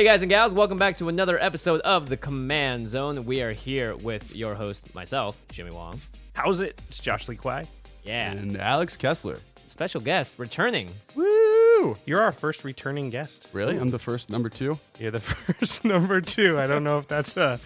[0.00, 3.26] Hey guys and gals, welcome back to another episode of the Command Zone.
[3.26, 6.00] We are here with your host, myself, Jimmy Wong.
[6.32, 6.80] How's it?
[6.88, 7.66] It's Josh Lee Kwai.
[8.02, 9.36] Yeah, and Alex Kessler.
[9.66, 10.88] special guest returning.
[11.14, 11.94] Woo!
[12.06, 13.50] You're our first returning guest.
[13.52, 13.76] Really?
[13.76, 14.78] I'm the first number two.
[14.98, 16.58] You're the first number two.
[16.58, 17.58] I don't know if that's uh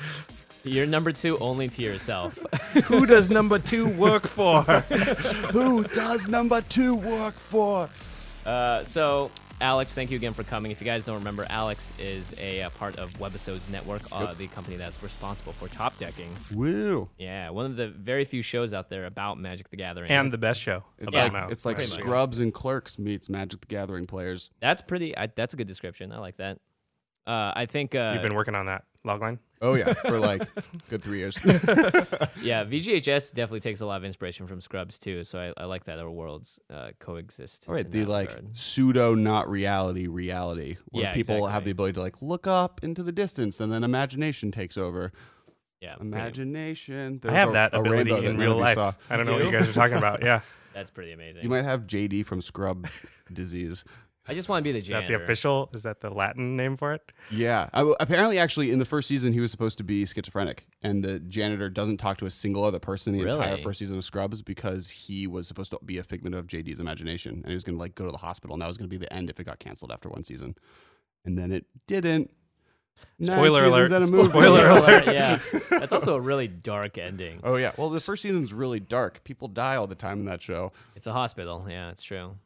[0.64, 2.36] You're number two only to yourself.
[2.86, 4.62] who does number two work for?
[5.52, 7.88] Who does number two work for?
[8.44, 10.72] uh, so, Alex, thank you again for coming.
[10.72, 14.36] If you guys don't remember, Alex is a, uh part of Webisodes Network, uh, Yep.
[14.38, 16.30] the company that's responsible for top decking.
[16.52, 17.08] Woo!
[17.18, 20.10] Yeah, one of the very few shows out there about Magic the Gathering.
[20.10, 20.84] and the best show.
[20.98, 21.48] It's about like now.
[21.48, 21.90] it's like Pretty.
[21.92, 24.50] Scrubs and Clerks meets Magic the Gathering players.
[24.60, 25.16] that's pretty.
[25.16, 26.12] I, that's a good description.
[26.12, 26.58] I like that.
[27.26, 27.94] Uh, I think.
[27.94, 29.38] Uh, You've been working on that logline.
[29.62, 30.42] Oh yeah, for like
[30.90, 31.38] good three years.
[32.42, 35.84] Yeah, VGHS definitely takes a lot of inspiration from Scrubs too, so I, I like
[35.84, 37.64] that our worlds uh, coexist.
[37.68, 38.54] All right, the like regard.
[38.56, 43.02] pseudo not reality reality where Yeah, people have the ability to like look up into
[43.02, 45.12] the distance and then imagination takes over.
[45.80, 47.20] yeah, pretty- Imagination.
[47.26, 48.74] I have a- that a ability rainbow that in none real life.
[48.74, 48.92] saw.
[49.08, 50.22] I don't know Do what you guys are talking about.
[50.22, 50.40] Yeah.
[50.74, 51.42] that's pretty amazing.
[51.42, 52.86] You might have JD from Scrub
[53.32, 53.84] disease.
[54.26, 55.04] I just want to be the janitor.
[55.04, 55.70] Is that the official?
[55.74, 57.12] Is that the Latin name for it?
[57.30, 57.68] Yeah.
[57.74, 61.04] I w apparently, actually, in the first season, he was supposed to be schizophrenic, and
[61.04, 64.04] the janitor doesn't talk to a single other person in the entire first season of
[64.04, 67.64] Scrubs because he was supposed to be a figment of JD's imagination, and he was
[67.64, 69.28] going to like go to the hospital, and that was going to be the end
[69.28, 70.54] if it got canceled after one season,
[71.26, 72.30] and then it didn't.
[73.18, 74.02] Nine Spoiler seasons alert.
[74.08, 74.28] a movie.
[74.28, 75.06] Spoiler alert.
[75.12, 75.38] yeah,
[75.70, 77.40] that's also a really dark ending.
[77.44, 77.72] Oh yeah.
[77.76, 79.22] Well, the first season's really dark.
[79.24, 80.72] People die all the time in that show.
[80.96, 81.66] It's a hospital.
[81.68, 82.36] Yeah, it's true.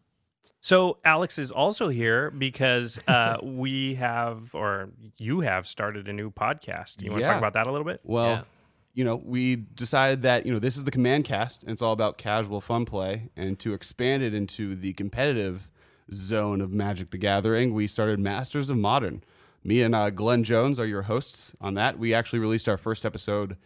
[0.61, 6.31] So Alex is also here because uh, we have, or you have, started a new
[6.31, 7.01] podcast.
[7.03, 7.33] You want to Yeah.
[7.35, 8.01] talk about that a little bit?
[8.03, 8.43] Well, Yeah.
[8.95, 11.93] you know, we decided that, you know, this is the command cast and it's all
[11.93, 13.31] about casual fun play.
[13.37, 15.69] And to expand it into the competitive
[16.13, 19.23] zone of Magic the Gathering, we started Masters of Modern.
[19.63, 21.99] Me and uh, Glenn Jones are your hosts on that.
[21.99, 23.57] We actually released our first episode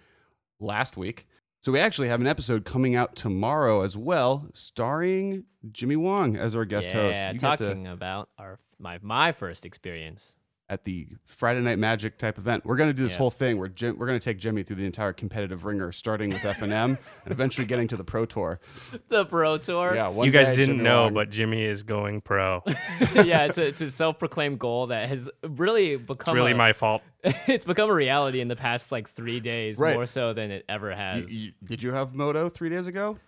[0.60, 1.26] last week.
[1.62, 6.56] So we actually have an episode coming out tomorrow as well, starring Jimmy Wong as
[6.56, 7.20] our guest yeah, host.
[7.20, 10.36] You get to- talking about our my my first experience.
[10.68, 12.64] At the Friday Night Magic type event.
[12.64, 13.18] We're going to do this Yeah.
[13.18, 16.30] whole thing where Jim, we're going to take Jimmy through the entire competitive ringer, starting
[16.30, 18.58] with FNM and eventually getting to the Pro Tour.
[19.08, 19.94] The Pro Tour.
[19.94, 22.62] Yeah, one you guys day, didn't Jimmy know, Wong- but Jimmy is going pro.
[23.14, 26.72] yeah, it's a, it's a self-proclaimed goal that has really It's become really a, my
[26.72, 27.02] fault.
[27.24, 29.94] it's become a reality in the past like three days, Right.
[29.94, 31.24] more so than it ever Y- has.
[31.30, 33.18] y- did you have MODO three days ago?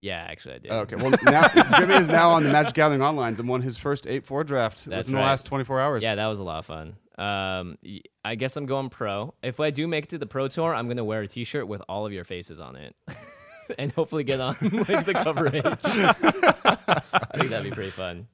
[0.00, 0.70] Yeah, actually, I did.
[0.72, 1.48] Okay, well now
[1.78, 4.84] Jimmy is now on the Magic Gathering Onlines and won his first eight four draft
[4.84, 6.02] That's within the last twenty four hours.
[6.02, 6.96] Yeah, that was a lot of fun.
[7.18, 9.34] Um, y- I guess I'm going pro.
[9.42, 11.82] If I do make it to the pro tour, I'm gonna wear a T-shirt with
[11.88, 12.94] all of your faces on it,
[13.78, 15.62] and hopefully get on like the coverage.
[15.64, 18.28] I think that'd be pretty fun.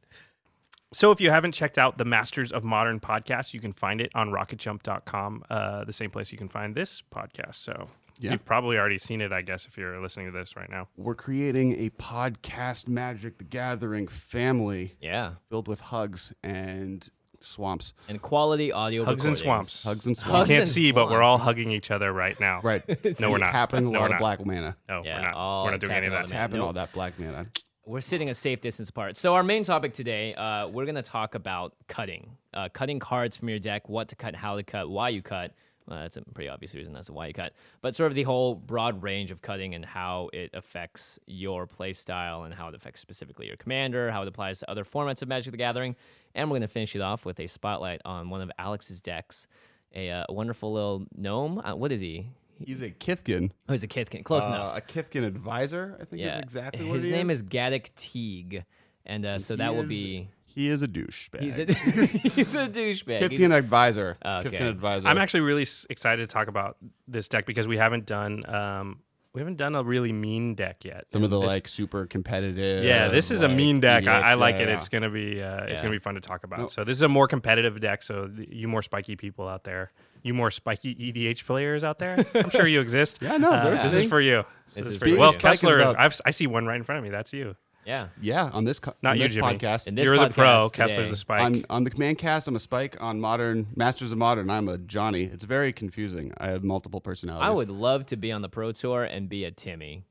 [0.92, 4.12] So if you haven't checked out the Masters of Modern podcast, you can find it
[4.14, 7.56] on rocketjump.com, uh, the same place you can find this podcast.
[7.56, 7.88] So
[8.18, 8.32] Yeah.
[8.32, 10.88] you've probably already seen it, I guess, if you're listening to this right now.
[10.96, 17.08] We're creating a podcast Magic the Gathering family Yeah, filled with hugs and
[17.40, 17.92] swamps.
[18.08, 19.04] and quality audio.
[19.04, 19.40] Hugs and recordings.
[19.72, 19.84] swamps.
[19.84, 20.36] Hugs and You swamps.
[20.38, 22.60] Hugs can't and see, but we're all hugging each other right now.
[22.62, 22.82] Right.
[23.20, 23.50] No, we're not.
[23.52, 24.20] Tapping a No, lot we're of not.
[24.20, 24.76] black mana.
[24.88, 25.34] No, Yeah, we're not.
[25.34, 26.34] all We're not doing any of tapping that.
[26.34, 26.66] on Tapping Nope.
[26.66, 27.46] all that black mana.
[27.86, 29.16] We're sitting a safe distance apart.
[29.18, 33.50] So our main topic today, uh, we're gonna talk about cutting, uh, cutting cards from
[33.50, 35.52] your deck, what to cut, how to cut, why you cut.
[35.86, 37.52] Well, that's a pretty obvious reason as to why you cut,
[37.82, 41.92] but sort of the whole broad range of cutting and how it affects your play
[41.92, 45.28] style and how it affects specifically your commander, how it applies to other formats of
[45.28, 45.94] Magic the Gathering,
[46.34, 49.46] and we're gonna finish it off with a spotlight on one of Alex's decks,
[49.94, 51.58] a uh, wonderful little gnome.
[51.58, 52.28] Uh, what is he?
[52.64, 53.50] He's a Kithkin.
[53.68, 54.24] Oh, he's a Kithkin.
[54.24, 54.78] Close uh, enough.
[54.78, 57.38] A Kithkin advisor, I think is exactly what His name is.
[57.38, 58.64] is Gaddock Teeg,
[59.04, 61.40] and uh, so that will be He is a douchebag.
[61.40, 61.64] he's a
[62.30, 63.18] he's a douchebag.
[63.18, 64.16] He's- Kithkin advisor.
[64.24, 64.50] Okay.
[64.50, 65.08] Kithkin advisor.
[65.08, 66.76] I'm actually really excited to talk about
[67.08, 69.00] this deck because we haven't done um,
[69.32, 71.10] we haven't done a really mean deck yet.
[71.10, 72.84] some of the This- like super competitive.
[72.84, 74.06] Yeah, this is a mean deck.
[74.06, 74.68] I, I like yeah, it.
[74.68, 74.76] yeah.
[74.76, 75.82] It's gonna be uh, it's Yeah.
[75.82, 76.58] gonna be fun to talk about.
[76.60, 76.68] No.
[76.68, 78.04] So this is a more competitive deck.
[78.04, 79.90] So you more spiky people out there,
[80.22, 82.24] you more spiky EDH players out there.
[82.34, 83.18] I'm sure you exist.
[83.22, 84.44] Yeah, no, Uh, this is for you.
[84.66, 85.14] This, is is for for you.
[85.14, 85.18] you.
[85.20, 87.10] Well, Kessler, about- I've, I see one right in front of me.
[87.10, 87.56] That's you.
[87.86, 88.08] Yeah.
[88.20, 89.46] Yeah, on this co- Not on you, this Jimmy.
[89.46, 89.86] podcast.
[89.86, 90.68] In this You're the pro.
[90.68, 91.40] podcast Kessler's today- the spike.
[91.42, 92.96] on on the command cast, I'm a Spike.
[93.00, 95.24] On modern Masters of Modern, I'm a Johnny.
[95.24, 96.32] It's very confusing.
[96.38, 97.46] I have multiple personalities.
[97.46, 100.04] I would love to be on the pro tour and be a Timmy.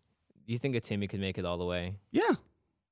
[0.45, 1.95] Do you think a Timmy could make it all the way?
[2.11, 2.31] Yeah,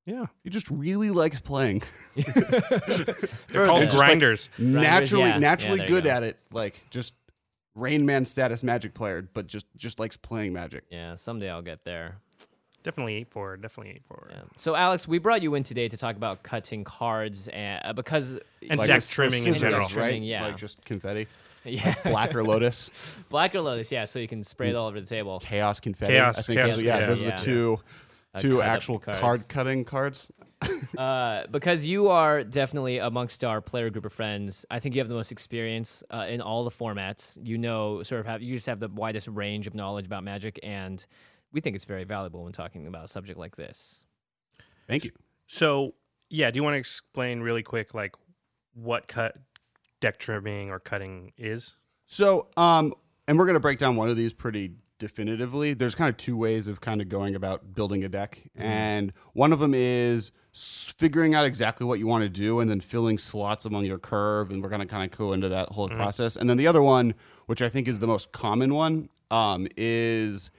[0.05, 1.83] yeah, he just really likes playing.
[2.15, 4.49] they're called just like- grinders.
[4.57, 5.37] naturally, yeah.
[5.37, 6.09] naturally Yeah, there you good go.
[6.09, 6.39] at it.
[6.51, 7.13] Like just
[7.75, 10.83] Rain Man status Magic player, but just just likes playing Magic.
[10.89, 12.17] Yeah, someday I'll get there.
[12.83, 13.57] Definitely eight four.
[13.57, 14.27] Definitely eight four.
[14.31, 14.41] Yeah.
[14.57, 18.79] So Alex, we brought you in today to talk about cutting cards uh, because And
[18.79, 19.81] Like deck with- with trimming in general.
[19.81, 19.89] right?
[19.91, 20.45] Trimming, yeah.
[20.47, 21.27] like just confetti,
[21.65, 22.89] yeah, black or lotus,
[23.29, 25.39] black or lotus, yeah, so you can spray it all over the table.
[25.39, 26.13] chaos confetti.
[26.13, 27.77] Chaos, I think chaos, those are, yeah, yeah, those are the two
[28.33, 29.19] Uh, two actual cards.
[29.19, 30.27] card cutting cards.
[30.97, 34.63] Uh, because you are definitely amongst our player group of friends.
[34.69, 37.39] I think you have the most experience uh, in all the formats.
[37.43, 40.59] You know, sort of have you just have the widest range of knowledge about Magic,
[40.61, 41.03] and
[41.51, 44.03] we think it's very valuable when talking about a subject like this.
[44.88, 45.12] Thank you.
[45.48, 45.94] So
[46.30, 48.15] yeah, do you want to explain really quick like
[48.74, 49.36] what cut
[50.00, 51.75] deck trimming or cutting is?
[52.07, 52.94] So, um,
[53.27, 55.74] and we're gonna break down one of these pretty definitively.
[55.74, 59.53] There's kind of two ways of kind of going about building a deck, and one
[59.53, 63.65] of them is figuring out exactly what you want to do and then filling slots
[63.65, 66.36] among your curve, and we're gonna kind of go into that whole process.
[66.36, 67.13] And then the other one,
[67.45, 70.51] which I think is the most common one, um, is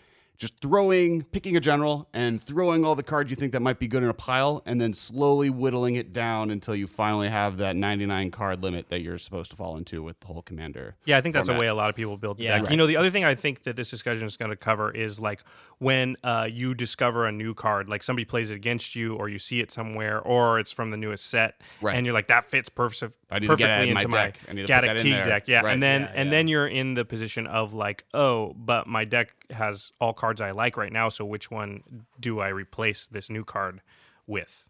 [0.43, 3.87] just throwing, picking a general and throwing all the cards you think that might be
[3.87, 7.77] good in a pile, and then slowly whittling it down until you finally have that
[7.77, 10.97] 99 card limit that you're supposed to fall into with the whole commander.
[11.05, 11.59] Yeah, I think that's format.
[11.59, 12.59] the way a lot of people build the Yeah.
[12.59, 12.71] deck.
[12.73, 15.21] You know, the other thing I think that this discussion is going to cover is
[15.21, 15.43] like
[15.79, 19.39] when uh, you discover a new card, like somebody plays it against you, or you
[19.39, 21.97] see it somewhere, or it's from the newest set, Right.
[21.97, 24.17] and you're like, that fits perfect, I need to get perfectly it in my into
[24.17, 24.39] deck.
[24.49, 25.49] I need to put Gaddock that in deck.
[25.49, 25.73] Yeah, Right.
[25.73, 26.31] and then Yeah, and yeah.
[26.31, 30.51] then you're in the position of like, oh, but my deck has all cards I
[30.53, 31.83] like right now, so which one
[32.21, 33.81] do I replace this new card
[34.27, 34.67] with?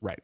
[0.00, 0.20] Right.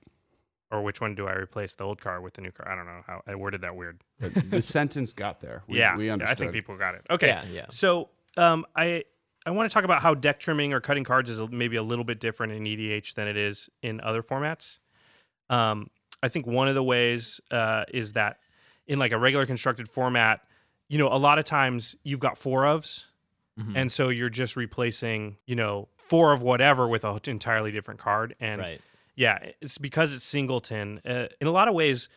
[0.71, 2.69] Or which one do I replace the old card with the new card?
[2.71, 4.01] I don't know how I worded that weird.
[4.21, 5.63] The sentence got there.
[5.69, 6.37] We, yeah, we yeah, understood.
[6.37, 7.03] I think people got it.
[7.11, 7.67] Okay, Yeah, yeah.
[7.71, 9.05] So, um, I
[9.45, 12.05] I want to talk about how deck trimming or cutting cards is maybe a little
[12.05, 14.79] bit different in EDH than it is in other formats.
[15.49, 15.89] Um,
[16.27, 18.39] I think one of the ways uh, is that
[18.87, 20.41] in like a regular constructed format,
[20.89, 23.05] you know, a lot of times you've got four ofs,
[23.59, 23.75] Mm-hmm.
[23.75, 28.35] and so you're just replacing, you know, four of whatever with an entirely different card.
[28.39, 28.81] And Right.
[29.15, 31.01] yeah, it's because it's singleton.
[31.09, 32.11] Uh, in a lot of ways,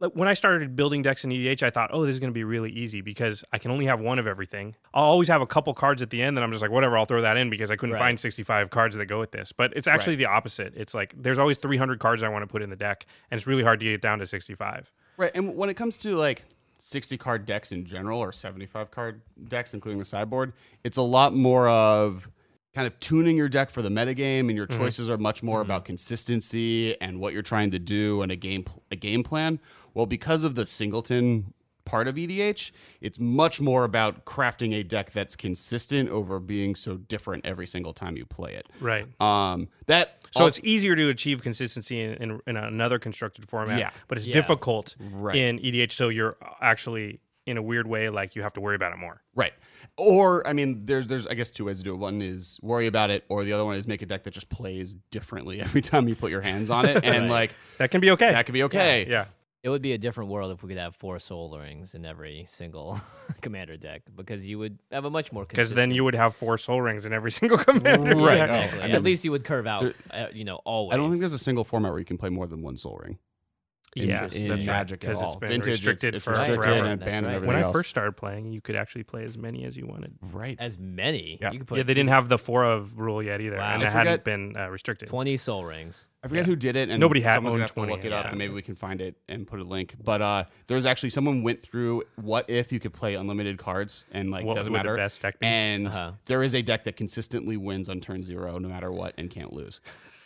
[0.00, 2.34] like when I started building decks in EDH, I thought, oh, this is going to
[2.34, 4.74] be really easy because I can only have one of everything.
[4.94, 7.04] I'll always have a couple cards at the end, and I'm just like, whatever, I'll
[7.04, 8.00] throw that in because I couldn't Right.
[8.00, 9.52] find 65 cards that go with this.
[9.52, 10.72] But it's actually the opposite.
[10.74, 13.46] It's like there's always 300 cards I want to put in the deck, and it's
[13.46, 14.90] really hard to get down to 65.
[15.18, 15.30] Right.
[15.34, 16.44] And when it comes to like
[16.78, 21.34] 60 card decks in general or 75 card decks, including the sideboard, it's a lot
[21.34, 22.30] more of
[22.74, 25.84] kind of tuning your deck for the metagame and your choices are much more about
[25.84, 29.58] consistency and what you're trying to do and a game a game plan.
[29.94, 31.52] Well, because of the singleton
[31.84, 36.96] part of EDH, it's much more about crafting a deck that's consistent over being so
[36.98, 38.68] different every single time you play it.
[38.80, 39.06] Right.
[39.20, 43.80] Um that So al- it's easier to achieve consistency in, in, in another constructed format,
[43.80, 43.90] Yeah.
[44.06, 44.34] but it's Yeah.
[44.34, 45.34] difficult Right.
[45.34, 45.90] in EDH.
[45.92, 47.18] So you're actually,
[47.50, 49.20] in a weird way, like you have to worry about it more.
[49.34, 49.52] Right.
[49.96, 51.96] Or I mean, there's there's I guess two ways to do it.
[51.98, 54.48] One is worry about it, or the other one is make a deck that just
[54.48, 58.10] plays differently every time you put your hands on it, and like That can be
[58.12, 58.30] okay.
[58.30, 59.06] that can be okay.
[59.08, 59.26] yeah.
[59.62, 62.46] It would be a different world if we could have four Sol Rings in every
[62.48, 62.98] single
[63.42, 66.56] commander deck because you would have a much more Because then you would have four
[66.56, 68.16] Sol Rings in every single commander.
[68.16, 68.38] Right.
[68.38, 68.48] deck.
[68.48, 68.82] No, Exactly.
[68.82, 70.94] I At least you would curve out, uh, you know, always.
[70.94, 72.98] I don't think there's a single format where you can play more than one Sol
[73.04, 73.18] Ring.
[73.96, 75.36] In, Yes, in that's right, Magic at 'cause it's all.
[75.40, 76.86] been Vintage, restricted it's, it's for restricted forever.
[76.86, 77.34] and banned right.
[77.38, 79.84] and When everything I first started playing, you could actually play as many as you
[79.84, 80.14] wanted.
[80.30, 80.56] right.
[80.60, 81.38] As many.
[81.42, 81.50] Yeah.
[81.50, 83.74] You could put yeah, they didn't have the four of rule yet either, Wow.
[83.74, 85.08] and I it hadn't been uh, restricted.
[85.08, 86.06] 20 Sol Rings.
[86.22, 88.12] I forget who did it, and Nobody had someone's gonna owned have to look it
[88.12, 89.94] up, the and maybe we can find it and put a link.
[90.04, 94.04] But uh, there was actually someone went through what if you could play unlimited cards
[94.12, 94.96] and like What doesn't would the matter.
[94.96, 95.46] best deck be?
[95.46, 96.12] And Uh-huh.
[96.26, 99.52] there is a deck that consistently wins on turn zero no matter what and can't
[99.52, 99.80] lose.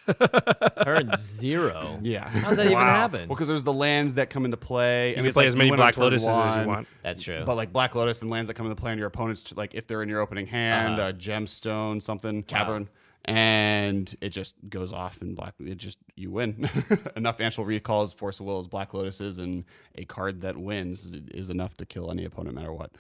[0.85, 1.99] Turn zero.
[2.03, 2.29] Yeah.
[2.29, 3.21] How's that even happen?
[3.29, 5.11] Well, because there's the lands that come into play.
[5.11, 6.61] You and can it's play like as many win on Black turn Lotuses as one,
[6.63, 6.89] you want.
[7.03, 7.43] That's true.
[7.47, 9.87] But like Black Lotus and lands that come into play on your opponents, like if
[9.87, 11.09] they're in your opening hand, Uh-huh.
[11.09, 12.89] uh, gemstone, something, cavern,
[13.25, 15.55] and it just goes off and black.
[15.61, 16.69] It just you win.
[17.17, 19.65] enough Ancestral Recalls, Force of Wills, Black Lotuses, and
[19.97, 22.91] a card that wins is enough to kill any opponent, no matter what.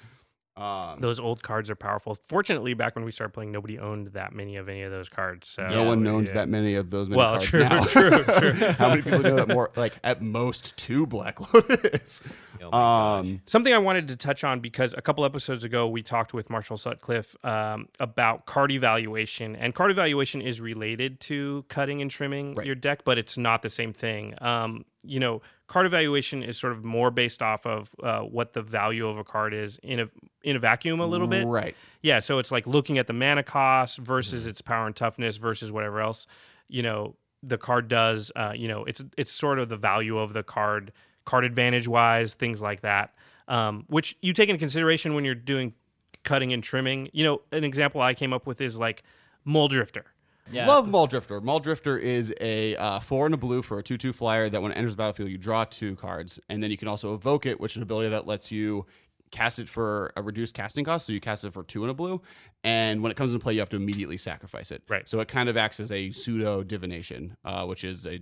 [0.57, 2.17] Um, Those old cards are powerful.
[2.29, 5.49] Fortunately, back when we started playing, nobody owned that many of any of those cards.
[5.49, 6.37] So no one owns yeah.
[6.37, 7.81] that many of those many Well, cards true, now.
[7.85, 8.53] true, true.
[8.79, 9.73] How many people know that more?
[9.75, 12.23] Like at most two Black Lotus.
[12.63, 16.33] Oh um, Something I wanted to touch on because a couple episodes ago we talked
[16.33, 22.11] with Marshall Sutcliffe um, about card evaluation, and card evaluation is related to cutting and
[22.11, 22.65] trimming Right.
[22.67, 24.35] your deck, but it's not the same thing.
[24.41, 28.63] Um, you know, card evaluation is sort of more based off of uh, what the
[28.63, 30.09] value of a card is in a
[30.43, 31.47] in a vacuum a little bit.
[31.47, 31.77] right?
[32.03, 35.71] Yeah, so it's like looking at the mana cost versus its power and toughness versus
[35.73, 36.27] whatever else
[36.69, 38.33] you know the card does.
[38.35, 40.93] Uh, you know, it's it's sort of the value of the card,
[41.25, 43.15] card advantage wise, things like that,
[43.49, 45.75] um, which you take into consideration when you're doing
[46.23, 47.09] cutting and trimming.
[47.13, 49.03] You know, an example I came up with is like
[49.47, 50.05] Muldrifter.
[50.51, 50.67] Yeah.
[50.67, 51.41] Love Maul Drifter.
[51.41, 54.77] Muldrifter is a uh, four and a blue for a two-two flyer that when it
[54.77, 57.73] enters the battlefield, you draw two cards, and then you can also evoke it, which
[57.73, 58.85] is an ability that lets you
[59.31, 61.07] cast it for a reduced casting cost.
[61.07, 62.21] So you cast it for two and a blue,
[62.63, 64.83] and when it comes into play, you have to immediately sacrifice it.
[64.89, 65.09] Right.
[65.09, 68.21] So it kind of acts as a pseudo divination, uh, which is a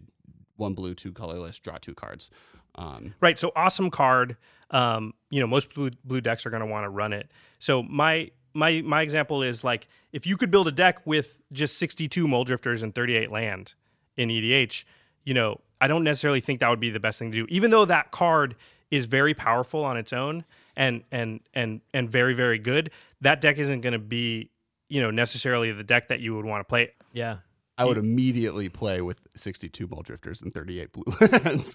[0.56, 2.30] one blue, two colorless, draw two cards.
[2.76, 3.38] Um, Right.
[3.38, 4.36] So awesome card.
[4.70, 7.30] Um, you know, most blue, blue decks are going to want to run it.
[7.58, 11.78] So my my my example is like if you could build a deck with just
[11.78, 13.74] 62 Muldrifters and 38 land
[14.16, 14.84] in EDH,
[15.24, 17.46] you know, I don't necessarily think that would be the best thing to do.
[17.48, 18.54] Even though that card
[18.90, 20.44] is very powerful on its own
[20.76, 22.90] and and and and very very good,
[23.20, 24.50] that deck isn't going to be,
[24.88, 26.90] you know, necessarily the deck that you would want to play.
[27.12, 27.38] yeah.
[27.82, 31.74] I would immediately play with 62 Muldrifters and 38 blue lands.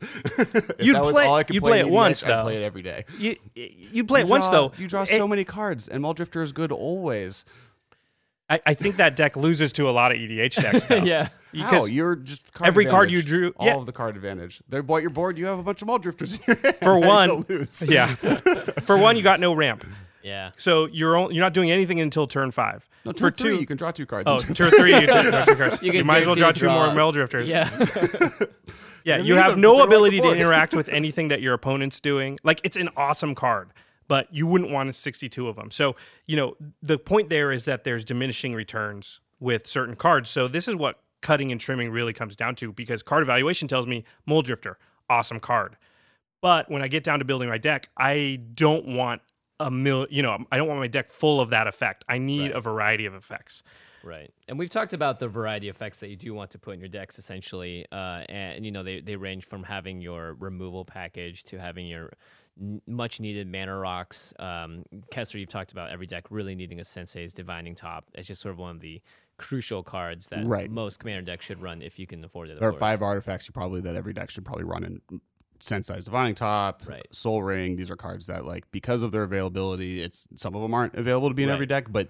[0.79, 2.43] You'd was play- all I could you'd play play it once, though.
[2.43, 3.05] play it every day.
[3.19, 4.71] You you play it You once draw- though.
[4.77, 7.45] You draw It- so many cards, and Muldrifter is good always.
[8.49, 10.85] I, I think that deck loses to a lot of EDH decks.
[10.85, 10.95] Though.
[11.03, 11.29] yeah.
[11.51, 13.75] Because You're just card every card you drew- all yeah.
[13.75, 14.61] of the card advantage.
[14.69, 15.37] They bought your board.
[15.37, 16.75] You have a bunch of Muldrifters in your hand.
[16.81, 17.85] For one- lose?
[17.89, 18.05] yeah.
[18.85, 19.83] For one, you got no ramp,
[20.27, 20.51] Yeah.
[20.57, 22.87] so you're only, you're not doing anything until turn five.
[23.05, 24.25] No, For three, two, you can draw two cards.
[24.27, 25.81] oh, in turn turn three, you, draw two cards.
[25.83, 27.47] You You, might as well draw guarantee two more draw- Muldrifters.
[27.47, 27.69] Yeah.
[29.05, 29.17] yeah.
[29.17, 31.53] You You have them, no they're off the ability to interact with anything that your
[31.53, 32.37] opponent's doing.
[32.43, 33.69] Like it's an awesome card,
[34.07, 35.71] but you wouldn't want 62 of them.
[35.71, 40.29] So you know the point there is that there's diminishing returns with certain cards.
[40.29, 43.87] So this is what cutting and trimming really comes down to because card evaluation tells
[43.87, 44.75] me Muldrifter,
[45.09, 45.77] awesome card.
[46.41, 49.21] But when I get down to building my deck, I don't want
[49.59, 50.07] a mil.
[50.09, 52.05] You know, I don't want my deck full of that effect.
[52.07, 52.55] I need Right.
[52.55, 53.63] a variety of effects.
[54.03, 54.31] Right.
[54.47, 56.79] And we've talked about the variety of effects that you do want to put in
[56.79, 57.85] your decks essentially.
[57.91, 62.13] Uh, and, you know, they, they range from having your removal package to having your
[62.61, 64.33] n- much needed mana rocks.
[64.39, 68.05] Um, Kessler, you've talked about every deck really needing a Sensei's Divining Top.
[68.13, 69.01] It's just sort of one of the
[69.37, 70.69] crucial cards that Right.
[70.71, 72.53] most commander decks should run if you can afford it.
[72.53, 72.79] of There are course.
[72.79, 75.01] five artifacts you probably that every deck should probably run in
[75.59, 77.05] Sensei's Divining Top, Right.
[77.11, 77.75] Sol Ring.
[77.75, 81.29] These are cards that, like, because of their availability, it's some of them aren't available
[81.29, 82.09] to be in every deck, but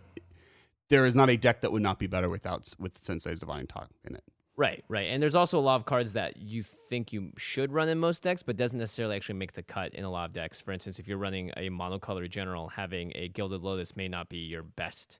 [0.89, 3.91] there is not a deck that would not be better without with Sensei's Divining Top
[4.07, 4.23] in it.
[4.55, 5.07] Right, right.
[5.09, 8.23] And there's also a lot of cards that you think you should run in most
[8.23, 10.59] decks, but doesn't necessarily actually make the cut in a lot of decks.
[10.59, 14.37] For instance, if you're running a monocolor general, having a Gilded Lotus may not be
[14.39, 15.19] your best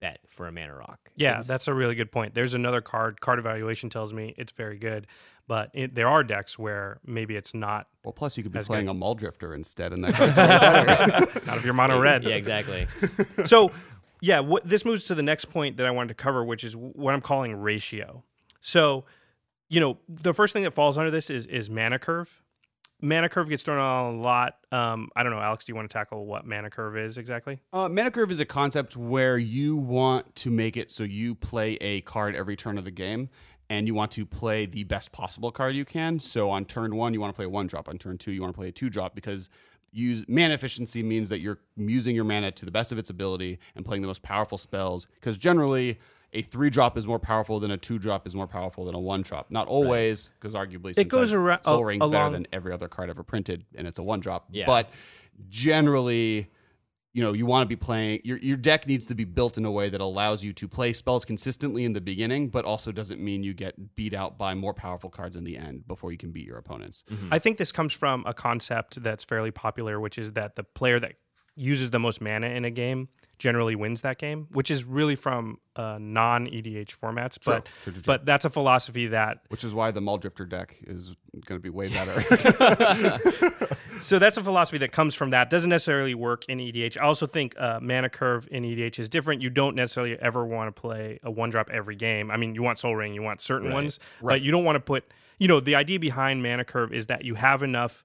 [0.00, 1.10] bet for a mana rock.
[1.16, 2.32] Yeah, It's- that's a really good point.
[2.34, 3.20] There's another card.
[3.20, 5.06] Card evaluation tells me it's very good,
[5.48, 7.88] but it, there are decks where maybe it's not.
[8.04, 8.92] Well, plus you could be playing good.
[8.96, 11.40] a Muldrifter instead, and that card's way better.
[11.46, 12.22] not if you're mono red.
[12.22, 12.86] yeah, exactly.
[13.46, 13.72] so
[14.20, 16.74] yeah what this moves to the next point that i wanted to cover which is
[16.74, 18.24] what i'm calling ratio
[18.60, 19.04] so
[19.68, 22.28] you know the first thing that falls under this is is mana curve
[23.00, 25.88] mana curve gets thrown on a lot um i don't know alex do you want
[25.88, 29.76] to tackle what mana curve is exactly Uh, mana curve is a concept where you
[29.76, 33.28] want to make it so you play a card every turn of the game,
[33.70, 36.18] and you want to play the best possible card you can.
[36.18, 37.88] So on turn one, you want to play a one drop.
[37.88, 39.48] On turn two, you want to play a two drop because
[39.92, 43.58] use mana efficiency means that you're using your mana to the best of its ability
[43.74, 45.06] and playing the most powerful spells.
[45.14, 45.98] Because generally,
[46.32, 49.00] a three drop is more powerful than a two drop is more powerful than a
[49.00, 49.50] one drop.
[49.50, 53.08] Not always, because arguably It goes Sunset arou- Sol Ring's better than every other card
[53.10, 54.46] ever printed, and it's a one drop.
[54.50, 54.66] Yeah.
[54.66, 54.90] But
[55.48, 56.50] generally,
[57.14, 59.64] you know, you want to be playing your your deck needs to be built in
[59.64, 63.20] a way that allows you to play spells consistently in the beginning, but also doesn't
[63.20, 66.30] mean you get beat out by more powerful cards in the end before you can
[66.30, 67.04] beat your opponents.
[67.30, 71.00] I think this comes from a concept that's fairly popular, which is that the player
[71.00, 71.14] that
[71.56, 75.58] uses the most mana in a game generally wins that game, which is really from
[75.76, 77.38] uh, non EDH formats.
[77.44, 78.02] But True, true, true.
[78.06, 81.70] but that's a philosophy that Which is why the Muldrifter deck is going to be
[81.70, 82.14] way better.
[84.00, 85.50] so that's a philosophy that comes from that.
[85.50, 86.98] Doesn't necessarily work in EDH.
[87.00, 89.42] I also think uh, mana curve in EDH is different.
[89.42, 92.30] You don't necessarily ever want to play a one drop every game.
[92.30, 93.74] I mean, you want Sol Ring, you want certain Right.
[93.74, 95.04] ones, but you don't want to put.
[95.38, 98.04] You know, the idea behind mana curve is that you have enough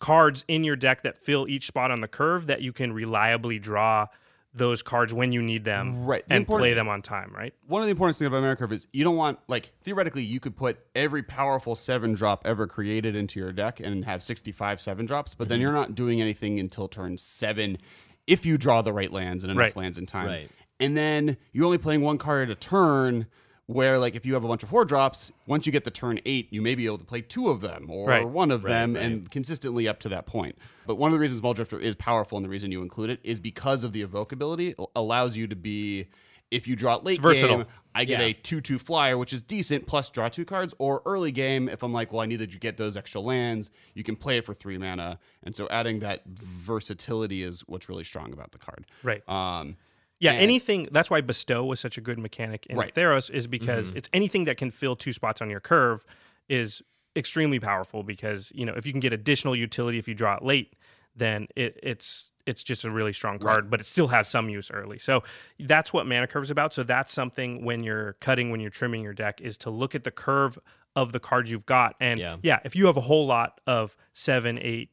[0.00, 3.58] cards in your deck that fill each spot on the curve that you can reliably
[3.58, 4.06] draw
[4.54, 6.26] those cards when you need them Right.
[6.28, 7.52] The and play them on time, right?
[7.66, 10.38] One of the important things about Mana Curve is you don't want like theoretically you
[10.38, 14.80] could put every powerful seven drop ever created into your deck and have sixty five
[14.80, 15.62] seven drops, but then Mm-hmm.
[15.62, 17.78] you're not doing anything until turn seven
[18.26, 19.76] if you draw the right lands and enough Right.
[19.76, 20.26] lands in time.
[20.28, 20.50] Right.
[20.80, 23.26] And then you're only playing one card at a turn.
[23.66, 26.20] Where like if you have a bunch of four drops, once you get the turn
[26.26, 28.28] eight, you may be able to play two of them or Right.
[28.28, 29.02] one of Right, them, right.
[29.02, 30.58] and consistently up to that point.
[30.86, 33.40] But one of the reasons Muldrifter is powerful and the reason you include it is
[33.40, 36.08] because of the evoke ability It allows you to be
[36.50, 37.64] if you draw late game,
[37.96, 38.26] I get Yeah.
[38.26, 40.72] a two-two flyer, which is decent, plus draw two cards.
[40.78, 43.70] Or early game, if I'm like, well, I need that you get those extra lands,
[43.94, 45.18] you can play it for three mana.
[45.42, 48.86] And so adding that versatility is what's really strong about the card.
[49.02, 49.26] Right.
[49.28, 49.76] Um,
[50.20, 50.88] Yeah, And- anything.
[50.92, 52.94] That's why bestow was such a good mechanic in Right.
[52.94, 53.96] Theros, is because Mm-hmm.
[53.98, 56.04] it's anything that can fill two spots on your curve
[56.48, 56.82] is
[57.16, 58.02] extremely powerful.
[58.02, 60.74] Because you know if you can get additional utility if you draw it late,
[61.16, 64.70] then it, it's it's just a really strong card, but it still has some use
[64.70, 64.98] early.
[64.98, 65.22] So
[65.58, 66.74] that's what mana curve is about.
[66.74, 70.04] So that's something when you're cutting, when you're trimming your deck, is to look at
[70.04, 70.58] the curve
[70.94, 71.96] of the cards you've got.
[72.00, 72.36] And Yeah.
[72.42, 74.90] yeah if you have a whole lot of seven, eight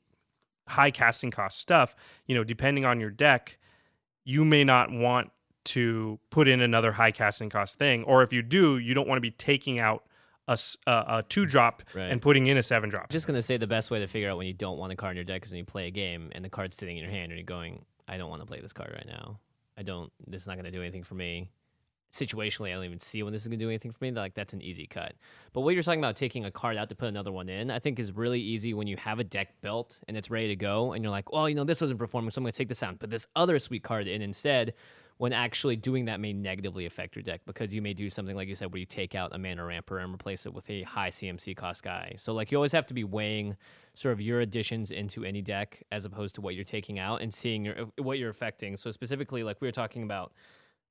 [0.70, 1.94] high casting cost stuff,
[2.26, 3.58] you know, depending on your deck,
[4.24, 5.32] you may not want
[5.64, 9.18] to put in another high casting cost thing, or if you do, you don't want
[9.18, 10.04] to be taking out
[10.48, 12.12] a two drop Right.
[12.12, 13.10] and putting in a seven drop.
[13.10, 15.12] just gonna say the best way to figure out when you don't want a card
[15.12, 17.12] in your deck is when you play a game and the card's sitting in your
[17.12, 19.40] hand and you're going, I don't want to play this card right now.
[19.78, 20.12] I don't.
[20.28, 21.50] This is not gonna do anything for me.
[22.12, 24.12] Situationally, I don't even see when this is gonna do anything for me.
[24.12, 25.14] Like that's an easy cut.
[25.54, 27.80] But what you're talking about taking a card out to put another one in, I
[27.80, 30.94] think is really easy when you have a deck built and it's ready to go,
[30.94, 33.00] and you're like, well, you know, this wasn't performing, so I'm gonna take this out
[33.00, 34.74] put this other sweet card in instead.
[35.18, 38.48] When actually doing that may negatively affect your deck because you may do something like
[38.48, 41.10] you said, where you take out a mana ramper and replace it with a high
[41.10, 42.16] CMC cost guy.
[42.18, 43.56] So like you always have to be weighing
[43.94, 47.32] sort of your additions into any deck as opposed to what you're taking out and
[47.32, 48.76] seeing your what you're affecting.
[48.76, 50.34] So specifically, like we were talking about,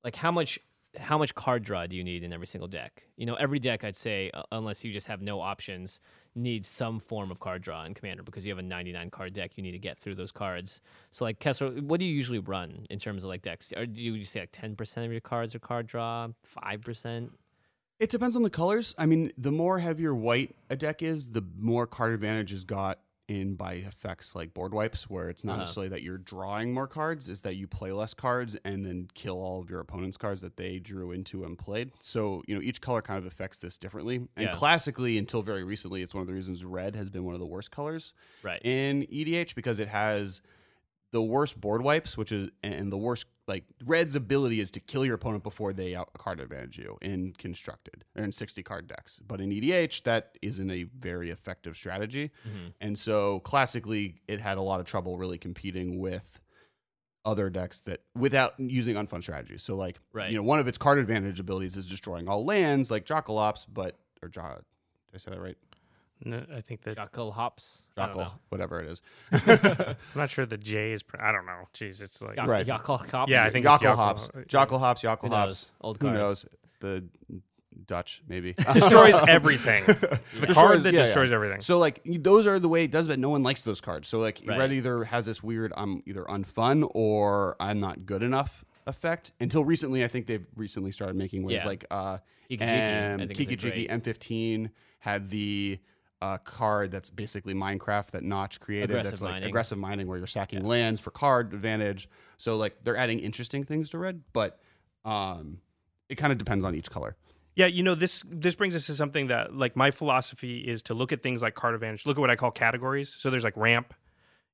[0.05, 0.61] like how much
[0.99, 3.05] how much card draw do you need in every single deck?
[3.17, 6.01] You know, every deck I'd say, uh, unless you just have no options,
[6.35, 9.53] needs some form of card draw in Commander because you have a 99 card deck.
[9.57, 10.81] You need to get through those cards.
[11.11, 13.73] So, like Kessler, what do you usually run in terms of like decks?
[13.77, 17.33] Or do you say like 10% of your cards are card draw, five percent?
[18.01, 18.95] It depends on the colors.
[18.97, 22.99] I mean, the more heavier white a deck is, the more card advantage is got
[23.31, 25.61] in by effects like board wipes, where it's not Uh-huh.
[25.61, 29.37] necessarily that you're drawing more cards, is that you play less cards and then kill
[29.41, 31.93] all of your opponent's cards that they drew into and played.
[32.01, 34.17] So, you know, each color kind of affects this differently.
[34.37, 34.53] And Yeah.
[34.53, 37.47] classically, until very recently, it's one of the reasons red has been one of the
[37.47, 38.13] worst colors
[38.43, 38.61] Right.
[38.65, 40.43] in EDH because it has
[41.13, 45.05] the worst board wipes, which is and the worst like red's ability is to kill
[45.05, 49.21] your opponent before they out card advantage you in constructed or in 60 card decks.
[49.27, 52.31] But in EDH, that isn't a very effective strategy.
[52.49, 52.69] Mm-hmm.
[52.81, 56.41] And so classically it had a lot of trouble really competing with
[57.25, 59.63] other decks that without using unfun strategies.
[59.65, 60.31] So like Right.
[60.31, 63.99] you know, one of its card advantage abilities is destroying all lands like Jockalops, but
[64.23, 65.57] or jo- did I say that right?
[66.25, 67.87] No, I think that Jackal hops.
[67.97, 68.33] I don't Jockal, know.
[68.51, 69.03] whatever it is.
[69.33, 71.03] I'm not sure the J is.
[71.03, 71.63] Pr- I don't know.
[71.75, 72.67] Jeez, it's like Jack- Right.
[72.67, 73.31] Jackal hops.
[73.31, 73.97] Yeah, I think it's Yockle Yockle.
[73.97, 75.33] hops, Jockle hops, Yockle hops.
[75.33, 75.71] knows?
[75.81, 76.15] Old Who card.
[76.19, 76.47] knows?
[76.81, 77.05] The
[77.87, 78.53] Dutch, maybe.
[78.75, 79.83] destroys everything.
[79.87, 81.05] It's the Destroys- card that yeah, yeah.
[81.07, 81.61] destroys everything.
[81.63, 84.07] So like those are the way it does, but no one likes those cards.
[84.09, 84.59] So like Right.
[84.59, 89.33] red either has this weird I'm either unfun or I'm not good enough effect.
[89.41, 91.67] Until recently, I think they've recently started making ways Yeah.
[91.69, 92.63] like uh, Kiki-Jiki,
[93.15, 95.79] I think is a Kiki Jiki M15 had the
[96.23, 98.91] uh, card that's basically Minecraft that Notch created.
[98.91, 99.49] Aggressive that's like mining.
[99.49, 102.09] aggressive mining where you're sacking lands for card advantage.
[102.37, 104.61] So like they're adding interesting things to red, but
[105.05, 105.59] um,
[106.09, 107.17] it kind of depends on each color.
[107.57, 110.95] Yeah, you know this this brings us to something that like my philosophy is to
[110.95, 112.07] look at things like card advantage.
[112.07, 113.15] Look at what I call categories.
[113.19, 113.95] So there's like ramp,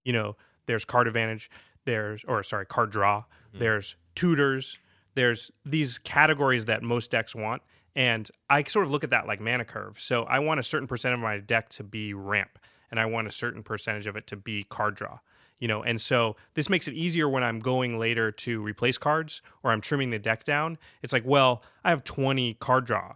[0.04, 1.50] you know, there's card advantage,
[1.84, 4.78] there's or sorry, card draw, there's tutors,
[5.14, 7.62] there's these categories that most decks want,
[7.96, 9.96] and I sort of look at that like mana curve.
[9.98, 12.58] So I want a certain percent of my deck to be ramp,
[12.90, 15.18] and I want a certain percentage of it to be card draw.
[15.58, 19.40] You know, and so this makes it easier when I'm going later to replace cards
[19.62, 20.76] or I'm trimming the deck down.
[21.02, 23.14] It's like, well, I have 20 card draw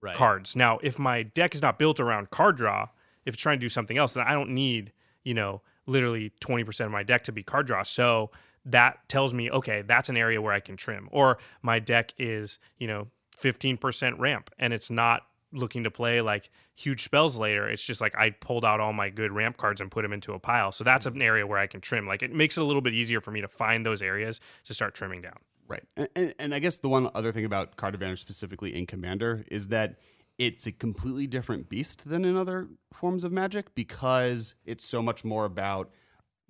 [0.00, 0.16] Right.
[0.16, 0.54] cards.
[0.54, 2.88] Now, if my deck is not built around card draw,
[3.26, 4.92] if it's trying to do something else, then I don't need,
[5.24, 7.82] you know, literally 20% of my deck to be card draw.
[7.82, 8.30] So
[8.64, 11.08] that tells me, okay, that's an area where I can trim.
[11.10, 13.08] Or my deck is, you know,
[13.42, 15.22] 15% ramp and it's not
[15.52, 17.68] looking to play like huge spells later.
[17.68, 20.32] It's just like I pulled out all my good ramp cards and put them into
[20.32, 20.72] a pile.
[20.72, 22.06] So that's an area where I can trim.
[22.06, 24.74] Like it makes it a little bit easier for me to find those areas to
[24.74, 25.38] start trimming down.
[25.68, 25.84] Right.
[26.16, 29.68] And, and, I guess the one other thing about card advantage specifically in Commander is
[29.68, 30.00] that
[30.36, 35.22] it's a completely different beast than in other forms of magic because it's so much
[35.24, 35.90] more about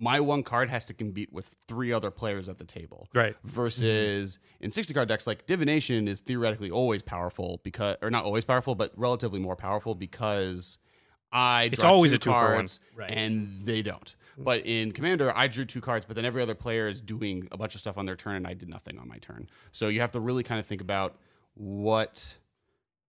[0.01, 3.07] my one card has to compete with three other players at the table.
[3.13, 3.35] Right.
[3.43, 8.43] Versus in 60 card decks, like divination is theoretically always powerful because, or not always
[8.43, 10.79] powerful, but relatively more powerful because
[11.31, 12.41] I It's always two a two for one.
[12.55, 13.11] cards Right.
[13.11, 14.15] and they don't.
[14.35, 14.43] Hmm.
[14.43, 17.57] But in Commander, I drew two cards, but then every other player is doing a
[17.57, 19.49] bunch of stuff on their turn, and I did nothing on my turn.
[19.71, 21.15] So you have to really kind of think about
[21.53, 22.33] what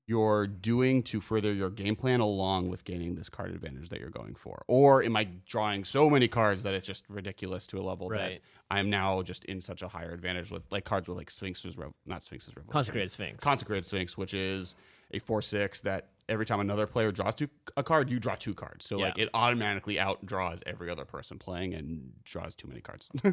[0.07, 4.11] you're doing to further your game plan along with gaining this card advantage that you're
[4.11, 4.65] going for.
[4.67, 8.41] Or am I drawing so many cards that it's just ridiculous to a level that
[8.71, 11.93] I'm now just in such a higher advantage with like cards with like Sphinx's Rev-
[12.05, 12.73] not Sphinx's Revolution.
[12.73, 13.45] Consecrated Sphinx.
[13.45, 14.75] Consecrated Sphinx, which is
[15.13, 18.55] a four six that every time another player draws two, a card, you draw two
[18.55, 18.87] cards.
[18.87, 23.09] So like it automatically outdraws every other person playing and draws too many cards.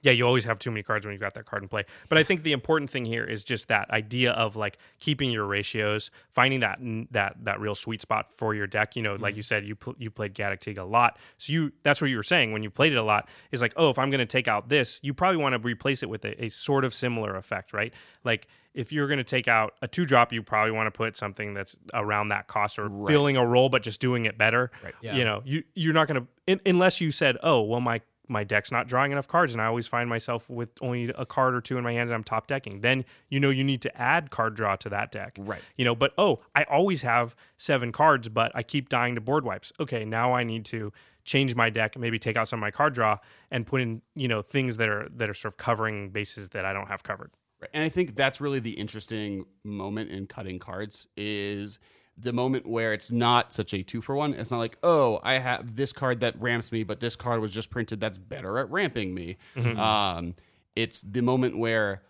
[0.00, 1.84] Yeah, you always have too many cards when you've got that card in play.
[2.08, 5.44] But I think the important thing here is just that idea of like keeping your
[5.44, 6.78] ratios, finding that
[7.10, 8.94] that that real sweet spot for your deck.
[8.94, 9.38] You know, like mm-hmm.
[9.38, 12.16] you said, you pl- you played Gaddock Teeg a lot, so you that's what you
[12.16, 14.26] were saying when you played it a lot is like, oh, if I'm going to
[14.26, 17.36] take out this, you probably want to replace it with a, a sort of similar
[17.36, 17.92] effect, right?
[18.24, 21.16] Like if you're going to take out a two drop, you probably want to put
[21.16, 24.70] something that's around that cost or filling a role, but just doing it better.
[24.84, 24.94] Right.
[25.00, 25.16] Yeah.
[25.16, 28.70] You know, you you're not going to unless you said, oh, well, my my deck's
[28.70, 31.78] not drawing enough cards and I always find myself with only a card or two
[31.78, 32.80] in my hands and I'm top decking.
[32.80, 35.36] Then you know you need to add card draw to that deck.
[35.38, 35.62] Right.
[35.76, 39.44] You know, but oh, I always have seven cards, but I keep dying to board
[39.44, 39.72] wipes.
[39.80, 40.92] Okay, now I need to
[41.24, 43.18] change my deck, maybe take out some of my card draw
[43.50, 46.64] and put in, you know, things that are that are sort of covering bases that
[46.64, 47.30] I don't have covered.
[47.60, 47.70] Right.
[47.74, 51.78] And I think that's really the interesting moment in cutting cards is
[52.20, 54.34] the moment where it's not such a two for one.
[54.34, 57.52] It's not like, oh, I have this card that ramps me, but this card was
[57.52, 59.36] just printed that's better at ramping me.
[59.56, 60.34] Um,
[60.74, 62.02] it's the moment where,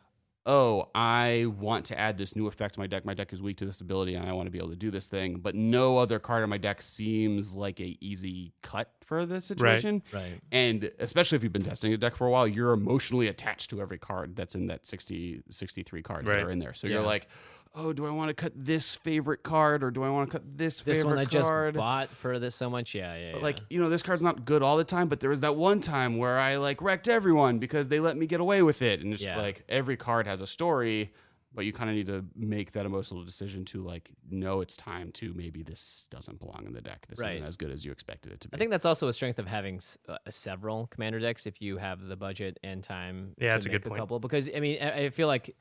[0.46, 3.04] oh, I want to add this new effect to my deck.
[3.04, 4.90] My deck is weak to this ability, and I want to be able to do
[4.90, 5.40] this thing.
[5.40, 10.02] But no other card on my deck seems like a easy cut for this situation.
[10.12, 10.22] Right.
[10.22, 10.40] right.
[10.52, 13.80] And especially if you've been testing a deck for a while, you're emotionally attached to
[13.82, 16.72] every card that's in that 60, 63 cards that are in there.
[16.74, 16.94] So Yeah.
[16.94, 17.28] you're like,
[17.74, 20.58] oh, do I want to cut this favorite card or do I want to cut
[20.58, 21.74] this, This favorite one I just card?
[21.74, 22.94] bought for this so much.
[22.94, 23.36] Yeah, yeah.
[23.36, 23.42] yeah.
[23.42, 25.80] Like, you know, this card's not good all the time, but there was that one
[25.80, 29.00] time where I like wrecked everyone because they let me get away with it.
[29.00, 29.36] And it's Yeah.
[29.38, 31.12] like every card has a story,
[31.54, 35.10] but you kind of need to make that emotional decision to like, no, it's time
[35.12, 37.06] to maybe this doesn't belong in the deck.
[37.08, 37.36] This Right.
[37.36, 38.54] isn't as good as you expected it to be.
[38.54, 41.78] I think that's also a strength of having s- uh, several commander decks if you
[41.78, 43.34] have the budget and time.
[43.38, 44.00] Yeah, to that's a make good point.
[44.00, 45.56] couple because I mean I, I feel like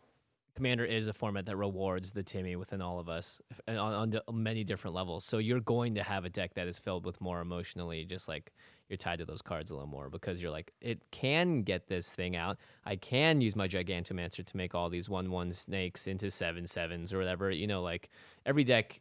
[0.58, 4.64] commander is a format that rewards the Timmy within all of us on, on many
[4.64, 5.24] different levels.
[5.24, 8.52] So you're going to have a deck that is filled with more emotionally, just like
[8.90, 12.10] you're tied to those cards a little more because you're like it can get this
[12.10, 12.58] thing out.
[12.86, 17.14] I can use my Gigantomancer to make all these one one snakes into seven sevens
[17.14, 17.52] or whatever.
[17.52, 18.10] You know, like
[18.44, 19.00] every deck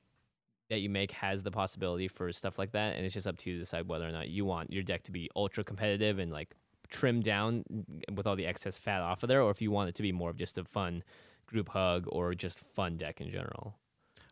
[0.69, 3.51] that you make has the possibility for stuff like that, and it's just up to
[3.51, 6.31] you to decide whether or not you want your deck to be ultra competitive and
[6.31, 6.55] like
[6.91, 9.89] trimmed down mm, with all the excess fat off of there, or if you want
[9.89, 11.03] it to be more of just a fun
[11.47, 13.75] group hug or just fun deck in general.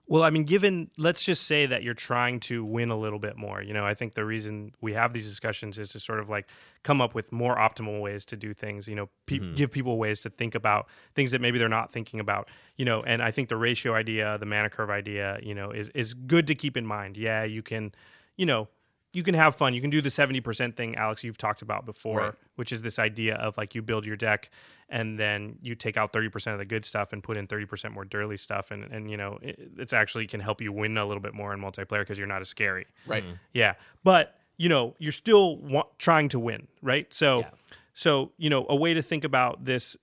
[0.07, 3.39] Well, I mean, given let's just say that you're trying to win a little bit
[3.39, 3.63] more.
[3.63, 6.49] You know, I think the reason we have these discussions is to sort of like
[6.83, 8.87] come up with more optimal ways to do things.
[8.87, 9.55] You know, pe- mm-hmm.
[9.55, 12.51] give people ways to think about things that maybe they're not thinking about.
[12.77, 15.89] You know, and I think the ratio idea, the mana curve idea, you know, is
[15.95, 17.17] is good to keep in mind.
[17.17, 17.93] Yeah, you can,
[18.37, 18.69] you know.
[19.15, 19.75] You can have fun.
[19.75, 22.33] You can do the 70% thing, Alex, you've talked about before, Right.
[22.57, 24.51] which is this idea of like you build your deck
[24.89, 28.05] and then you take out 30% of the good stuff and put in 30% more
[28.05, 31.23] dirty stuff and and you know it, it's actually can help you win a little
[31.23, 33.25] bit more in multiplayer because you're not as scary right.
[33.55, 37.51] yeah but you know you're still wa- trying to win right so Yeah.
[37.95, 39.97] so you know a way to think about this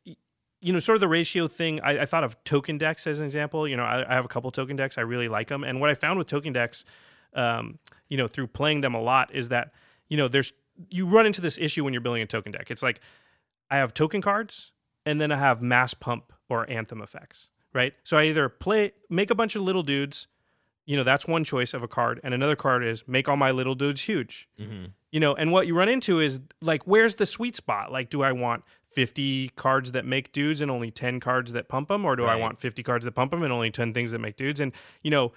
[0.61, 3.25] you know sort of the ratio thing I, I thought of token decks as an
[3.25, 5.79] example you know I, I have a couple token decks i really like them and
[5.79, 6.85] what i found with token decks
[7.33, 7.77] um,
[8.11, 9.71] you know through playing them a lot is that
[10.09, 10.53] you know there's
[10.91, 13.01] you run into this issue when you're building a token deck it's like
[13.71, 14.73] I have token cards
[15.05, 17.93] and then I have mass pump or anthem effects, right?
[18.03, 20.27] So I either play make a bunch of little dudes,
[20.85, 23.51] you know, that's one choice of a card, and another card is make all my
[23.51, 24.49] little dudes huge.
[24.59, 24.87] Mm-hmm.
[25.11, 27.91] You know, and what you run into is like where's the sweet spot?
[27.91, 31.87] Like do I want 50 cards that make dudes and only 10 cards that pump
[31.87, 34.19] them or do I want 50 cards that pump them and only 10 things that
[34.19, 34.59] make dudes?
[34.59, 35.31] And you know,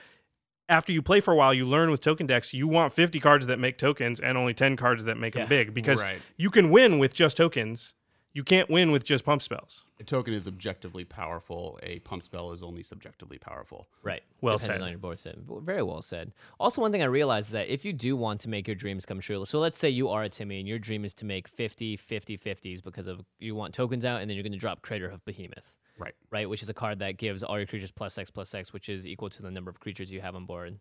[0.68, 3.46] after you play for a while, you learn with token decks, you want 50 cards
[3.46, 5.42] that make tokens and only 10 cards that make Yeah.
[5.42, 6.20] them big because Right.
[6.36, 7.94] you can win with just tokens.
[8.36, 9.84] You can't win with just pump spells.
[10.00, 11.78] A token is objectively powerful.
[11.84, 13.88] A pump spell is only subjectively powerful.
[14.02, 14.24] Right.
[14.40, 14.82] Well depending said.
[14.86, 15.36] on your board set.
[15.38, 16.32] Very well said.
[16.58, 19.06] Also, one thing I realized is that if you do want to make your dreams
[19.06, 21.46] come true, so let's say you are a Timmy and your dream is to make
[21.46, 24.82] 50, 50, 50s because of you want tokens out and then you're going to drop
[24.82, 26.14] Craterhoof Behemoth, Right.
[26.30, 26.48] right?
[26.48, 29.06] Which is a card that gives all your creatures plus X plus X, which is
[29.06, 30.78] equal to the number of creatures you have on board.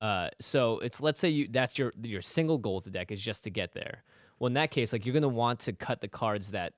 [0.00, 3.20] Uh, so it's let's say you that's your your single goal of the deck is
[3.20, 4.02] just to get there.
[4.38, 6.74] Well, in that case, like you're to want to cut the cards that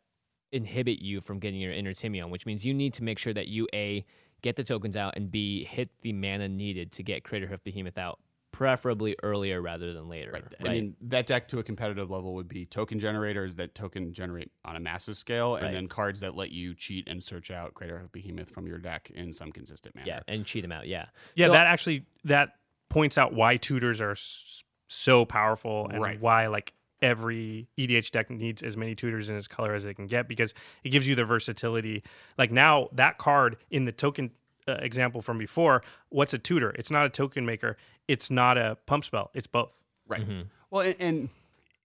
[0.53, 3.49] inhibit you from getting your inner Timion, which means you need to make sure that
[3.49, 4.05] you a
[4.43, 8.21] get the tokens out and b hit the mana needed to get Craterhoof Behemoth out,
[8.53, 10.33] preferably earlier rather than later.
[10.33, 10.45] Right.
[10.61, 14.51] I mean, that deck to a competitive level would be token generators that token generate
[14.65, 15.73] on a massive scale, and Right.
[15.75, 19.33] then cards that let you cheat and search out Craterhoof Behemoth from your deck in
[19.33, 20.07] some consistent manner.
[20.09, 20.87] yeah, and cheat them out.
[20.89, 21.07] Yeah.
[21.35, 22.57] Yeah, So- that actually that
[22.89, 24.17] points out why tutors are
[24.89, 26.19] so powerful and Right.
[26.21, 30.07] why like every EDH deck needs as many tutors in its color as it can
[30.07, 32.03] get because it gives you the versatility.
[32.39, 34.33] Like now that card in the token
[34.69, 36.71] uh, example from before, what's a tutor?
[36.71, 37.77] It's not a token maker.
[38.07, 39.31] It's not a pump spell.
[39.35, 39.73] It's both.
[40.07, 40.23] Right.
[40.23, 40.43] Mm-hmm.
[40.71, 41.29] Well, and, and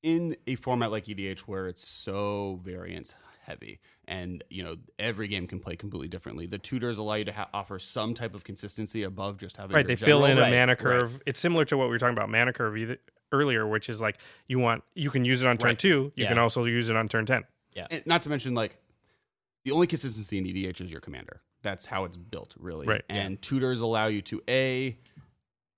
[0.01, 3.15] in a format like EDH where it's so variance
[3.45, 7.33] heavy, and you know every game can play completely differently, the tutors allow you to
[7.33, 9.85] ha- offer some type of consistency above just having Right.
[9.87, 10.77] your They fill general- in a Right, mana right.
[10.79, 11.21] curve.
[11.25, 12.97] It's similar to what we were talking about mana curve either,
[13.33, 14.17] earlier, which is like
[14.47, 15.79] you want you can use it on turn Right.
[15.79, 16.11] two.
[16.15, 16.29] You Yeah.
[16.29, 17.43] can also use it on turn ten.
[17.89, 18.77] And not to mention like
[19.65, 21.41] the only consistency in EDH is your commander.
[21.63, 22.85] That's how it's built, really.
[22.85, 23.03] Right.
[23.09, 24.97] And tutors allow you to a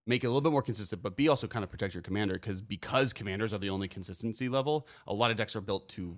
[0.07, 2.33] make it a little bit more consistent, but b also kind of protect your commander
[2.33, 4.87] because because commanders are the only consistency level.
[5.07, 6.17] A lot of decks are built to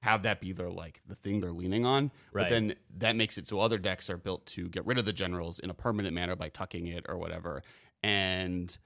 [0.00, 2.10] have that be their like the thing they're leaning on.
[2.32, 2.44] Right.
[2.44, 5.12] But then that makes it so other decks are built to get rid of the
[5.12, 7.62] generals in a permanent manner by tucking it or whatever.
[8.02, 8.76] And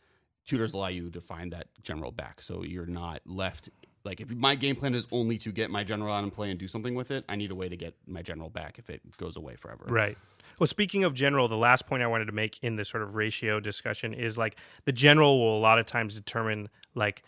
[0.46, 3.68] tutors allow you to find that general back, so you're not left.
[4.04, 6.58] Like if my game plan is only to get my general out and play and
[6.58, 9.00] do something with it, I need a way to get my general back if it
[9.16, 9.84] goes away forever.
[9.88, 10.18] Right.
[10.58, 13.14] Well, speaking of general, the last point I wanted to make in this sort of
[13.14, 17.22] ratio discussion is like the general will a lot of times determine like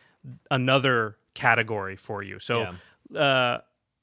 [0.50, 2.38] another category for you.
[2.38, 2.74] So,
[3.16, 3.58] uh,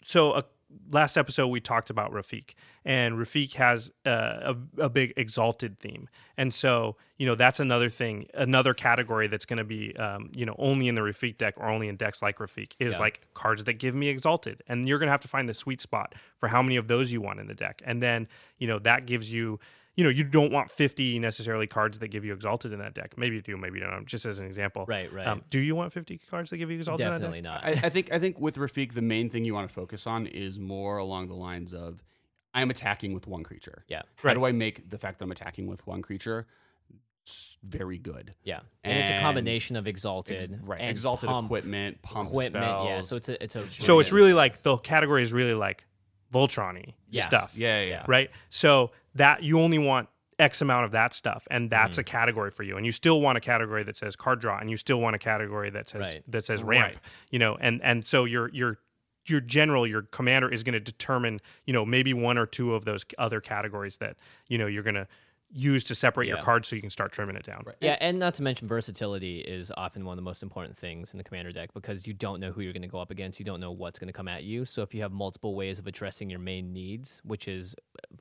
[0.06, 0.46] so a,
[0.92, 2.54] last episode we talked about Rafiq,
[2.86, 7.90] and Rafiq has uh, a, a big exalted theme, and so you know that's another
[7.90, 11.56] thing, another category that's going to be um, you know only in the Rafiq deck
[11.58, 13.00] or only in decks like Rafiq is Yeah.
[13.00, 15.82] like cards that give me exalted, and you're going to have to find the sweet
[15.82, 18.80] spot for how many of those you want in the deck, and then you know
[18.80, 19.60] that gives you.
[19.96, 23.14] You know, you don't want 50 necessarily cards that give you exalted in that deck.
[23.18, 24.06] Maybe you do, maybe you don't.
[24.08, 24.86] Just as an example.
[24.88, 25.28] Right, right.
[25.28, 27.64] Um, do you want 50 cards that give you exalted in that Definitely not.
[27.64, 30.28] I, I think I think with Rafiq, the main thing you want to focus on
[30.28, 32.02] is more along the lines of
[32.54, 33.84] I'm attacking with one creature.
[33.90, 34.02] yeah.
[34.16, 34.34] How Right.
[34.34, 36.48] do I make the fact that I'm attacking with one creature
[37.64, 38.34] very good?
[38.44, 38.62] Yeah.
[38.84, 40.80] And, it's a combination of Ex- exalted right.
[40.82, 42.64] and Exalted pump equipment, pump equipment.
[42.66, 42.88] spells.
[42.90, 43.02] Yeah.
[43.02, 45.86] So it's a it's a So it's really like the category is really like
[46.34, 47.28] Voltron-y Yes.
[47.28, 47.52] stuff.
[47.58, 48.06] yeah, yeah, yeah.
[48.08, 48.32] right?
[48.50, 52.02] So that you only want X amount of that stuff, and that's Mm-hmm.
[52.02, 52.76] a category for you.
[52.78, 55.20] And you still want a category that says card draw, and you still want a
[55.20, 56.24] category that says Right.
[56.32, 56.94] that says ramp.
[56.94, 56.98] Right.
[57.30, 58.78] You know, and and so your your
[59.28, 62.86] your general, your commander is going to determine, you know, maybe one or two of
[62.86, 64.16] those other categories that
[64.48, 65.08] you know you're going to
[65.54, 67.64] use to separate your cards, so you can start trimming it down.
[67.82, 71.18] Yeah, and not to mention versatility is often one of the most important things in
[71.18, 73.40] the commander deck because you don't know who you're going to go up against.
[73.40, 74.66] You don't know what's going to come at you.
[74.66, 77.76] So if you have multiple ways of addressing your main needs, which is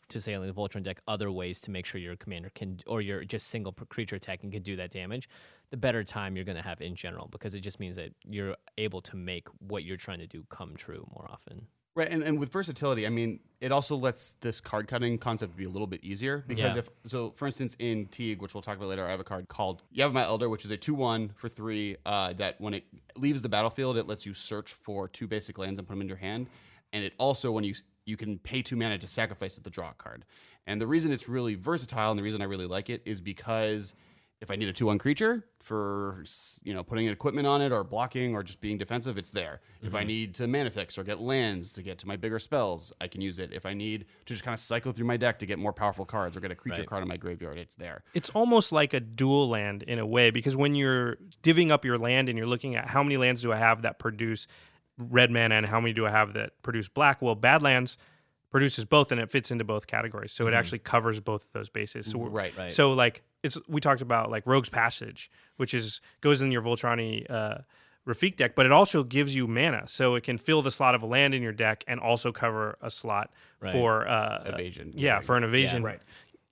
[0.08, 3.00] to say in the Voltron deck, other ways to make sure your commander can or
[3.00, 5.28] your just single creature attacking can do that damage,
[5.70, 8.56] the better time you're going to have in general because it just means that you're
[8.78, 11.66] able to make what you're trying to do come true more often.
[11.96, 15.64] Right, and, and with versatility, I mean, it also lets this card cutting concept be
[15.64, 16.80] a little bit easier because Yeah.
[16.80, 19.48] if so, for instance, in Teeg, which we'll talk about later, I have a card
[19.48, 21.96] called Yavimaya Elder, which is a two-one for three.
[22.06, 22.84] Uh, that when it
[23.16, 26.08] leaves the battlefield, it lets you search for two basic lands and put them in
[26.08, 26.46] your hand,
[26.92, 27.74] and it also when you
[28.06, 30.24] you can pay two mana to sacrifice it to draw a card.
[30.66, 33.94] And the reason it's really versatile and the reason I really like it is because
[34.40, 36.24] if I need a two-one creature for
[36.62, 39.60] you know putting equipment on it or blocking or just being defensive, it's there.
[39.82, 40.08] If I mm-hmm.
[40.08, 43.20] need to mana fix or get lands to get to my bigger spells, I can
[43.20, 43.52] use it.
[43.52, 46.06] If I need to just kind of cycle through my deck to get more powerful
[46.06, 46.88] cards or get a creature Right.
[46.88, 48.02] card in my graveyard, it's there.
[48.14, 51.98] it's almost like a dual land in a way because when you're divvying up your
[51.98, 54.46] land and you're looking at how many lands do I have that produce
[54.96, 57.98] red mana and how many do I have that produce black, well, Badlands
[58.50, 60.32] produces both, and it fits into both categories.
[60.32, 62.06] So it actually covers both of those bases.
[62.10, 62.56] So we're- Right.
[62.56, 62.72] Right.
[62.72, 67.30] So like it's we talked about like Rogue's Passage, which is goes in your Voltrani
[67.30, 67.58] uh,
[68.08, 71.02] Rafiq deck, but it also gives you mana, so it can fill the slot of
[71.02, 73.72] a land in your deck and also cover a slot Right.
[73.72, 74.92] for uh, Evasion.
[74.96, 75.82] Yeah, for an evasion.
[75.82, 76.00] Right.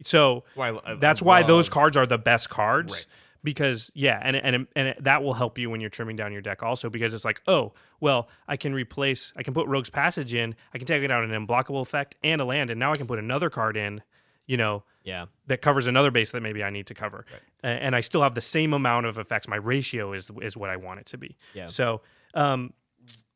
[0.05, 2.93] So why I- I that's why those cards are the best cards.
[2.93, 3.07] Right.
[3.45, 6.41] Because yeah, and and and it, that will help you when you're trimming down your
[6.43, 10.35] deck also because it's like oh well I can replace I can put Rogue's Passage
[10.35, 12.97] in I can take it out an unblockable effect and a land and now I
[12.97, 14.03] can put another card in,
[14.47, 15.27] you know Yeah.
[15.47, 17.27] that covers another base that maybe I need to cover,
[17.63, 19.47] A- and I still have the same amount of effects.
[19.47, 21.37] My ratio is is what I want it to be.
[21.55, 21.69] Yeah.
[21.69, 22.01] So
[22.35, 22.73] um,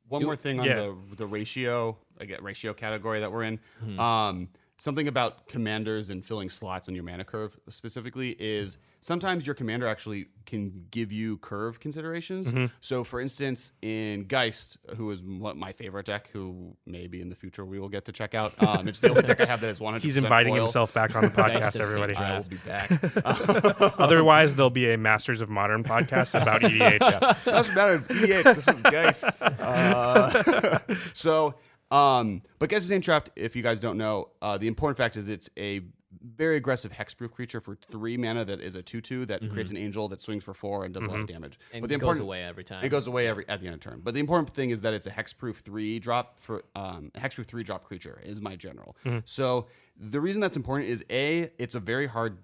[0.08, 0.74] One more thing on yeah.
[0.74, 3.58] the the ratio, I get ratio category that we're in.
[3.82, 4.00] Mm-hmm.
[4.00, 9.54] Um, something about commanders and filling slots on your mana curve specifically is sometimes your
[9.54, 12.50] commander actually can give you curve considerations.
[12.50, 12.66] Mm-hmm.
[12.80, 17.64] So, for instance, in Geist, who is my favorite deck, who maybe in the future
[17.64, 18.54] we will get to check out.
[18.62, 20.04] Um, it's the only deck I have that is one hundred.
[20.04, 20.62] he's inviting foil.
[20.62, 21.78] himself back on the podcast.
[21.78, 22.14] everybody.
[22.14, 22.90] I will be back.
[23.98, 27.44] Otherwise, there'll be a Masters of Modern podcast about EDH.
[27.44, 27.98] Doesn't matter.
[27.98, 28.54] EDH.
[28.54, 29.42] This is Geist.
[29.42, 30.78] Uh,
[31.12, 31.56] so,
[31.90, 35.28] um, but Geist is Draft, if you guys don't know, uh, the important fact is
[35.28, 35.82] it's a
[36.24, 39.52] very aggressive hexproof creature for three mana that is a 2 2 that mm-hmm.
[39.52, 41.35] creates an angel that swings for four and does a lot of mm-hmm.
[41.35, 41.58] damage.
[41.72, 42.85] And but the goes important, away every time.
[42.85, 44.00] It goes away every at the end of turn.
[44.02, 47.46] But the important thing is that it's a hexproof three drop for um, a hexproof
[47.46, 48.96] three drop creature is my general.
[49.04, 49.18] Mm-hmm.
[49.24, 52.38] So the reason that's important is a it's a very hard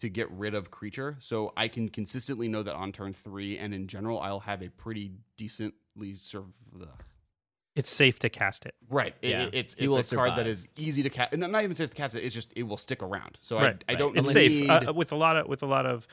[0.00, 1.16] to get rid of creature.
[1.20, 4.68] So I can consistently know that on turn three and in general I'll have a
[4.68, 6.46] pretty decently serve.
[7.80, 8.74] It's safe to cast it.
[8.90, 9.14] Right.
[9.22, 9.44] Yeah.
[9.44, 11.34] it- it's it's a will card that is easy to cast.
[11.34, 12.22] Not even says to cast it.
[12.24, 13.38] It's just it will stick around.
[13.40, 14.16] So Right, I, I don't.
[14.18, 16.06] It's need, safe uh, with a lot of with a lot of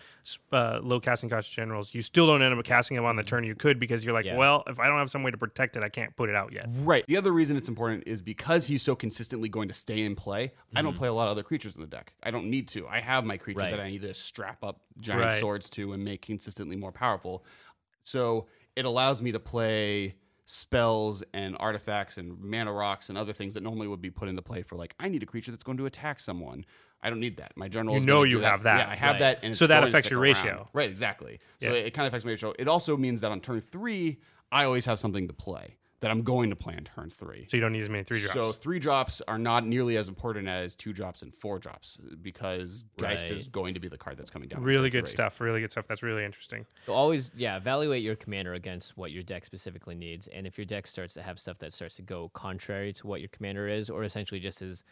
[0.54, 1.94] uh, low casting cost generals.
[1.94, 4.26] You still don't end up casting them on the turn you could because you're like,
[4.26, 4.38] Yeah.
[4.38, 6.54] well, if I don't have some way to protect it, I can't put it out
[6.54, 6.68] yet.
[6.84, 7.04] Right.
[7.08, 10.54] The other reason it's important is because he's so consistently going to stay in play.
[10.74, 12.14] I don't play a lot of other creatures in the deck.
[12.24, 12.88] I don't need to.
[12.88, 13.72] I have my creature Right.
[13.72, 15.40] that I need to strap up giant Right.
[15.40, 17.44] swords to and make consistently more powerful.
[18.04, 20.16] So it allows me to play
[20.50, 24.42] spells and artifacts and mana rocks and other things that normally would be put into
[24.42, 26.66] play for like I need a creature that's going to attack someone.
[27.04, 27.52] I don't need that.
[27.56, 27.94] My general.
[27.96, 28.80] You is know you have that.
[28.88, 29.20] Yeah, I have Right.
[29.20, 30.34] that, and So that affects your around.
[30.34, 30.70] ratio.
[30.74, 30.90] Right.
[30.90, 31.40] Exactly.
[31.62, 32.54] So it, it kind of affects my ratio.
[32.58, 34.18] It also means that on turn three,
[34.52, 37.48] I always have something to play that I'm going to play on turn three.
[37.50, 38.34] So you don't need as many three drops.
[38.34, 42.86] So three drops are not nearly as important as two drops and four drops because
[43.00, 43.32] Geist Right.
[43.38, 44.62] is going to be the card that's coming down.
[44.62, 45.12] really good three.
[45.12, 45.42] stuff.
[45.42, 45.86] Really good stuff.
[45.88, 46.68] That's really interesting.
[46.86, 50.28] So always, yeah, evaluate your commander against what your deck specifically needs.
[50.28, 53.20] And if your deck starts to have stuff that starts to go contrary to what
[53.20, 54.84] your commander is, or essentially just is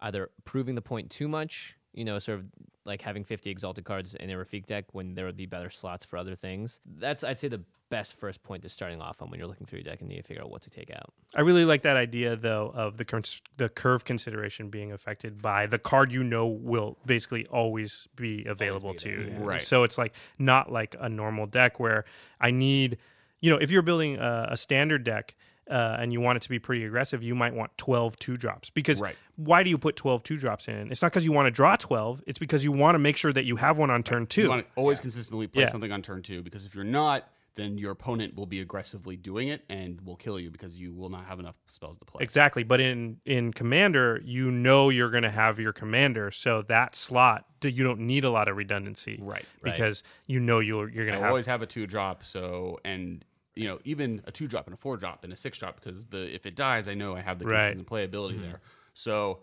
[0.00, 2.46] either proving the point too much, you know, sort of
[2.84, 6.04] like having 50 exalted cards in a Rafiq deck when there would be better slots
[6.04, 6.80] for other things.
[6.98, 9.80] That's, I'd say, the best first point to starting off on when you're looking through
[9.80, 11.12] your deck and need to figure out what to take out.
[11.36, 15.66] I really like that idea though of the cons- the curve consideration being affected by
[15.66, 19.36] the card you know will basically always be available to you.
[19.38, 19.62] Right.
[19.62, 22.06] So it's like not like a normal deck where
[22.40, 22.96] I need,
[23.42, 25.36] you know, if you're building a, a standard deck.
[25.72, 28.68] Uh, and you want it to be pretty aggressive, you might want 12 two drops.
[28.68, 29.16] Because Right.
[29.36, 30.92] why do you put 12 two drops in?
[30.92, 33.32] It's not because you want to draw 12, it's because you want to make sure
[33.32, 34.42] that you have one on turn two.
[34.42, 35.68] You want to always consistently play Yeah.
[35.70, 39.48] something on turn two because if you're not, then your opponent will be aggressively doing
[39.48, 42.22] it and will kill you because you will not have enough spells to play.
[42.22, 46.96] Exactly, but in in commander, you know you're going to have your commander, so that
[46.96, 49.44] slot you don't need a lot of redundancy, Right.
[49.62, 49.72] Right.
[49.72, 52.24] Because you know you're you're going to have always have a two drop.
[52.24, 55.58] So and you know even a two drop and a four drop and a six
[55.58, 57.72] drop because the if it dies, I know I have the Right.
[57.76, 58.60] consistent playability there.
[58.94, 59.40] So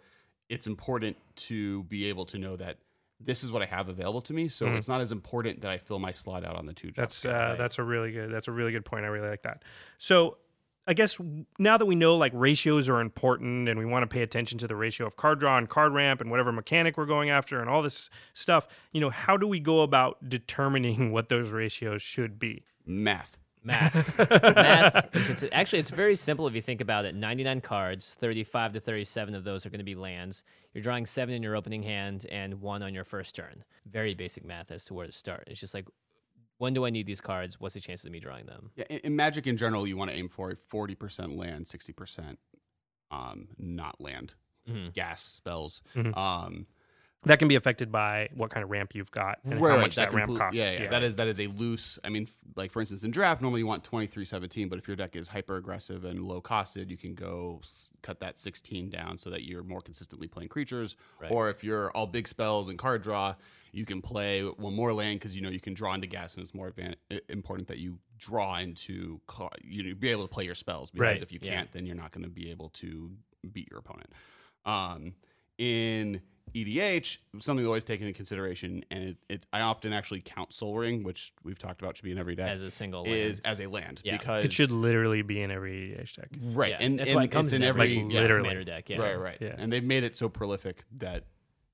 [0.50, 2.78] it's important to be able to know that
[3.20, 4.48] this is what I have available to me.
[4.48, 7.10] So it's not as important that I fill my slot out on the two drop.
[7.10, 9.06] That's uh, that's a really good that's a really good point.
[9.06, 9.64] I really like that.
[9.98, 10.38] So
[10.88, 11.20] I guess
[11.60, 14.68] now that we know like ratios are important and we want to pay attention to
[14.68, 17.70] the ratio of card draw and card ramp and whatever mechanic we're going after and
[17.70, 22.40] all this stuff, you know, how do we go about determining what those ratios should
[22.40, 22.64] be?
[22.86, 23.38] math.
[23.64, 24.18] Math.
[24.56, 25.10] Math.
[25.30, 27.14] It's, actually, it's very simple if you think about it.
[27.16, 30.44] 99 cards, 35 to 37 of those are going to be lands.
[30.74, 33.64] You're drawing seven in your opening hand and one on your first turn.
[33.86, 35.44] Very basic math as to where to start.
[35.48, 35.88] It's just like,
[36.58, 37.60] when do I need these cards?
[37.60, 38.72] What's the chances of me drawing them?
[38.76, 41.68] Yeah, in, in Magic in general, you want to aim for a forty percent land,
[41.68, 42.38] sixty percent
[43.12, 44.34] um, not land,
[44.70, 44.94] Mhm.
[44.94, 45.82] gas spells.
[45.96, 46.16] Mhm.
[46.18, 46.68] Um,
[47.24, 50.14] That can be affected by what kind of ramp you've got and how much that,
[50.14, 50.58] ramp complete- costs.
[50.58, 52.00] Yeah, yeah, that is that is a loose.
[52.02, 54.88] I mean, like for instance, in draft, normally you want twenty three seventeen, but if
[54.88, 58.90] your deck is hyper aggressive and low costed, you can go s- cut that sixteen
[58.90, 60.96] down so that you're more consistently playing creatures.
[61.20, 61.30] Right.
[61.30, 63.36] Or if you're all big spells and card draw,
[63.74, 66.44] you can play one more land because you know you can draw into gas, and
[66.44, 66.96] it's more advan-
[67.28, 71.02] important that you draw into ca- you know be able to play your spells because
[71.06, 73.12] Right, if you can't, then you're not going to be able to
[73.52, 74.10] beat your opponent.
[74.66, 75.16] Um,
[75.58, 76.22] in
[76.54, 81.04] EDH, something always taken into consideration, and it, it I often actually count Sol Ring,
[81.04, 83.52] which we've talked about should be in every deck, as a single is land.
[83.54, 84.18] as a land Yeah.
[84.18, 86.30] because It should literally be in every EDH deck.
[86.54, 88.44] right, Yeah, and, that's and why it comes it's in in every Like, yeah, literally.
[88.50, 88.90] commander deck.
[88.90, 88.98] Yeah.
[88.98, 89.38] Right, right.
[89.40, 89.56] Yeah.
[89.58, 91.26] And they've made it so prolific that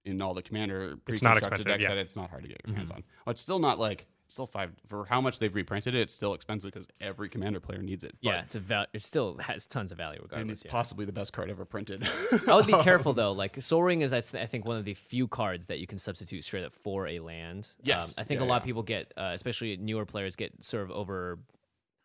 [0.03, 1.87] in all the commander It's pre-constructed decks yeah.
[1.89, 1.95] Mm-hmm.
[1.95, 3.03] that it's not hard to get your hands on.
[3.25, 6.01] Well, it's still not like it's still five for how much they've reprinted it.
[6.01, 8.15] It's still expensive because every commander player needs it.
[8.21, 10.41] Yeah, But- it's a val- it still has tons of value regardless.
[10.41, 10.71] and it's yeah.
[10.71, 12.07] possibly the best card ever printed.
[12.47, 13.31] I would be careful though.
[13.31, 16.43] Like Sol Ring is, I think, one of the few cards that you can substitute
[16.43, 17.67] straight up for a land.
[17.83, 18.09] Yes.
[18.09, 18.57] um, I think Yeah, a lot yeah.
[18.59, 21.39] of people get, uh, especially newer players, get sort of over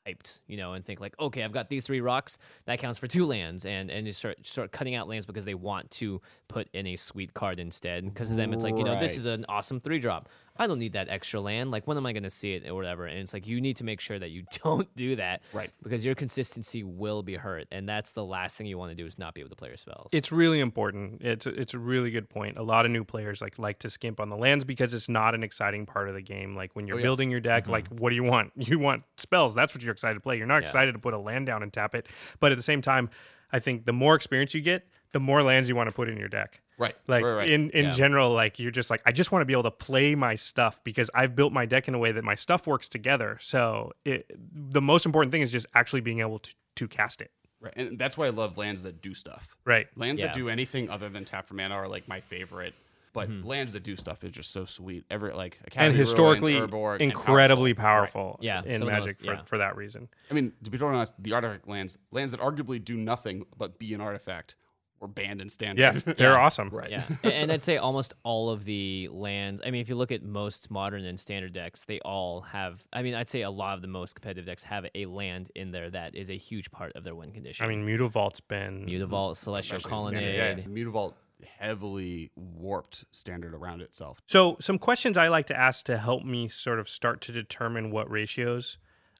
[0.06, 3.06] hyped, you know, and think like, okay, I've got these three rocks that counts for
[3.06, 6.68] two lands, and and just start start cutting out lands because they want to put
[6.72, 8.04] in a sweet card instead.
[8.04, 10.30] Because of them, it's like you know, this is an awesome three drop.
[10.60, 11.70] I don't need that extra land.
[11.70, 13.06] Like, when am I going to see it or whatever?
[13.06, 15.70] And it's like you need to make sure that you don't do that, Right.
[15.82, 19.06] Because your consistency will be hurt, and that's the last thing you want to do
[19.06, 20.10] is not be able to play your spells.
[20.12, 21.22] It's really important.
[21.22, 22.58] It's a, it's a really good point.
[22.58, 25.34] A lot of new players like like to skimp on the lands because it's not
[25.34, 26.54] an exciting part of the game.
[26.54, 27.04] Like when you're oh, yeah.
[27.04, 27.72] building your deck, mm-hmm.
[27.72, 28.52] like what do you want?
[28.70, 29.54] You want spells.
[29.54, 30.36] That's what you're excited to play.
[30.36, 30.68] You're not Yeah.
[30.68, 32.06] excited to put a land down and tap it.
[32.38, 33.10] But at the same time,
[33.52, 36.16] I think the more experience you get, the more lands you want to put in
[36.16, 36.60] your deck.
[36.80, 36.96] Right.
[37.06, 37.48] Like right, right.
[37.48, 37.90] in in Yeah.
[37.92, 40.80] general, like you're just like I just want to be able to play my stuff
[40.82, 43.38] because I've built my deck in a way that my stuff works together.
[43.40, 47.30] So it, the most important thing is just actually being able to to cast it.
[47.60, 47.72] right.
[47.76, 49.54] And that's why I love lands that do stuff.
[49.64, 49.86] Right.
[49.96, 50.26] Lands Yeah.
[50.28, 52.74] that do anything other than tap for mana are like my favorite.
[53.12, 55.04] But lands that do stuff is just so sweet.
[55.10, 58.20] Ever like and Academy Ruins, historically Urborg, and incredibly powerful.
[58.22, 59.42] powerful, Yeah, in Magic those- for, yeah.
[59.42, 60.08] for that reason.
[60.30, 63.80] I mean, to be totally honest, the artifact lands, lands that arguably do nothing but
[63.80, 64.54] be an artifact,
[65.00, 65.80] were banned in standard.
[66.06, 66.36] Yeah, they're Yeah.
[66.38, 66.68] awesome.
[66.70, 66.90] right.
[66.90, 69.62] Yeah, and I'd say almost all of the lands.
[69.64, 72.84] I mean, if you look at most modern and standard decks, they all have.
[72.92, 75.70] I mean, I'd say a lot of the most competitive decks have a land in
[75.72, 77.64] there that is a huge part of their win condition.
[77.64, 80.20] I mean, Mutavault's been Mutavault, Celestial Especially in Colonnade.
[80.20, 80.36] standard.
[80.36, 81.14] Yeah, it's Mutavault
[81.58, 84.18] heavily warped standard around itself.
[84.26, 87.90] So, some questions I like to ask to help me sort of start to determine
[87.90, 88.78] what ratios,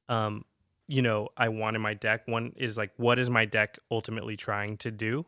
[0.08, 0.44] um,
[0.86, 2.22] you know, I want in my deck.
[2.26, 5.24] One is like, what is my deck ultimately trying to do?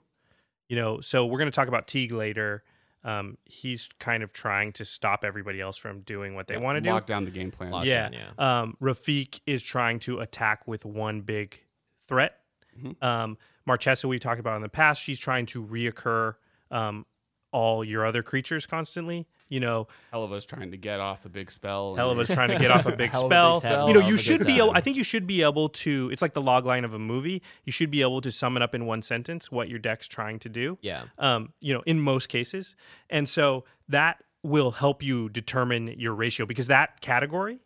[0.69, 2.63] You know, so we're going to talk about Teeg later.
[3.05, 6.81] Um, he's kind of trying to stop everybody else from doing what they want to
[6.81, 6.91] do.
[6.91, 7.71] Lock down the game plan.
[7.73, 8.09] Lock- yeah.
[8.39, 11.61] down, Um, Rafiq is trying to attack with one big
[12.07, 12.39] threat.
[12.81, 13.03] Mhm.
[13.03, 16.37] Um, Marchesa, we've talked about in the past, she's trying to reoccur
[16.71, 17.05] um,
[17.51, 19.27] all your other creatures constantly.
[19.53, 21.91] You know, Helava's trying to get off a big spell.
[21.91, 23.61] and- Helava's trying to get off a big Hell of a spell.
[23.61, 23.89] spell.
[23.89, 24.69] You know, you should be able.
[24.69, 24.77] time.
[24.77, 26.09] I think you should be able to.
[26.11, 27.43] It's like the log line of a movie.
[27.65, 30.39] You should be able to sum it up in one sentence what your deck's trying
[30.41, 30.79] to do.
[30.81, 32.75] Yeah, Um, you know, in most cases,
[33.11, 37.61] and so that will help you determine your ratio because that category,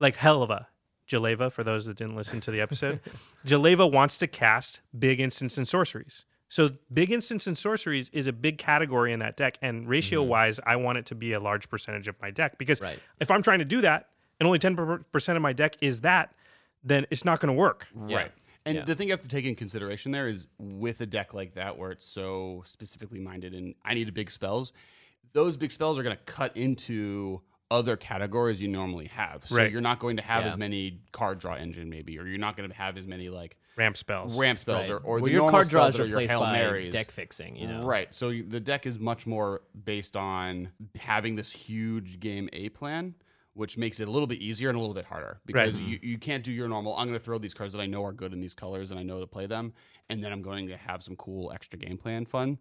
[0.00, 0.66] like Helava,
[1.08, 3.00] Jeleva, for those that didn't listen to the episode,
[3.46, 6.24] Jeleva wants to cast big instants and sorceries.
[6.48, 10.30] So big instants and sorceries is a big category in that deck, and ratio mm-hmm.
[10.30, 12.98] wise, I want it to be a large percentage of my deck because Right.
[13.20, 14.08] if I'm trying to do that
[14.40, 14.74] and only ten
[15.12, 16.34] percent of my deck is that,
[16.82, 17.86] then it's not going to work.
[17.92, 18.32] Right.
[18.64, 18.84] And Yeah.
[18.84, 21.76] the thing you have to take in consideration there is with a deck like that
[21.76, 24.72] where it's so specifically minded and I need big spells,
[25.32, 29.46] those big spells are going to cut into other categories you normally have.
[29.46, 29.70] So Right.
[29.70, 30.52] you're not going to have Yeah.
[30.52, 33.56] as many card draw engine maybe, or you're not going to have as many like
[33.78, 34.36] Ramp spells.
[34.36, 34.96] ramp spells right.
[34.96, 36.92] or, or Well, the your normal card draws that are your replaced Hail by Marys.
[36.92, 37.56] deck fixing.
[37.56, 38.12] You know, Right.
[38.14, 40.70] So you- the deck is much more based on
[41.00, 43.14] having this huge game A plan,
[43.54, 45.82] which makes it a little bit easier and a little bit harder because Right.
[45.82, 46.94] you, you can't do your normal.
[46.96, 48.98] I'm going to throw these cards that I know are good in these colors and
[48.98, 49.72] I know to play them,
[50.10, 52.58] and then I'm going to have some cool extra game plan fun.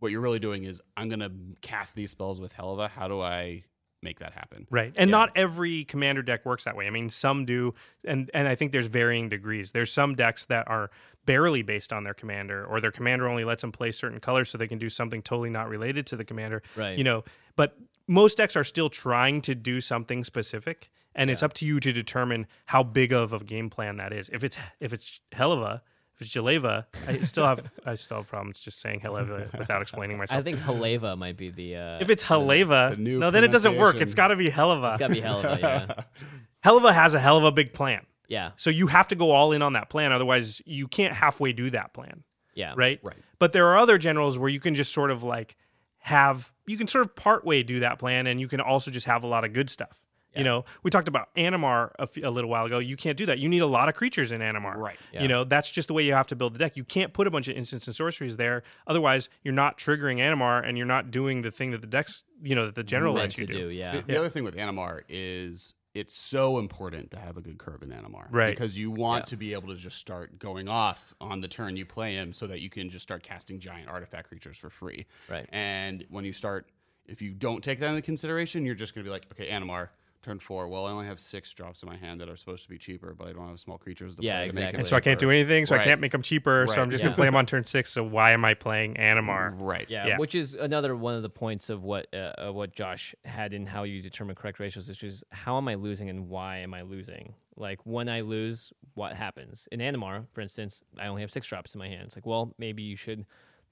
[0.00, 1.30] What you're really doing is I'm going to
[1.60, 2.88] cast these spells with Helva.
[2.90, 3.62] How do I
[4.02, 4.66] make that happen?
[4.70, 4.92] Right.
[4.96, 5.16] And Yeah.
[5.18, 6.86] not every commander deck works that way.
[6.86, 7.74] I mean, some do
[8.04, 9.72] and and I think there's varying degrees.
[9.72, 10.90] There's some decks that are
[11.26, 14.56] barely based on their commander or their commander only lets them play certain colors so
[14.58, 16.62] they can do something totally not related to the commander.
[16.76, 16.96] Right.
[16.96, 17.24] You know,
[17.56, 17.76] but
[18.06, 21.92] most decks are still trying to do something specific and it's up to you to
[21.92, 24.30] determine how big of a game plan that is.
[24.32, 25.82] If it's if it's hell of if
[26.20, 30.38] it's Jeleva, I still have I still have problems just saying Heleva without explaining myself.
[30.40, 31.76] I think Haleva might be the.
[31.76, 33.96] Uh, if it's Heleva, the new no, then it doesn't work.
[34.00, 34.88] It's got to be Heleva.
[34.90, 35.58] it's gotta be Haleva.
[35.60, 35.86] Yeah,
[36.64, 38.04] Helva has a hell of a big plan.
[38.28, 40.12] yeah, So you have to go all in on that plan.
[40.12, 42.24] Otherwise, you can't halfway do that plan.
[42.54, 42.74] yeah.
[42.76, 42.98] Right?
[43.02, 43.16] Right.
[43.38, 45.56] But there are other generals where you can just sort of like
[45.98, 49.22] have, you can sort of partway do that plan and you can also just have
[49.22, 50.00] a lot of good stuff.
[50.36, 52.78] You know, we talked about Animar a, f- a little while ago.
[52.78, 53.38] You can't do that.
[53.40, 54.76] You need a lot of creatures in Animar.
[54.76, 54.96] Right.
[55.12, 55.22] Yeah.
[55.22, 56.76] You know, that's just the way you have to build the deck.
[56.76, 58.62] You can't put a bunch of instants and sorceries there.
[58.86, 62.54] Otherwise, you're not triggering Animar and you're not doing the thing that the decks, you
[62.54, 63.68] know, that the general Meant lets to you do.
[63.70, 63.96] Yeah.
[63.96, 67.82] The, the other thing with Animar is it's so important to have a good curve
[67.82, 68.26] in Animar.
[68.30, 68.50] Right.
[68.50, 69.30] Because you want Yeah.
[69.30, 72.46] to be able to just start going off on the turn you play him so
[72.46, 75.06] that you can just start casting giant artifact creatures for free.
[75.28, 75.48] Right.
[75.50, 76.68] And when you start,
[77.06, 79.88] if you don't take that into consideration, you're just going to be like, okay, Animar,
[80.28, 80.68] turn four.
[80.68, 83.14] Well, I only have six drops in my hand that are supposed to be cheaper,
[83.14, 84.76] but I don't have small creatures to Yeah, play to make exactly.
[84.76, 86.66] it And so I can't do anything, so I can't make them cheaper.
[86.68, 87.06] So I'm just Yeah.
[87.08, 87.90] gonna play them on turn six.
[87.90, 89.54] So why am I playing Animar?
[89.60, 89.86] Right.
[89.88, 90.18] Yeah, Yeah.
[90.18, 93.66] which is another one of the points of what uh, of what Josh had in
[93.66, 96.82] how you determine correct ratios, which is how am I losing and why am I
[96.82, 97.34] losing?
[97.56, 99.66] Like when I lose, what happens?
[99.72, 102.02] In Animar, for instance, I only have six drops in my hand.
[102.04, 103.24] It's like, well, maybe you should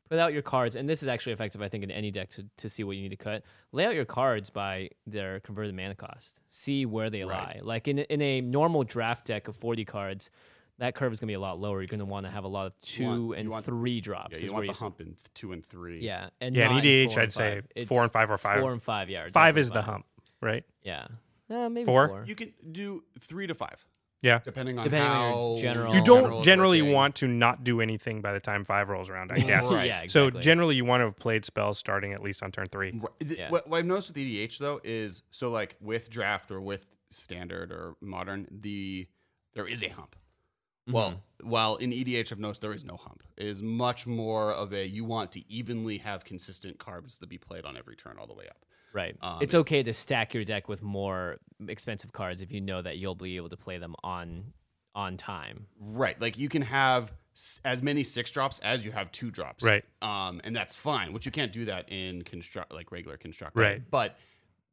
[0.08, 2.46] put out your cards, and this is actually effective, I think, in any deck to,
[2.58, 3.42] to see what you need to cut.
[3.72, 6.40] Lay out your cards by their converted mana cost.
[6.50, 7.56] See where they Right.
[7.56, 7.60] lie.
[7.62, 10.30] Like in in a normal draft deck of forty cards.
[10.78, 11.80] That curve is going to be a lot lower.
[11.80, 14.02] You're going to want to have a lot of two want- you and want- three
[14.02, 14.38] drops.
[14.38, 16.00] Yeah, you want the s- hump in two and three.
[16.00, 17.88] yeah, and Yeah, in in EDH, four I'd say five.
[17.88, 18.60] four and five or five.
[18.60, 19.22] Four and five, yeah.
[19.32, 20.04] Five definitely is the hump,
[20.42, 20.64] right?
[20.82, 21.06] Yeah,
[21.48, 22.08] uh, maybe Four?
[22.08, 22.24] four.
[22.26, 23.82] You can do three to five,
[24.22, 24.40] Yeah.
[24.44, 26.94] depending on Depending on how your general- You don't is generally working.
[26.94, 29.72] want to not do anything by the time five rolls around, I guess.
[29.72, 29.86] Right.
[29.86, 30.42] Yeah, So exactly.
[30.42, 32.92] generally, you want to have played spells starting at least on turn three.
[32.92, 33.20] Right.
[33.20, 33.50] Th- Yeah.
[33.50, 37.70] What, what I've noticed with EDH though is so like with draft or with standard
[37.72, 39.06] or modern, the
[39.54, 40.16] there is a hump.
[40.88, 41.50] Well, Mm-hmm.
[41.50, 43.22] while in EDH I've noticed there is no hump.
[43.36, 47.38] It is much more of a you want to evenly have consistent cards to be
[47.38, 48.64] played on every turn all the way up.
[48.96, 49.16] Right.
[49.20, 51.36] um, it's okay to stack your deck with more
[51.68, 54.52] expensive cards if you know that you'll be able to play them on
[54.94, 55.66] on time.
[55.78, 56.20] Right.
[56.20, 57.12] Like you can have
[57.64, 59.62] as many six drops as you have two drops.
[59.62, 59.84] Right.
[60.00, 61.12] Um, and that's fine.
[61.12, 63.56] Which you can't do that in construct like regular construct.
[63.56, 63.82] Right.
[63.90, 64.16] But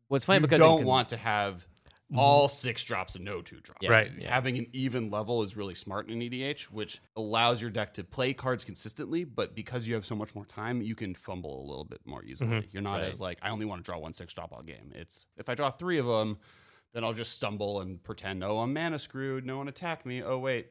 [0.07, 1.67] What's funny you because in don't con- want to have
[2.13, 2.19] Mm-hmm.
[2.19, 3.79] all six drops and no two drops.
[3.81, 4.11] Yeah, Right.
[4.17, 4.29] yeah.
[4.33, 8.33] Having an even level is really smart in EDH, which allows your deck to play
[8.33, 9.23] cards consistently.
[9.23, 12.23] But because you have so much more time, you can fumble a little bit more
[12.23, 12.51] easily.
[12.51, 12.67] Mm-hmm.
[12.71, 13.09] You're not Right.
[13.09, 14.91] as like I only want to draw one six drop all game.
[14.93, 16.37] It's if I draw three of them,
[16.93, 19.45] then I'll just stumble and pretend, oh, I'm mana screwed.
[19.45, 20.21] No one attack me.
[20.21, 20.67] Oh wait,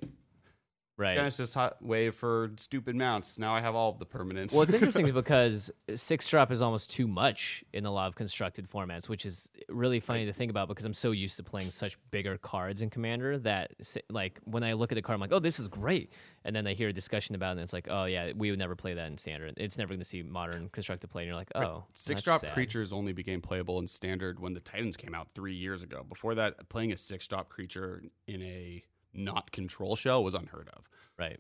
[0.97, 1.17] right.
[1.17, 3.39] Genesis hot wave for stupid mounts.
[3.39, 4.53] Now I have all of the permanents.
[4.53, 8.69] Well, it's interesting because six drop is almost too much in a lot of constructed
[8.71, 11.99] formats, which is really funny to think about because I'm so used to playing such
[12.11, 13.73] bigger cards in Commander that,
[14.11, 16.13] like, when I look at a card, I'm like, oh, this is great.
[16.45, 18.59] And then I hear a discussion about it, and it's like, oh, yeah, we would
[18.59, 19.55] never play that in Standard.
[19.57, 21.23] It's never going to see modern constructed play.
[21.23, 22.53] And you're like, oh, Six that's drop sad.
[22.53, 26.05] creatures only became playable in standard when the Titans came out three years ago.
[26.09, 28.83] Before that, playing a six drop creature in a
[29.15, 30.89] not control shell was unheard of.
[31.19, 31.39] Right.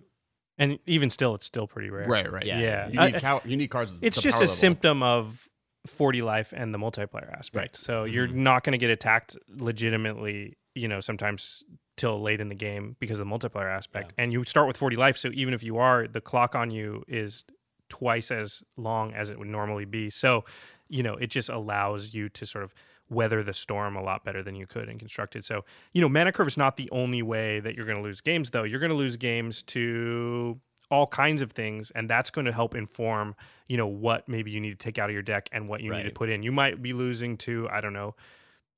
[0.58, 2.06] And even still, it's still pretty rare.
[2.06, 2.44] right.
[2.44, 2.60] Yeah.
[2.60, 2.88] Yeah.
[2.88, 3.98] You need, cow- you need cards.
[4.02, 4.54] it's the just power a level.
[4.54, 5.48] symptom of
[5.86, 7.56] 40 life and the multiplayer aspect.
[7.56, 7.76] Right.
[7.76, 8.14] So mm-hmm.
[8.14, 11.64] you're not going to get attacked legitimately, you know, sometimes
[11.96, 14.14] till late in the game because of the multiplayer aspect.
[14.18, 17.02] And you start with 40 life, so even if you are the clock on you
[17.08, 17.44] is
[17.88, 20.08] twice as long as it would normally be.
[20.08, 20.44] So,
[20.88, 22.74] you know, it just allows you to sort of
[23.12, 25.44] weather the storm a lot better than you could in constructed.
[25.44, 28.20] So, you know, mana curve is not the only way that you're going to lose
[28.20, 28.62] games though.
[28.64, 30.58] You're going to lose games to
[30.90, 33.34] all kinds of things and that's going to help inform,
[33.66, 35.90] you know, what maybe you need to take out of your deck and what you
[35.92, 36.42] need to put in.
[36.42, 38.14] You might be losing to, I don't know,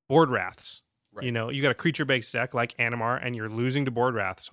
[0.09, 0.83] board wraths.
[1.13, 1.27] Right.
[1.27, 4.15] You know, you got a creature based deck like Animar and you're losing to board
[4.15, 4.51] wraths,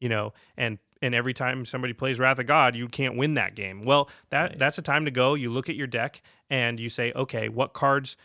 [0.00, 3.54] you know, and and every time somebody plays Wrath of God, you can't win that
[3.54, 3.84] game.
[3.84, 4.58] Well, that Right.
[4.58, 5.34] that's a time to go.
[5.34, 8.16] You look at your deck and you say, okay, what cards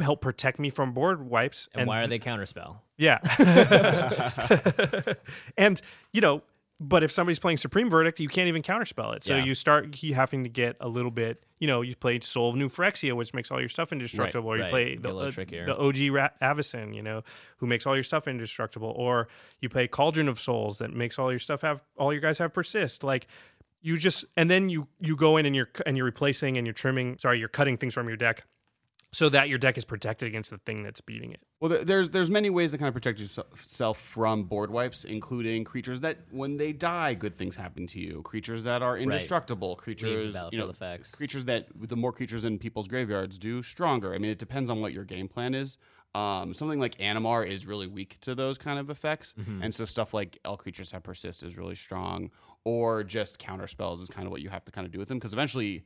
[0.00, 1.68] help protect me from board wipes?
[1.74, 2.78] And, why are they counterspell?
[2.96, 3.18] Yeah.
[5.56, 5.80] and,
[6.12, 6.42] you know,
[6.80, 9.24] but if somebody's playing Supreme Verdict, you can't even counterspell it.
[9.24, 9.44] So Yeah.
[9.44, 12.68] you start having to get a little bit, you know, you played Soul of New
[12.68, 14.70] Phyrexia, which makes all your stuff indestructible, or you right.
[14.70, 17.24] play the, uh, the OG Ra- Avacyn, you know,
[17.56, 19.26] who makes all your stuff indestructible, or
[19.60, 22.54] you play Cauldron of Souls that makes all your stuff have all your guys have
[22.54, 23.02] persist.
[23.02, 23.26] Like
[23.80, 26.74] you just and then you you go in and you're and you're replacing and you're
[26.74, 28.44] trimming, sorry, you're cutting things from your deck
[29.12, 31.40] so that your deck is protected against the thing that's beating it.
[31.60, 36.00] Well, there's there's many ways to kind of protect yourself from board wipes, including creatures
[36.02, 38.22] that when they die, good things happen to you.
[38.22, 39.76] Creatures that are indestructible.
[39.76, 41.10] Creatures, you know, effects.
[41.10, 44.14] creatures that the more creatures in people's graveyards do stronger.
[44.14, 45.78] I mean, it depends on what your game plan is.
[46.14, 49.62] Um, something like Animar is really weak to those kind of effects, Mm-hmm.
[49.62, 52.30] and so stuff like all creatures have persist is really strong,
[52.64, 55.08] or just counter spells is kind of what you have to kind of do with
[55.08, 55.84] them because eventually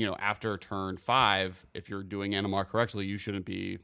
[0.00, 3.76] you know, after turn five, if you're doing Animar correctly, you shouldn't be,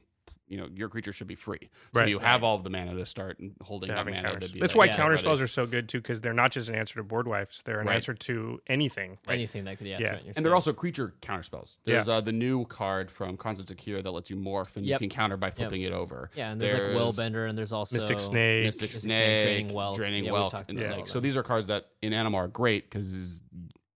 [0.49, 1.59] you know, your creature should be free.
[1.61, 1.69] So
[2.01, 2.09] Right.
[2.09, 4.49] you have all of the mana to start and holding that mana counters.
[4.49, 4.61] to be.
[4.61, 6.75] That's like, why yeah, counter spells are so good too, because they're not just an
[6.75, 7.97] answer to board wipes; they're an Right.
[7.97, 9.19] answer to anything.
[9.29, 10.09] Anything that could yeah, Yeah.
[10.09, 11.81] threaten your And they're also creature counter spells.
[11.85, 12.14] There's Yeah.
[12.14, 15.03] uh, the new card from Concept Secure that lets you morph and Yep.
[15.03, 16.31] you can counter by flipping it over.
[16.35, 18.64] yeah, and there's, like Willbender, and there's also Mystic Snake.
[18.64, 19.97] Mystic Mystic Snake, Snake, Draining Whelk.
[19.97, 22.85] Draining Yeah, we Whelk, and, like, so these are cards that in Animar are great
[22.89, 23.41] because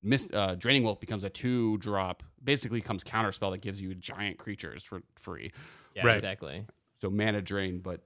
[0.02, 3.94] Mis- uh, Draining Whelk becomes a two drop, basically comes counter spell that gives you
[3.94, 5.52] giant creatures for free.
[5.94, 6.14] Yeah, Right.
[6.14, 6.66] exactly.
[7.00, 8.00] So mana drain, but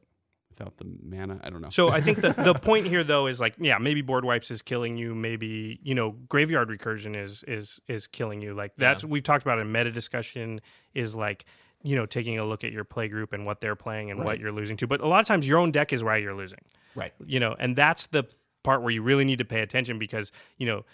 [0.50, 1.70] without the mana, I don't know.
[1.70, 4.62] So I think the, the point here though is like yeah maybe board wipes is
[4.62, 9.22] killing you maybe you know graveyard recursion is is is killing you like that's we've
[9.24, 10.60] talked about in meta discussion
[10.94, 11.44] is like
[11.82, 14.38] you know taking a look at your play group and what they're playing and what
[14.38, 16.60] you're losing to but a lot of times your own deck is why you're losing
[16.94, 17.12] right.
[17.26, 18.24] you know and that's the
[18.62, 20.84] part where you really need to pay attention because you know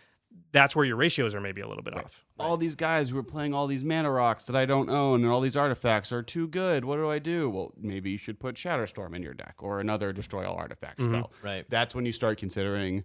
[0.53, 3.22] that's where your ratios are maybe a little bit off All these guys who are
[3.22, 6.49] playing all these mana rocks that I don't own and all these artifacts are too
[6.49, 6.85] good.
[6.85, 7.51] What do I do?
[7.51, 11.14] Well, maybe you should put Shatterstorm in your deck or another destroy all artifact mm-hmm.
[11.14, 11.33] spell.
[11.43, 11.64] Right.
[11.68, 13.05] That's when you start considering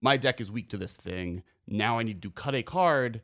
[0.00, 1.42] my deck is weak to this thing.
[1.66, 3.22] Now I need to cut a card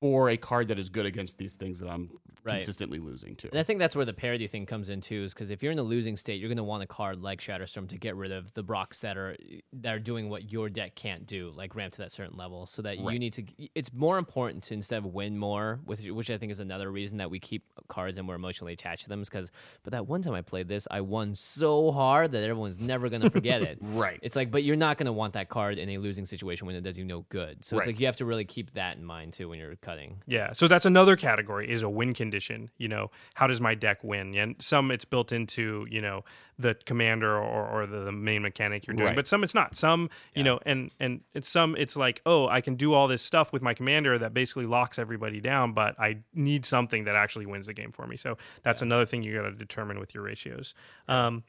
[0.00, 2.10] for a card that is good against these things that I'm
[2.44, 2.58] Right.
[2.58, 3.48] consistently losing to.
[3.50, 5.72] And I think that's where the parity thing comes in too, is because if you're
[5.72, 8.30] in a losing state, you're going to want a card like Shatterstorm to get rid
[8.30, 9.36] of the Brocks that are
[9.72, 12.66] that are doing what your deck can't do, like ramp to that certain level.
[12.66, 13.44] So that you need to.
[13.74, 17.18] It's more important to instead of win more, with which I think is another reason
[17.18, 19.22] that we keep cards and we're emotionally attached to them.
[19.22, 19.50] Is because,
[19.82, 23.22] but that one time I played this, I won so hard that everyone's never going
[23.22, 23.78] to forget it.
[23.96, 24.18] Right.
[24.20, 26.76] It's like, but you're not going to want that card in a losing situation when
[26.76, 27.64] it does you no good.
[27.64, 30.20] So it's like you have to really keep that in mind too when you're cutting.
[30.26, 32.70] Yeah, so that's another category is a win condition.
[32.76, 34.34] You know, how does my deck win?
[34.36, 36.24] And some it's built into you know
[36.58, 39.16] the commander or, or the, the main mechanic you're doing, Right.
[39.16, 39.76] but some it's not.
[39.76, 43.22] Some you know, and and it's some it's like oh I can do all this
[43.22, 47.46] stuff with my commander that basically locks everybody down, but I need something that actually
[47.46, 48.16] wins the game for me.
[48.16, 50.74] So that's another thing you got to determine with your ratios.
[51.08, 51.44] Um,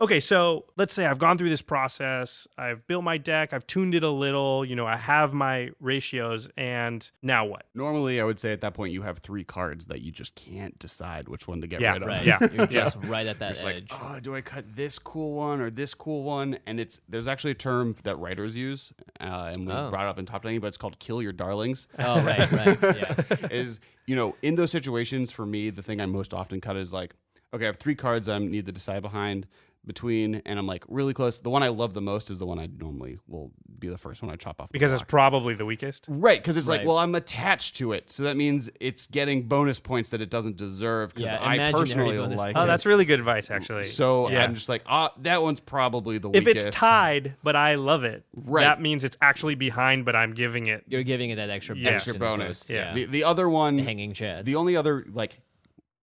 [0.00, 3.94] okay, so let's say I've gone through this process, I've built my deck, I've tuned
[3.94, 7.64] it a little, you know, I have my ratios, and now what?
[7.74, 10.78] Normally, I would say at that point you have three cards that you just can't
[10.78, 12.08] decide which one to get Yeah, rid of.
[12.08, 12.26] Right.
[12.26, 12.38] Yeah.
[12.52, 13.90] You're just right at that It's edge.
[13.90, 16.58] like, oh, do I cut this cool one or this cool one?
[16.66, 19.90] And it's there's actually a term that writers use, uh, and we Oh.
[19.90, 22.78] brought it up in top ten, but it's called "kill your darlings." oh, right, right.
[22.82, 23.48] Yeah.
[23.50, 26.92] is you know in those situations for me, the thing I most often cut is
[26.92, 27.14] like,
[27.54, 29.46] okay, I have three cards I need to decide behind
[29.86, 31.38] between, and I'm like really close.
[31.38, 34.22] The one I love the most is the one I normally will be the first
[34.22, 36.06] one I chop off the because it's probably the weakest.
[36.08, 39.78] Right, because it's like, well, I'm attached to it, so that means it's getting bonus
[39.78, 41.14] points that it doesn't deserve.
[41.14, 42.54] Because Yeah, I personally bonus like.
[42.54, 42.60] points.
[42.60, 42.66] Oh, it.
[42.66, 43.84] that's really good advice, actually.
[43.84, 44.42] So Yeah.
[44.44, 46.66] I'm just like, ah, that one's probably the if weakest.
[46.66, 48.62] If it's tied, but I love it, Right.
[48.64, 50.84] that means it's actually behind, but I'm giving it.
[50.88, 51.90] You're giving it that extra Yeah.
[51.90, 52.68] extra bonus.
[52.70, 52.76] Yeah.
[52.88, 52.94] Yeah.
[52.94, 54.44] The the other one, hanging chads.
[54.44, 55.40] the only other like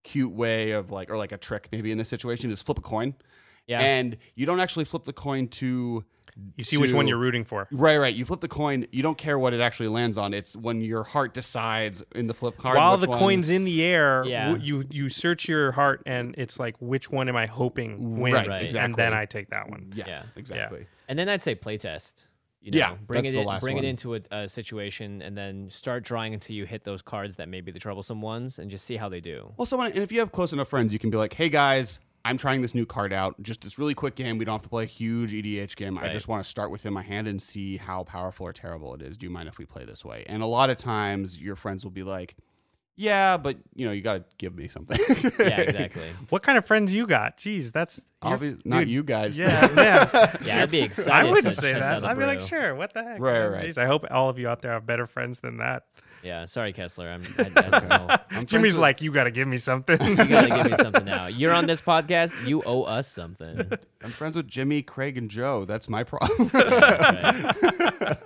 [0.03, 2.81] cute way of like or like a trick maybe in this situation is flip a
[2.81, 3.15] coin,
[3.67, 3.79] yeah.
[3.81, 6.03] and you don't actually flip the coin to.
[6.57, 7.67] You see which one you're rooting for.
[7.71, 8.13] Right, right.
[8.15, 8.87] You flip the coin.
[8.91, 10.33] You don't care what it actually lands on.
[10.33, 12.75] It's when your heart decides in the flip card.
[12.75, 14.47] While which the one- coin's in the air, Yeah.
[14.47, 18.33] w- you you search your heart, and it's like, which one am I hoping wins?
[18.33, 18.75] Right, Right.
[18.75, 19.91] And then I take that one.
[19.95, 20.23] Yeah, Yeah.
[20.35, 20.87] exactly.
[21.07, 22.25] and then I'd say playtest.
[22.61, 23.83] You know, Yeah, bring that's it the in, last bring one.
[23.85, 27.47] it into a, a situation, and then start drawing until you hit those cards that
[27.49, 29.51] may be the troublesome ones, and just see how they do.
[29.57, 31.99] Well, someone, and if you have close enough friends, you can be like, "Hey guys,
[32.25, 33.41] I'm trying this new card out.
[33.41, 34.37] Just this really quick game.
[34.37, 35.97] We don't have to play a huge EDH game.
[35.97, 39.01] I just want to start within my hand and see how powerful or terrible it
[39.01, 39.17] is.
[39.17, 41.83] Do you mind if we play this way?" And a lot of times, your friends
[41.83, 42.37] will be like,
[42.95, 44.97] "Yeah, but you know, you got to give me something."
[45.39, 46.09] Yeah, exactly.
[46.29, 47.37] What kind of friends you got?
[47.37, 49.37] Jeez, that's Obvious, not dude, you guys.
[49.37, 50.37] Yeah, yeah.
[50.45, 51.27] Yeah, I'd be excited.
[51.27, 52.07] I wouldn't to say test out that.
[52.07, 53.19] a I'd be like, sure, what the heck?
[53.19, 53.51] Right, man?
[53.51, 53.65] right.
[53.65, 55.83] Jeez, I hope all of you out there have better friends than that.
[56.23, 57.09] Yeah, sorry, Kessler.
[57.09, 57.23] I'm.
[57.37, 58.07] I, I don't know.
[58.09, 60.01] I'm friends Jimmy's with- like, you got to give me something.
[60.01, 61.27] You gotta give me something now.
[61.27, 62.33] You're on this podcast.
[62.47, 63.69] You owe us something.
[64.01, 65.65] I'm friends with Jimmy, Craig, and Joe.
[65.65, 66.49] That's my problem.
[66.53, 68.17] Right.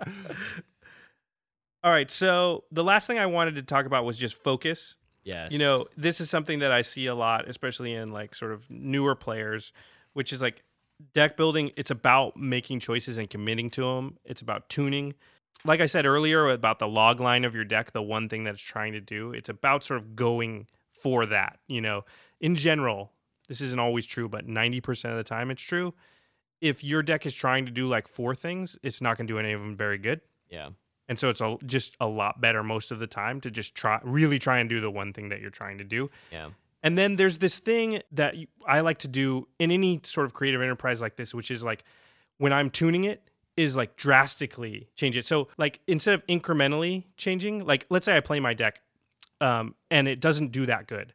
[1.84, 4.96] all right, so the last thing I wanted to talk about was just focus.
[5.24, 5.52] Yes.
[5.52, 8.70] You know, this is something that I see a lot, especially in like sort of
[8.70, 9.74] newer players,
[10.14, 10.64] which is like
[11.14, 11.72] deck building.
[11.78, 14.18] It's about making choices and committing to them.
[14.26, 15.14] It's about tuning.
[15.66, 18.54] Like I said earlier about the log line of your deck, the one thing that
[18.54, 20.68] it's trying to do, it's about sort of going
[21.02, 21.60] for that.
[21.68, 22.06] You know,
[22.40, 23.12] in general,
[23.48, 25.94] this isn't always true, but 90% of the time it's true.
[26.62, 29.40] If your deck is trying to do like four things, it's not going to do
[29.40, 30.22] any of them very good.
[30.50, 30.70] Yeah.
[31.08, 34.00] And so it's a, just a lot better most of the time to just try,
[34.04, 36.10] really try and do the one thing that you're trying to do.
[36.32, 36.50] Yeah.
[36.84, 38.36] And then there's this thing that
[38.68, 41.84] I like to do in any sort of creative enterprise like this, which is like
[42.38, 45.26] when I'm tuning it, is like drastically change it.
[45.26, 48.82] So like instead of incrementally changing, like let's say I play my deck,
[49.42, 51.14] um, and it doesn't do that good.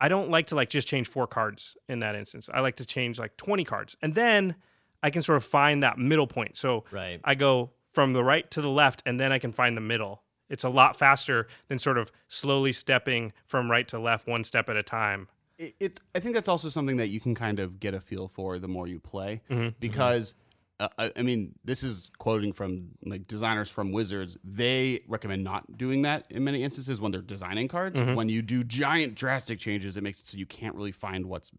[0.00, 2.48] I don't like to like just change four cards in that instance.
[2.52, 4.54] I like to change like 20 cards, and then
[5.02, 6.56] I can sort of find that middle point.
[6.56, 7.20] So Right.
[7.24, 10.22] I go from the right to the left, and then I can find the middle.
[10.50, 14.68] It's a lot faster than sort of slowly stepping from right to left, one step
[14.68, 15.28] at a time.
[15.58, 18.28] it, it I think that's also something that you can kind of get a feel
[18.28, 19.70] for the more you play Mm-hmm.
[19.80, 20.34] because
[20.80, 25.76] uh, I, I mean this is quoting from like designers from Wizards they recommend not
[25.76, 28.14] doing that in many instances when they're designing cards Mm-hmm.
[28.14, 31.50] when you do giant drastic changes it makes it so you can't really find what's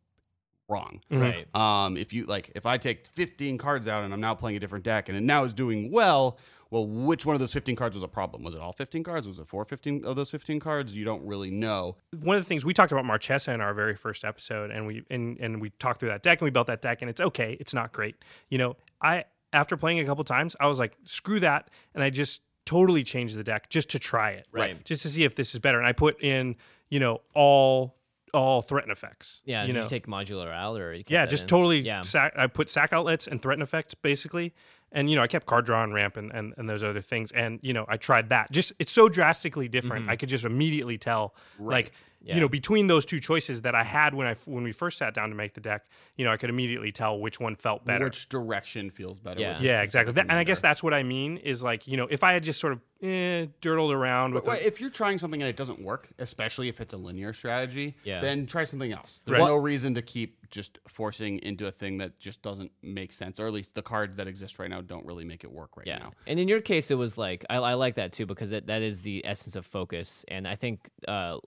[0.69, 1.01] wrong.
[1.09, 1.47] Right.
[1.55, 4.59] Um, if you like, if I take 15 cards out and I'm now playing a
[4.59, 6.37] different deck and it now is doing well,
[6.69, 8.43] well, which one of those 15 cards was a problem?
[8.43, 9.27] Was it all 15 cards?
[9.27, 10.93] Was it four 15 of those 15 cards?
[10.95, 11.97] You don't really know.
[12.21, 15.03] one of the things we talked about Marchesa in our very first episode, and we
[15.09, 17.57] and and we talked through that deck and we built that deck, and it's okay,
[17.59, 18.15] it's not great.
[18.49, 22.09] You know, I after playing a couple times, I was like, screw that, and I
[22.09, 24.83] just totally changed the deck just to try it, Right.
[24.85, 25.79] Just to see if this is better.
[25.79, 26.55] And I put in,
[26.89, 27.95] you know, all
[28.31, 29.41] all threaten effects.
[29.43, 29.65] Yeah.
[29.65, 31.47] you know, you take modular out or you yeah, just in?
[31.47, 31.79] totally.
[31.79, 32.03] Yeah.
[32.03, 34.53] Sack, I put sack outlets and threaten effects basically,
[34.91, 37.31] and you know I kept card draw and ramp and, and and those other things,
[37.31, 38.51] and you know I tried that.
[38.51, 40.09] Just it's so drastically different.
[40.09, 41.95] I could just immediately tell, like Mm-hmm.
[42.21, 42.35] Yeah.
[42.35, 45.13] you know, between those two choices that I had when I when we first sat
[45.13, 45.85] down to make the deck,
[46.17, 48.03] you know, I could immediately tell which one felt better.
[48.05, 49.39] Which direction feels better?
[49.39, 49.57] Yeah.
[49.61, 50.11] yeah, exactly.
[50.13, 52.43] That, and I guess that's what I mean is like you know if I had
[52.43, 55.55] just sort of eh, dirtled around with Well, the- if you're trying something and it
[55.55, 58.19] doesn't work, especially if it's a linear strategy, Yeah.
[58.19, 59.21] then try something else.
[59.25, 59.47] There's Right.
[59.47, 63.47] no reason to keep just forcing into a thing that just doesn't make sense, or
[63.47, 65.99] at least the cards that exist right now don't really make it work right Yeah.
[65.99, 66.11] now.
[66.27, 68.81] And in your case, it was like, I, I like that too, because that, that
[68.81, 70.25] is the essence of focus.
[70.27, 71.37] And I think uh,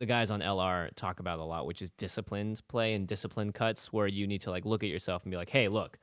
[0.00, 3.92] the guys on LR talk about a lot, which is disciplined play and disciplined cuts,
[3.92, 5.98] where you need to like look at yourself and be like, hey, look,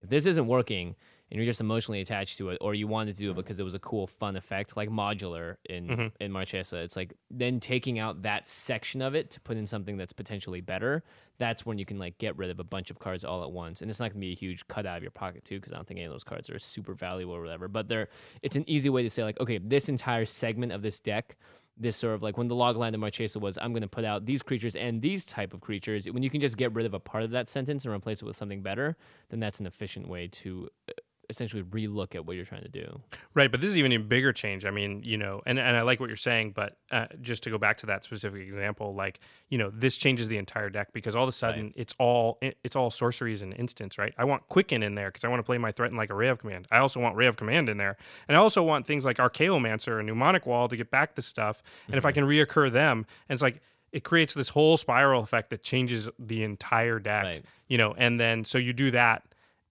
[0.00, 0.94] if this isn't working
[1.30, 3.40] and you're just emotionally attached to it, or you wanted to do it mm-hmm.
[3.40, 6.06] because it was a cool, fun effect, like modular in mm-hmm.
[6.20, 9.96] in Marchesa, it's like then taking out that section of it to put in something
[9.96, 11.02] that's potentially better.
[11.38, 13.80] That's when you can like get rid of a bunch of cards all at once,
[13.80, 15.76] and it's not gonna be a huge cut out of your pocket too, because I
[15.76, 17.66] don't think any of those cards are super valuable or whatever.
[17.66, 18.08] But they're
[18.42, 21.36] it's an easy way to say like, okay, this entire segment of this deck
[21.76, 24.04] this sort of like when the log line of Marchesa was, I'm going to put
[24.04, 26.06] out these creatures and these type of creatures.
[26.06, 28.24] When you can just get rid of a part of that sentence and replace it
[28.24, 28.96] with something better,
[29.30, 30.92] then that's an efficient way to uh,
[31.30, 33.00] essentially relook at what you're trying to do.
[33.34, 34.64] Right, but this is even a bigger change.
[34.66, 37.50] I mean, you know, and, and I like what you're saying, but uh, just to
[37.50, 41.14] go back to that specific example, like, you know, this changes the entire deck because
[41.14, 44.12] all of a sudden it's all it's all sorceries and instants, right?
[44.18, 46.28] I want Quicken in there because I want to play my threaten like a Ray
[46.28, 46.66] of Command.
[46.70, 47.96] I also want Ray of Command in there,
[48.28, 51.62] and I also want things like Archaeomancer and Mnemonic Wall to get back the stuff.
[51.86, 53.60] And if I can reoccur them, and it's like
[53.92, 57.44] it creates this whole spiral effect that changes the entire deck, Right.
[57.68, 57.94] you know.
[57.96, 59.22] And then so you do that.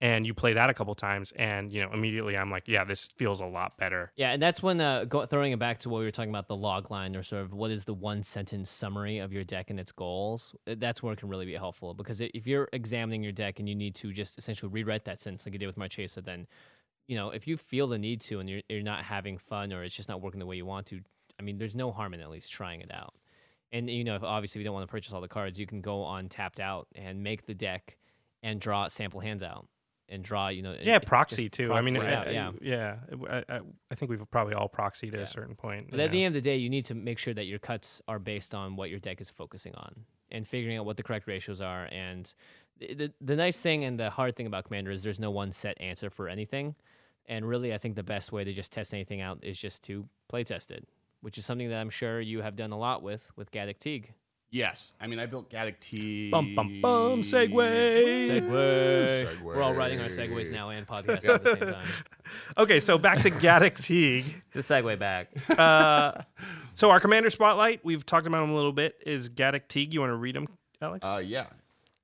[0.02, 3.10] And you play that a couple times, and you know immediately I'm like, yeah, this
[3.16, 4.10] feels a lot better.
[4.16, 6.48] Yeah, and that's when uh, go, throwing it back to what we were talking about
[6.48, 9.70] the log line or sort of what is the one sentence summary of your deck
[9.70, 10.56] and its goals.
[10.68, 13.68] uh, That's where it can really be helpful because if you're examining your deck and
[13.68, 16.48] you need to just essentially rewrite that sentence like you did with Marchesa, then
[17.06, 19.84] you know if you feel the need to and you're you're not having fun or
[19.84, 21.00] it's just not working the way you want to,
[21.38, 23.14] I mean, there's no harm in at least trying it out.
[23.70, 25.66] And you know, if obviously if you don't want to purchase all the cards, you
[25.68, 27.98] can go on tapped out and make the deck
[28.42, 29.68] and draw sample hands out
[30.12, 30.48] and draw.
[30.48, 32.50] You know, yeah it- proxy too i mean proxy I, out, I- yeah.
[32.60, 32.96] yeah
[33.50, 33.60] I,
[33.90, 36.42] I, think we've probably all proxied at a certain point But at the end of
[36.42, 38.98] the day, you need to make sure that your cuts are based on what your
[39.00, 41.84] deck is focusing on and figuring out what the correct ratios are.
[41.92, 42.32] And
[42.78, 45.52] the, the, the nice thing and the hard thing about Commander is there's no one
[45.52, 46.74] set answer for anything.
[47.26, 50.08] And really, I think the best way to just test anything out is just to
[50.28, 50.88] play test it,
[51.20, 54.06] which is something that I'm sure you have done a lot with with Gaddock Teeg.
[54.54, 56.30] Yes, I mean I built Gaddock T.
[56.30, 58.28] Bum, bum, bum, Segway.
[58.28, 59.26] Segway.
[59.26, 59.42] Segway.
[59.42, 61.86] We're all writing our segways now and podcast at the same time.
[62.58, 64.24] okay so back to Gaddock Teeg
[64.54, 65.30] It's a segue back.
[65.58, 66.20] uh,
[66.74, 70.00] so our commander spotlight we've talked about him a little bit is Gaddock Teeg you
[70.00, 70.46] want to read him
[70.82, 71.46] Alex Uh, yeah,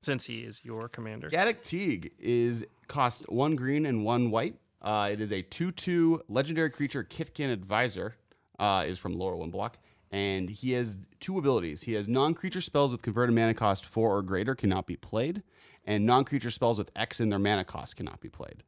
[0.01, 4.55] since he is your commander Gaddock Teeg is cost one green and one white.
[4.81, 7.03] Uh, it is a two-two legendary creature.
[7.03, 8.15] Kithkin Advisor
[8.59, 9.77] uh, is from Lorwyn Block,
[10.11, 11.83] and he has two abilities.
[11.83, 15.43] He has non-creature spells with converted mana cost four or greater cannot be played,
[15.85, 18.63] and non-creature spells with X in their mana cost cannot be played.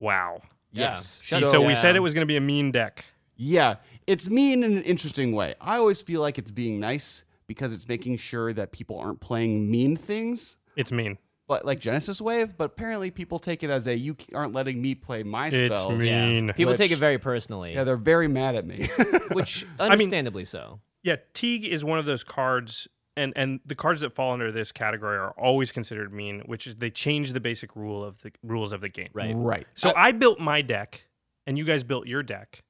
[0.00, 0.40] wow
[0.70, 1.20] Yes.
[1.24, 1.76] Shut so, we down.
[1.76, 3.04] said it was going to be a mean deck
[3.36, 5.54] Yeah, it's mean in an interesting way.
[5.60, 9.70] I always feel like it's being nice because it's making sure that people aren't playing
[9.70, 10.56] mean things.
[10.76, 11.16] it's mean
[11.48, 14.94] But like Genesis Wave, but apparently people take it as a you aren't letting me
[14.94, 15.98] play my It's spells.
[16.00, 16.46] mean.
[16.48, 16.52] Yeah.
[16.52, 18.88] People take it very personally, Yeah, they're very mad at me.
[19.32, 20.80] which I mean- understandably so.
[21.02, 22.86] Yeah, Teeg is one of those cards,
[23.16, 26.74] and and the cards that fall under this category are always considered mean, which is
[26.76, 29.08] they change the basic rule of the rules of the game.
[29.14, 29.34] Right.
[29.34, 29.66] right.
[29.74, 31.04] So Uh, I built my deck,
[31.46, 32.62] and you guys built your deck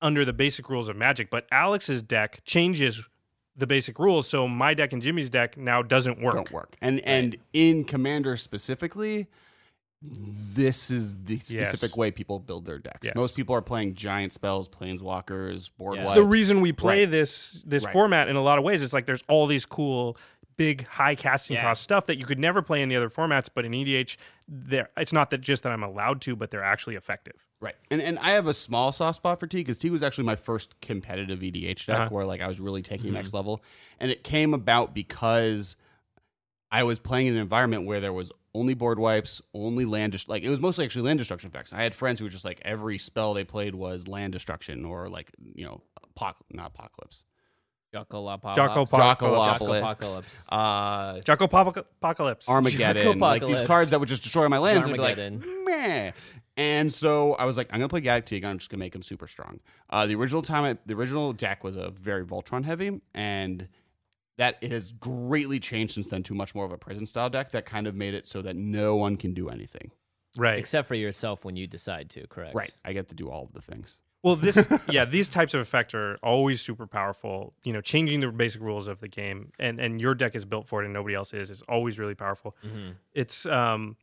[0.00, 3.02] under the basic rules of Magic, but Alex's deck changes
[3.56, 6.34] the basic rules, so my deck and Jimmy's deck now doesn't work.
[6.34, 6.76] don't work.
[6.80, 9.28] And and in Commander specifically,
[10.02, 11.96] this is the specific Yes.
[11.96, 13.00] way people build their decks.
[13.06, 13.14] Yes.
[13.14, 16.02] Most people are playing giant spells, planeswalkers, board Yeah.
[16.02, 16.18] It's wipes.
[16.20, 17.10] the reason we play Right.
[17.10, 17.92] this this Right.
[17.92, 18.82] format in a lot of ways.
[18.82, 20.16] is like there's all these cool
[20.56, 21.62] big high casting Yeah.
[21.62, 24.90] cost stuff that you could never play in the other formats, but in EDH, there
[24.96, 27.44] it's not that just that I'm allowed to, but they're actually effective.
[27.64, 27.74] Right.
[27.90, 30.36] And and I have a small soft spot for T because T was actually my
[30.36, 32.08] first competitive EDH deck Uh-huh.
[32.10, 33.14] where like I was really taking Mm-hmm.
[33.14, 33.62] next level.
[33.98, 35.76] And it came about because
[36.70, 40.28] I was playing in an environment where there was only board wipes, only land, dest-
[40.28, 41.72] like it was mostly actually land destruction effects.
[41.72, 45.08] I had friends who were just like every spell they played was land destruction or
[45.08, 45.80] like you know,
[46.16, 47.24] apoc- not apocalypse,
[47.94, 52.48] Jocko Jocko Jocko-apocalypse, uh, Jocko Apocalypse.
[52.48, 55.64] Armageddon, like these cards that would just destroy my lands and be like, Armageddon.
[55.64, 56.12] meh.
[56.56, 58.44] And so I was like, I'm gonna play Gaddock Teeg.
[58.44, 59.60] I'm just gonna make him super strong.
[59.90, 63.68] Uh, the original time, I, the original deck was a very Voltron heavy, and
[64.38, 67.52] that it has greatly changed since then to much more of a prison style deck
[67.52, 69.90] that kind of made it so that no one can do anything.
[70.36, 70.58] right.
[70.58, 72.54] Except for yourself when you decide to, correct?
[72.54, 74.00] Right, I get to do all of the things.
[74.24, 74.56] Well, this
[74.90, 77.52] yeah, these types of effects are always super powerful.
[77.62, 80.66] You know, changing the basic rules of the game, and and your deck is built
[80.66, 81.50] for it, and nobody else is.
[81.50, 82.56] is always really powerful.
[82.66, 82.92] Mm-hmm.
[83.12, 83.96] It's um,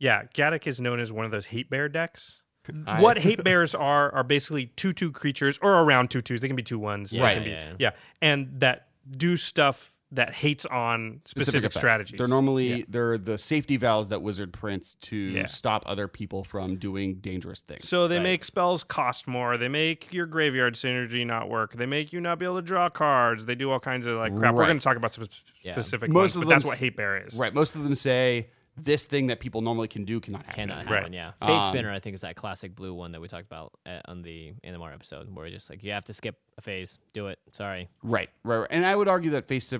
[0.00, 2.42] yeah, Gaddock is known as one of those hate bear decks.
[2.86, 6.40] I- what hate bears are are basically two two creatures or around two twos.
[6.40, 7.12] They can be two ones.
[7.12, 7.90] Yeah, can be- yeah, yeah,
[8.20, 11.76] and that do stuff that hates on specific, effects.
[11.76, 12.16] strategies.
[12.18, 12.84] They're normally Yeah.
[12.88, 15.46] they're the safety valves that Wizard prints to Yeah.
[15.46, 17.88] stop other people from doing dangerous things.
[17.88, 18.22] So they Right.
[18.22, 19.56] make spells cost more.
[19.56, 21.72] They make your graveyard synergy not work.
[21.74, 23.46] They make you not be able to draw cards.
[23.46, 24.54] They do all kinds of like crap.
[24.54, 25.26] We're going to talk about some
[25.62, 25.72] Yeah.
[25.72, 27.34] specific Most ones, of but that's them what hate bear is.
[27.36, 28.46] right, most of them say
[28.76, 30.54] this thing that people normally can do cannot happen.
[30.54, 30.96] Cannot anymore.
[30.96, 31.32] happen, yeah.
[31.40, 34.00] Fate Um, Spinner, I think, is that classic blue one that we talked about uh,
[34.06, 36.98] on the NMR episode, where it's just like you have to skip a phase.
[37.14, 37.38] Do it.
[37.52, 37.88] Sorry.
[38.02, 38.68] Right, right, right.
[38.70, 39.70] And I would argue that face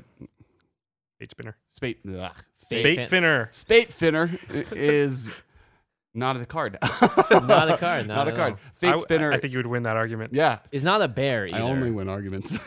[1.19, 1.57] Fate spinner.
[1.75, 3.49] spate ugh, Spate Spate fin- finner.
[3.53, 4.39] spate finner
[4.73, 5.31] is
[6.15, 6.79] not a card.
[7.31, 8.07] Not a card.
[8.09, 8.53] not a card.
[8.55, 8.59] all.
[8.77, 9.33] Fate I w- spinner.
[9.33, 10.33] I think you would win that argument.
[10.35, 11.57] yeah, It's not a bear either.
[11.59, 12.59] I only win arguments.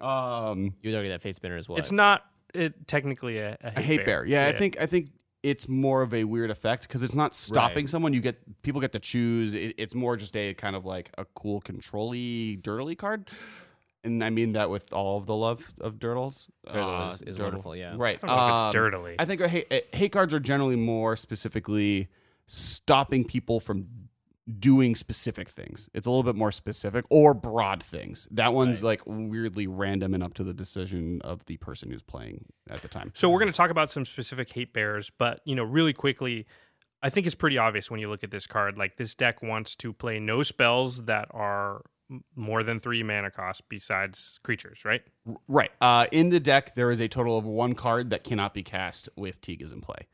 [0.00, 1.78] um, You would argue that Fate Spinner is what?
[1.78, 2.24] It's not
[2.54, 4.24] it, technically a, a hate, a hate bear.
[4.24, 5.08] Yeah, I think I think
[5.42, 7.88] it's more of a weird effect because it's not stopping Right.
[7.88, 8.14] someone.
[8.14, 9.52] You get people get to choose.
[9.54, 13.28] It, it's more just a kind of like a cool control-y, dirtily card.
[14.04, 16.48] And I mean that with all of the love of Dirtles.
[16.66, 17.42] Dirtle Uh, is- is Dirtle.
[17.44, 17.94] wonderful, yeah.
[17.96, 18.18] Right.
[18.22, 19.16] I don't know if Um, it's dirtily.
[19.18, 22.08] I think a hate, uh, hate cards are generally more specifically
[22.46, 23.86] stopping people from
[24.58, 25.88] doing specific things.
[25.94, 28.28] It's a little bit more specific or broad things.
[28.30, 32.44] That one's like weirdly random and up to the decision of the person who's playing
[32.68, 33.10] at the time.
[33.14, 36.46] So we're going to talk about some specific hate bears, but you know, really quickly,
[37.02, 38.76] I think it's pretty obvious when you look at this card.
[38.76, 41.82] Like this deck wants to play no spells that are
[42.36, 45.02] more than three mana cost besides creatures, right?
[45.48, 45.70] Right.
[45.80, 49.08] Uh, in the deck, there is a total of one card that cannot be cast
[49.16, 50.06] with Teeg is in play.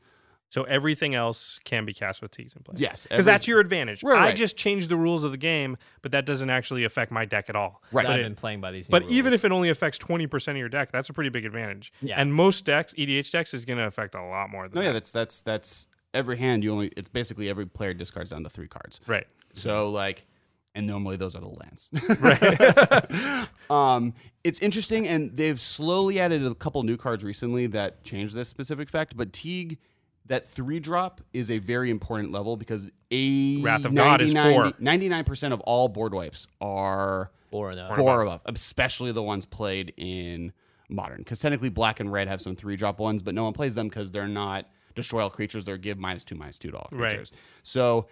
[0.51, 2.75] So everything else can be cast with T's in play.
[2.77, 4.03] Yes, because that's your advantage.
[4.03, 4.35] Right, I right.
[4.35, 7.55] just changed the rules of the game, but that doesn't actually affect my deck at
[7.55, 7.81] all.
[7.93, 8.05] Right.
[8.05, 8.89] I've But, been playing by these.
[8.89, 11.29] new but even if it only affects twenty percent of your deck, that's a pretty
[11.29, 11.93] big advantage.
[12.01, 12.19] Yeah.
[12.19, 14.91] And most decks, EDH decks, is going to affect a lot more than No, yeah,
[14.91, 16.65] that's that's that's every hand.
[16.65, 18.99] You only it's basically every player discards down to three cards.
[19.07, 19.27] right.
[19.53, 20.27] So like,
[20.75, 21.89] and normally those are the lands.
[22.19, 23.47] Right.
[23.69, 28.49] um, it's interesting, and they've slowly added a couple new cards recently that change this
[28.49, 29.15] specific fact.
[29.15, 29.77] But Teeg,
[30.27, 34.71] that three drop is a very important level because a Wrath of God is four.
[34.79, 37.95] 99 percent of all board wipes are four and up.
[37.95, 40.53] four or above, especially the ones played in
[40.89, 41.17] modern.
[41.19, 43.87] Because technically, black and red have some three drop ones, but no one plays them
[43.87, 45.65] because they're not destroy all creatures.
[45.65, 47.09] They're give minus two, minus two to all Right.
[47.09, 47.31] creatures.
[47.63, 48.07] So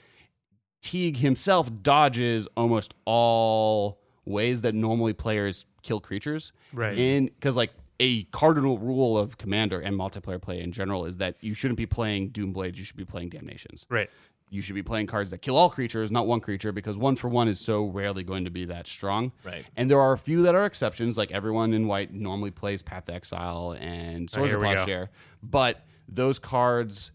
[0.82, 6.52] Teeg himself dodges almost all ways that normally players kill creatures.
[6.74, 6.98] Right.
[6.98, 11.36] In because like a cardinal rule of commander and multiplayer play in general is that
[11.42, 12.78] you shouldn't be playing Doomblades.
[12.78, 14.10] You should be playing Damnations right.
[14.50, 17.28] you should be playing cards that kill all creatures, not one creature, because one for
[17.28, 19.32] one is so rarely going to be that strong.
[19.44, 19.66] Right.
[19.76, 23.06] And there are a few that are exceptions, like everyone in white normally plays Path
[23.06, 24.76] to Exile and oh, Swords here of.
[24.76, 25.10] Plowshare.
[25.44, 27.12] But those cards,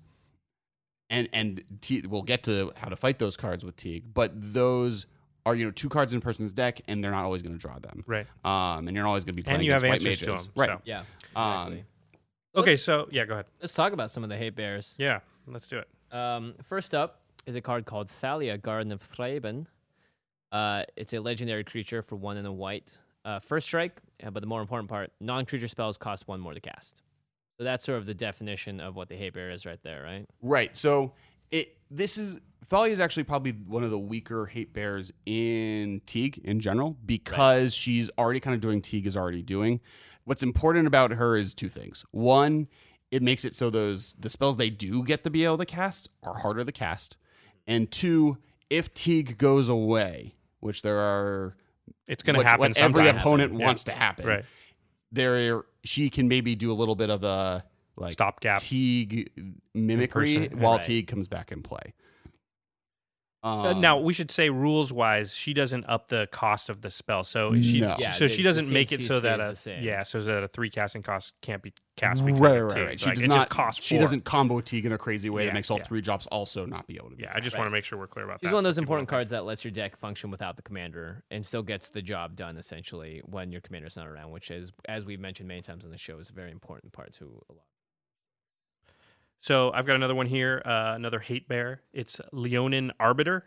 [1.11, 5.07] and and Te- we'll get to how to fight those cards with Teeg, but those
[5.47, 7.61] are you know two cards in a person's deck, and they're not always going to
[7.61, 8.05] draw them.
[8.07, 8.27] Right.
[8.45, 10.27] Um, and you're not always going to be playing And you have white answers to
[10.27, 10.71] them, right?
[10.71, 10.81] so.
[10.85, 11.03] Yeah.
[11.37, 11.85] Um, Exactly.
[12.57, 12.77] Okay.
[12.77, 13.47] So yeah, go ahead.
[13.61, 14.95] Let's talk about some of the hate bears.
[14.99, 15.21] Yeah.
[15.47, 15.89] Let's do it.
[16.17, 19.67] Um, first up is a card called Thalia, Guardian of Thraben.
[20.53, 22.91] Uh, it's a legendary creature for one and a white.
[23.25, 26.61] Uh, first strike, uh, but the more important part, non-creature spells cost one more to
[26.61, 27.03] cast.
[27.59, 30.27] So that's sort of the definition of what the hate bear is right there, right?
[30.43, 30.77] Right.
[30.77, 31.13] So
[31.51, 36.39] it this is Thalia is actually probably one of the weaker hate bears in Teeg
[36.45, 39.81] in general because she's already kind of doing Teeg is already doing.
[40.25, 42.05] What's important about her is two things.
[42.11, 42.69] One,
[43.11, 46.09] it makes it so those the spells they do get to be able to cast
[46.23, 47.17] are harder to cast.
[47.67, 48.39] And two,
[48.71, 51.57] if Teeg goes away, which there are
[52.09, 52.61] It's going to happen.
[52.61, 54.27] what every opponent wants to happen.
[54.27, 54.45] Right.
[55.13, 57.65] There she can maybe do a little bit of a
[57.97, 58.59] like Stopgap.
[58.59, 59.29] Teeg
[59.75, 60.85] mimicry Imperson- while right.
[60.87, 61.95] Teeg comes back in play.
[63.43, 66.89] Uh, Um, now we should say rules wise, she doesn't up the cost of the
[66.91, 67.95] spell, so she No.
[67.99, 70.49] Yeah, so the- she doesn't make it so that stays a yeah so that a
[70.49, 72.87] three casting cost can't be cast because right, of right, Teeg.
[72.87, 73.01] right.
[73.01, 73.35] She Like, does it not.
[73.41, 74.01] just costs she four.
[74.01, 75.83] doesn't combo Teeg in a crazy way Yeah, that makes all yeah.
[75.83, 77.17] three drops also not be able to.
[77.17, 77.61] Be Yeah, I just cast.
[77.61, 78.55] want to make sure we're clear about She's that.
[78.55, 81.63] one of those important cards that lets your deck function without the commander and still
[81.63, 85.49] gets the job done essentially when your commander's not around, which is, as we've mentioned
[85.49, 87.67] many times on the show, is a very important part to a lot.
[89.45, 91.83] So I've got another one here, uh, another hate bear.
[91.93, 93.45] It's Leonin Arbiter.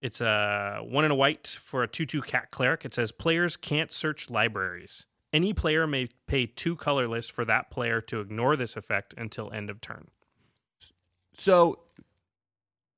[0.00, 2.84] It's a one and a white for a two-two cat cleric.
[2.84, 5.06] It says players can't search libraries.
[5.32, 9.70] Any player may pay two colorless for that player to ignore this effect until end
[9.70, 10.06] of turn.
[11.34, 11.80] So,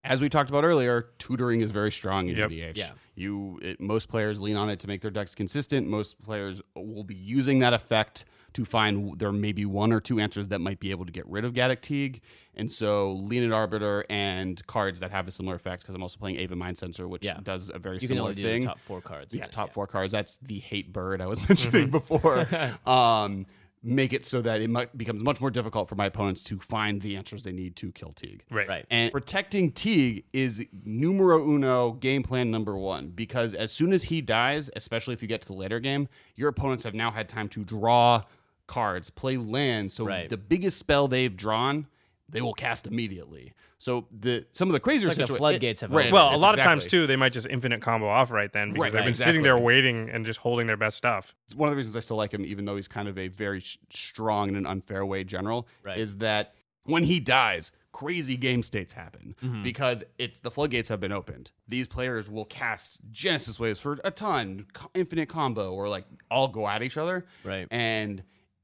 [0.05, 2.51] as we talked about earlier, tutoring is very strong in Yep.
[2.51, 2.77] EDH.
[2.77, 2.91] Yeah.
[3.15, 5.89] You, it, most players lean on it to make their decks consistent.
[5.89, 10.19] Most players will be using that effect to find there may be one or two
[10.21, 12.21] answers that might be able to get rid of Gaddock Teeg.
[12.55, 16.39] And so, Leonin Arbiter and cards that have a similar effect, because I'm also playing
[16.39, 17.39] Aven Mindcensor, which Yeah.
[17.43, 18.63] does a very You can similar only do thing.
[18.63, 19.33] the top four cards.
[19.33, 20.13] yeah, in it, top four cards.
[20.13, 22.47] That's the hate bird I was mentioning before.
[22.87, 23.47] um,
[23.83, 27.01] make it so that it might, becomes much more difficult for my opponents to find
[27.01, 28.43] the answers they need to kill Teeg.
[28.51, 28.69] Right.
[28.69, 28.85] Right.
[28.91, 34.21] And protecting Teeg is numero uno game plan number one because as soon as he
[34.21, 37.49] dies, especially if you get to the later game, your opponents have now had time
[37.51, 38.23] to draw
[38.71, 39.93] cards, play land.
[39.93, 40.29] So Right.
[40.29, 41.87] the biggest spell they've drawn,
[42.29, 43.53] they will cast immediately.
[43.79, 46.13] So the some of the crazier It's like the situa- floodgates have right, opened.
[46.15, 48.73] Well, a it's lot of times too, they might just infinite combo off right then
[48.73, 51.35] because Right, they've been right, sitting there waiting and just holding their best stuff.
[51.47, 53.29] It's one of the reasons I still like him, even though he's kind of a
[53.29, 55.99] very sh- strong in an unfair way general, Right.
[55.99, 56.55] is that
[56.85, 59.63] when he dies, crazy game states happen Mm-hmm.
[59.65, 61.51] because it's the floodgates have been opened.
[61.67, 66.49] These players will cast Genesis waves for a ton, co- infinite combo, or like all
[66.49, 67.27] go at each other.
[67.45, 67.67] Right.
[67.71, 68.23] And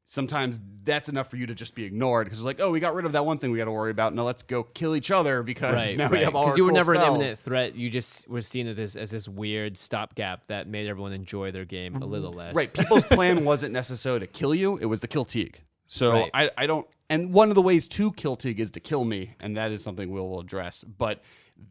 [0.08, 2.94] sometimes that's enough for you to just be ignored because it's like, oh, we got
[2.94, 4.14] rid of that one thing we got to worry about.
[4.14, 6.70] Now let's go kill each other because Right, now we have all our you were
[6.70, 7.08] cool never spells.
[7.08, 7.74] an imminent threat.
[7.74, 11.64] You just were seen as this as this weird stopgap that made everyone enjoy their
[11.64, 12.50] game a little less.
[12.50, 12.56] Mm-hmm.
[12.58, 12.72] Right.
[12.78, 15.56] People's plan wasn't necessarily to kill you, it was to kill Teeg.
[15.88, 16.30] So Right.
[16.32, 19.34] I, I don't and one of the ways to kill Teeg is to kill me,
[19.40, 20.84] and that is something we'll, we'll address.
[20.84, 21.22] But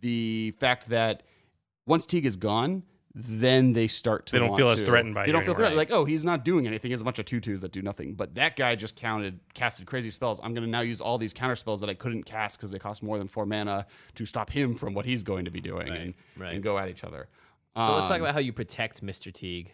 [0.02, 1.24] the fact that
[1.86, 2.84] once Teeg is gone,
[3.18, 5.52] then they start to They don't want feel as threatened by they you don't feel
[5.54, 5.58] anymore.
[5.70, 7.82] threatened like oh he's not doing anything he has a bunch of tutus that do
[7.82, 11.18] nothing but that guy just counted casted crazy spells i'm going to now use all
[11.18, 13.86] these counter spells that i couldn't cast because they cost more than four mana
[14.16, 16.54] to stop him from what he's going to be doing Right, and, right.
[16.56, 17.30] and go at each other
[17.78, 19.32] So let's talk Um, about how you protect Mr.
[19.32, 19.68] Teeg.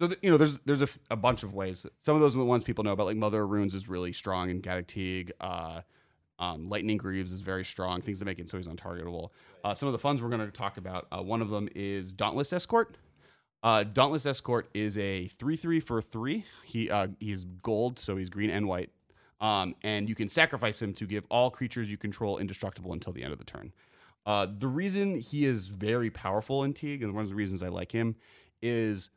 [0.00, 1.84] so th- you know, there's there's a, f- a bunch of ways.
[2.00, 3.06] Some of those are the ones people know about.
[3.06, 5.30] Like Mother of Runes is really strong in Gaddock Teeg.
[5.40, 5.82] Uh,
[6.38, 8.00] um, Lightning Greaves is very strong.
[8.00, 9.30] Things that make it so he's untargetable.
[9.64, 11.06] Uh, some of the funds we're going to talk about.
[11.12, 12.96] Uh, one of them is Dauntless Escort.
[13.62, 16.44] Uh, Dauntless Escort is a three three for three.
[16.64, 18.90] He uh, he's gold, so he's green and white.
[19.40, 23.22] Um, and you can sacrifice him to give all creatures you control indestructible until the
[23.24, 23.72] end of the turn.
[24.24, 27.68] Uh, the reason he is very powerful in Teeg, and one of the reasons I
[27.68, 28.14] like him,
[28.60, 29.10] is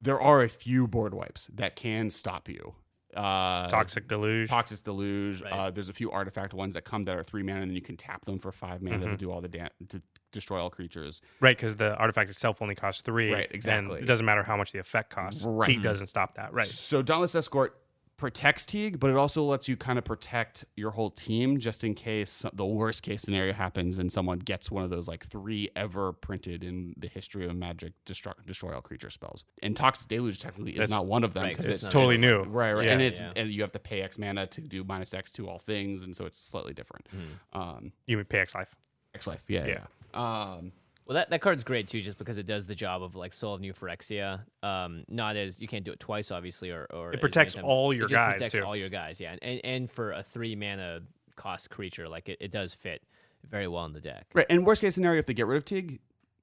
[0.00, 2.74] there are a few board wipes that can stop you.
[3.14, 4.48] Uh, Toxic deluge.
[4.48, 5.42] Toxic Deluge.
[5.42, 5.52] Right.
[5.52, 7.82] Uh, there's a few artifact ones that come that are three mana, and then you
[7.82, 9.10] can tap them for five mana Mm-hmm.
[9.10, 10.02] to do all the da- to
[10.32, 11.20] destroy all creatures.
[11.40, 13.32] Right, because the artifact itself only costs three.
[13.32, 13.96] Right, exactly.
[13.96, 15.44] And it doesn't matter how much the effect costs.
[15.46, 15.68] Right.
[15.68, 16.52] Teeg doesn't stop that.
[16.52, 16.66] Right.
[16.66, 17.76] So Dauntless Escort
[18.16, 21.94] protects Teeg, but it also lets you kind of protect your whole team just in
[21.94, 26.12] case the worst case scenario happens and someone gets one of those like three ever
[26.12, 29.44] printed in the history of Magic destroy, destroy all creature spells.
[29.62, 31.92] And Toxic Deluge technically is That's- not one of them right, 'cause because it's it's
[31.92, 32.50] totally it's- new.
[32.50, 32.92] Right, right, Yeah.
[32.92, 33.32] and it's Yeah.
[33.36, 36.14] and you have to pay X mana to do minus X to all things, and
[36.14, 37.06] so it's slightly different.
[37.52, 38.74] Um, You mean pay X life.
[39.14, 39.84] X life, yeah, yeah.
[40.14, 40.72] Um,
[41.06, 43.54] Well, that, that card's great too, just because it does the job of like Soul
[43.54, 44.40] of New Phyrexia.
[44.62, 47.70] Um, not as you can't do it twice, obviously, or, or It protects many times.
[47.70, 48.64] all It your just guys, protects too.
[48.64, 51.00] all your guys, yeah, and and for a three mana
[51.36, 53.02] cost creature, like it, it does fit
[53.50, 54.26] very well in the deck.
[54.34, 55.98] Right, and worst case scenario, if they get rid of Teeg,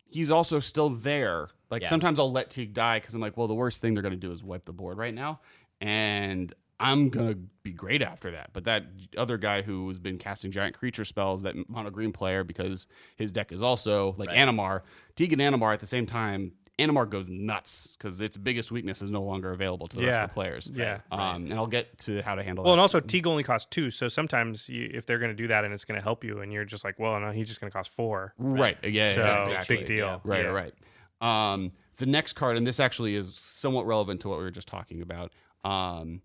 [0.05, 1.49] he's also still there.
[1.72, 1.89] Like Yeah.
[1.89, 4.32] sometimes I'll let Teeg die because I'm like, well, the worst thing they're gonna do
[4.32, 5.39] is wipe the board right now,
[5.80, 8.49] and I'm gonna be great after that.
[8.53, 8.84] But that
[9.17, 13.32] other guy who has been casting giant creature spells, that mono green player, because his
[13.32, 14.38] deck is also like Right.
[14.38, 14.82] Animar,
[15.15, 16.53] Teeg and Animar at the same time.
[16.79, 20.29] Animar goes nuts because its biggest weakness is no longer available to the rest of
[20.29, 20.71] the players.
[20.73, 21.01] Yeah.
[21.11, 22.67] Um, and I'll get to how to handle that.
[22.69, 25.47] Well, and also Teeg only costs two, so sometimes you, if they're going to do
[25.49, 27.61] that and it's going to help you, and you're just like, well, no, he's just
[27.61, 28.34] going to cost four.
[28.39, 28.77] Right.
[28.84, 29.13] Yeah.
[29.15, 29.77] so exactly.
[29.77, 30.21] big deal.
[30.23, 30.49] Right, Yeah.
[30.49, 30.73] right.
[31.21, 34.67] Um, the next card, and this actually is somewhat relevant to what we were just
[34.67, 36.21] talking about, um,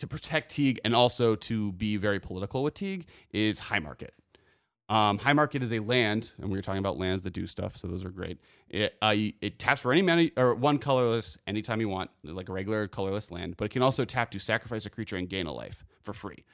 [0.00, 4.14] to protect Teeg and also to be very political with Teeg is High Market.
[4.88, 7.76] Um, High Market is a land, and we were talking about lands that do stuff,
[7.76, 8.40] so those are great.
[8.68, 12.52] It, uh, it taps for any mana or one colorless anytime you want, like a
[12.52, 15.52] regular colorless land, but it can also tap to sacrifice a creature and gain a
[15.52, 16.44] life for free.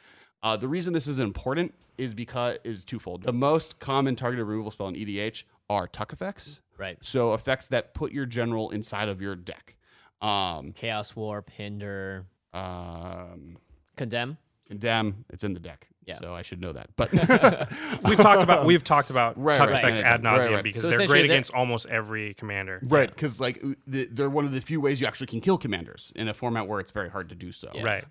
[0.42, 3.22] Uh, the reason this is important is because is twofold.
[3.22, 6.60] The most common targeted removal spell in EDH are tuck effects.
[6.76, 6.98] Right.
[7.00, 9.76] So effects that put your general inside of your deck.
[10.20, 12.26] Um, Chaos Warp, Hinder,
[12.56, 13.56] um,
[13.96, 14.36] Condemn.
[14.68, 15.88] condemn, it's in the deck.
[16.06, 16.18] Yeah.
[16.20, 16.90] So I should know that.
[16.94, 17.10] But
[18.04, 20.62] We've talked about we've talked about Right, tuck right, effects right, ad right, nauseum right.
[20.62, 22.78] because So they're essentially great they're- against almost every commander.
[22.84, 26.12] right, because like the, they're one of the few ways you actually can kill commanders
[26.14, 27.72] in a format where it's very hard to do so.
[27.74, 27.82] Yeah.
[27.82, 28.04] Right.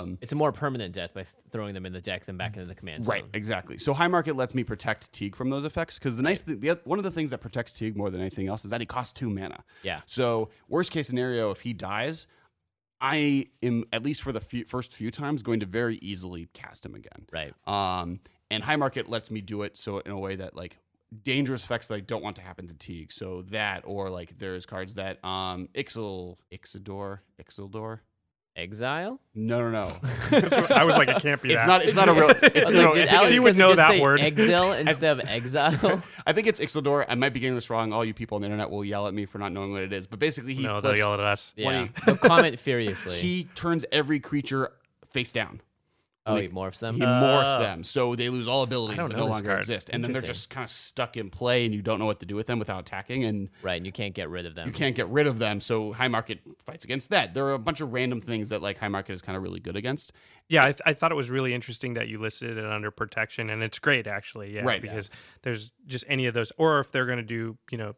[0.00, 2.66] Um, It's a more permanent death by throwing them in the deck than back into
[2.66, 3.12] the command zone.
[3.12, 3.78] Right, exactly.
[3.78, 6.80] So high market lets me protect Teeg from those effects because the nice thing, the,
[6.82, 9.12] one of the things that protects Teeg more than anything else is that he costs
[9.12, 9.62] two mana.
[9.84, 10.00] Yeah.
[10.06, 12.26] So worst case scenario, if he dies,
[13.00, 16.84] I am at least for the few, first few times going to very easily cast
[16.84, 17.26] him again.
[17.32, 17.52] Right.
[17.66, 18.20] Um,
[18.50, 20.78] and high market lets me do it so in a way that like
[21.22, 23.12] dangerous effects that I don't want to happen to Teeg.
[23.12, 28.00] So that or like there's cards that um Ixil Ixidor Ixildor.
[28.56, 29.20] Exile.
[29.34, 29.86] No, no, no.
[30.30, 31.68] What- I was like, it can't be it's that.
[31.68, 31.84] not.
[31.84, 32.30] It's not a real.
[32.42, 34.20] I It, was like, no, did I think He would know just that say word.
[34.20, 36.02] Exile instead of exile.
[36.26, 37.04] I think it's Ixildor.
[37.08, 37.92] I might be getting this wrong.
[37.92, 39.92] All you people on the internet will yell at me for not knowing what it
[39.92, 40.06] is.
[40.06, 41.52] But basically, he no, they'll flips, yell at us.
[41.56, 41.66] yeah.
[41.66, 43.18] When They'll comment furiously.
[43.18, 44.70] he turns every creature
[45.10, 45.60] face down.
[46.26, 46.94] Oh, when he morphs them.
[46.96, 47.60] He morphs Oh.
[47.60, 49.60] them, so they lose all abilities that no longer card.
[49.60, 52.20] exist, and then they're just kind of stuck in play, and you don't know what
[52.20, 54.66] to do with them without attacking, and right, and you can't get rid of them.
[54.66, 55.60] you can't get rid of them.
[55.60, 57.34] So high market fights against that.
[57.34, 59.60] There are a bunch of random things that like high market is kind of really
[59.60, 60.12] good against.
[60.48, 63.50] Yeah, I, th- I thought it was really interesting that you listed it under protection,
[63.50, 64.54] and it's great actually.
[64.54, 64.90] Yeah, Right, yeah.
[64.90, 65.10] because
[65.42, 67.94] there's just any of those, or if they're going to do, you know,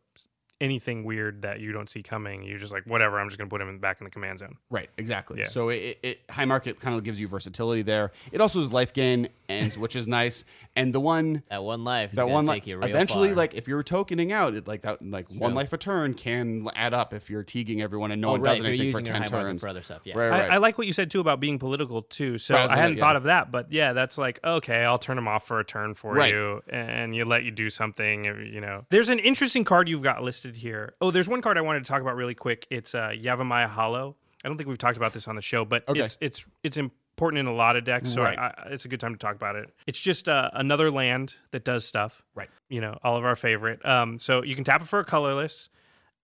[0.61, 3.20] anything weird that you don't see coming, you're just like, whatever.
[3.20, 4.56] I'm just going to put him in, back in the command zone.
[4.70, 5.40] Right, exactly.
[5.40, 5.46] Yeah.
[5.46, 8.12] So it, it high market kind of gives you versatility there.
[8.32, 10.44] It also is life gain, and which is nice.
[10.76, 12.12] And the one that one life.
[12.12, 13.36] That one life eventually far.
[13.36, 15.56] like if you're tokening out it like that like one True.
[15.56, 18.56] life a turn can add up if you're teaguing everyone and no oh, one right,
[18.56, 20.02] does if anything for 10 turns for other stuff.
[20.04, 20.16] Yeah.
[20.16, 22.38] right right I, I like what you said too about being political too.
[22.38, 23.04] So Right, I was I, gonna- hadn't yeah.
[23.04, 25.94] thought of that, but yeah, that's like okay, I'll turn him off for a turn
[25.94, 26.32] for Right.
[26.32, 28.24] you, and you let you do something.
[28.24, 30.94] You know, there's an interesting card you've got listed here.
[31.01, 32.66] Oh, there's one card I wanted to talk about really quick.
[32.70, 34.16] It's uh, Yavimaya Hollow.
[34.44, 36.01] I don't think we've talked about this on the show, but Okay.
[36.01, 38.38] it's it's it's important in a lot of decks, so Right.
[38.38, 39.68] I, I, it's a good time to talk about it.
[39.86, 42.22] It's just uh, another land that does stuff.
[42.34, 42.49] Right.
[42.68, 43.84] You know, all of our favorite.
[43.84, 45.68] Um, so you can tap it for a colorless,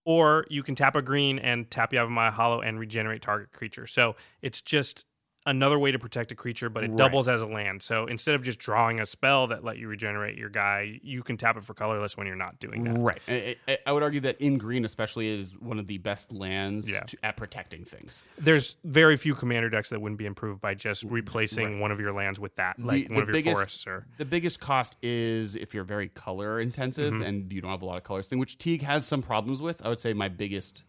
[0.05, 3.87] or you can tap a green and tap Yavimaya Hollow and regenerate target creature.
[3.87, 5.05] So it's just
[5.45, 6.97] another way to protect a creature, but it Right.
[6.97, 7.83] doubles as a land.
[7.83, 11.37] So instead of just drawing a spell that let you regenerate your guy, you can
[11.37, 12.97] tap it for colorless when you're not doing that.
[12.97, 16.31] right I, I- I would argue that in green especially is one of the best
[16.31, 17.01] lands Yeah.
[17.01, 21.03] to, at protecting things There's very few commander decks that wouldn't be improved by just
[21.03, 24.59] replacing one of your lands with that, like one of your forests or the biggest
[24.59, 27.21] cost is if you're very color intensive Mm-hmm.
[27.23, 29.85] and you don't have a lot of colors thing which teeg has some problems with
[29.85, 30.83] i would say my biggest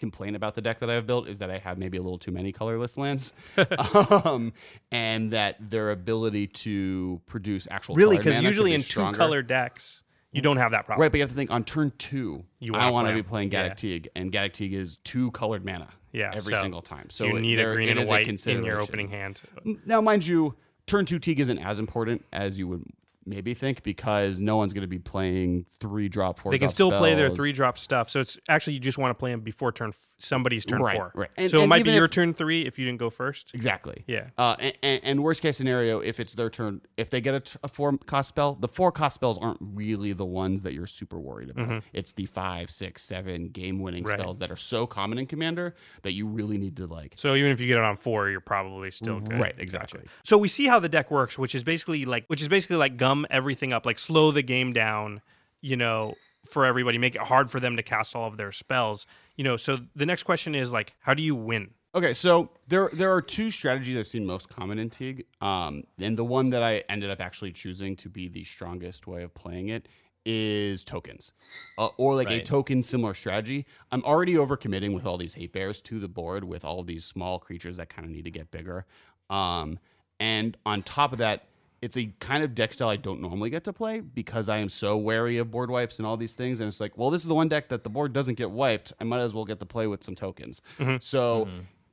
[0.00, 2.32] complaint about the deck that i've built is that i have maybe a little too
[2.32, 3.32] many colorless lands
[4.24, 4.52] um,
[4.90, 9.12] and that their ability to produce actual really because usually be in stronger.
[9.12, 11.02] two color decks you don't have that problem.
[11.02, 13.50] Right, but you have to think on turn two, You I want to be playing
[13.50, 13.62] yeah.
[13.62, 17.10] Gaddock Teeg, and Gaddock Teeg is two colored mana Yeah, every so single time.
[17.10, 19.40] So you need there- a green and a white in your opening hand.
[19.86, 20.54] Now, mind you,
[20.86, 22.84] turn two Teeg isn't as important as you would
[23.26, 26.74] maybe think because no one's going to be playing three drop, four They can drop
[26.74, 28.08] still play their three drop stuff.
[28.10, 30.96] So it's actually you just want to play them before turn f- somebody's turn Right,
[30.96, 31.12] four.
[31.14, 31.30] right.
[31.36, 33.50] And- so it might be your if- turn three if you didn't go first.
[33.54, 34.04] Exactly.
[34.06, 34.28] Yeah.
[34.38, 37.40] Uh, and, and, and worst case scenario, if it's their turn, if they get a,
[37.40, 40.86] t- a four cost spell, the four cost spells aren't really the ones that you're
[40.86, 41.82] super worried about.
[41.92, 44.10] It's the five, six, seven game winning Mm-hmm.
[44.12, 44.20] Right.
[44.20, 47.12] spells that are so common in Commander that you really need to like.
[47.16, 49.38] So even if you get it on four, you're probably still good.
[49.38, 50.00] Right, exactly.
[50.24, 52.96] So we see how the deck works, which is basically like which is basically like
[53.10, 55.20] gum everything up, like slow the game down,
[55.60, 56.14] you know,
[56.46, 59.06] for everybody, make it hard for them to cast all of their spells.
[59.36, 61.70] You know, so the next question is like, how do you win?
[61.92, 66.16] Okay, so there there are two strategies I've seen most common in Teeg, um, and
[66.16, 69.70] the one that I ended up actually choosing to be the strongest way of playing
[69.70, 69.88] it
[70.24, 71.32] is tokens,
[71.78, 73.66] uh, or like a token similar strategy.
[73.90, 77.04] I'm already overcommitting with all these hate bears to the board with all of these
[77.04, 78.86] small creatures that kind of need to get bigger,
[79.28, 79.80] um,
[80.20, 81.49] and on top of that.
[81.82, 84.68] It's a kind of deck style I don't normally get to play because I am
[84.68, 86.60] so wary of board wipes and all these things.
[86.60, 88.92] And it's like, well, this is the one deck that the board doesn't get wiped.
[89.00, 90.60] I might as well get to play with some tokens.
[91.00, 91.48] So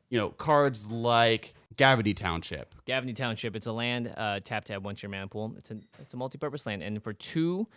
[0.09, 2.73] you know, cards like Gavony Township.
[2.87, 3.55] Gavony Township.
[3.55, 4.13] It's a land.
[4.17, 5.53] Uh, tap tab once your mana pool.
[5.57, 7.67] It's a it's a multi-purpose land, and for two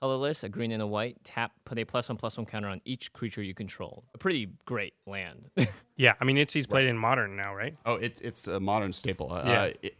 [0.00, 2.80] colorless, a green and a white, tap put a plus one plus one counter on
[2.84, 4.02] each creature you control.
[4.14, 5.50] A pretty great land.
[5.96, 7.76] Yeah, I mean it's he's played in modern now, right?
[7.86, 9.30] Oh, it's it's a modern staple.
[9.32, 9.60] Uh, Yeah.
[9.62, 9.96] uh, it-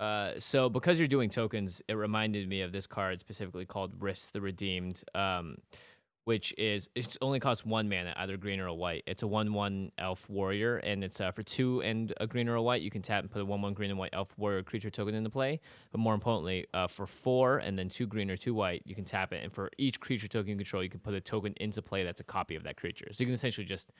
[0.00, 4.30] Uh, so because you're doing tokens, it reminded me of this card specifically called Rhys
[4.32, 5.56] the Redeemed, um,
[6.24, 9.02] which is it only costs one mana, either green or a white.
[9.06, 12.62] It's a one-one elf warrior, and it's uh, for two and a green or a
[12.62, 12.82] white.
[12.82, 15.30] You can tap and put a one-one green and white elf warrior creature token into
[15.30, 15.60] play.
[15.90, 19.04] But more importantly, uh, for four and then two green or two white, you can
[19.04, 21.82] tap it, and for each creature token you control, you can put a token into
[21.82, 23.06] play that's a copy of that creature.
[23.10, 23.92] So you can essentially just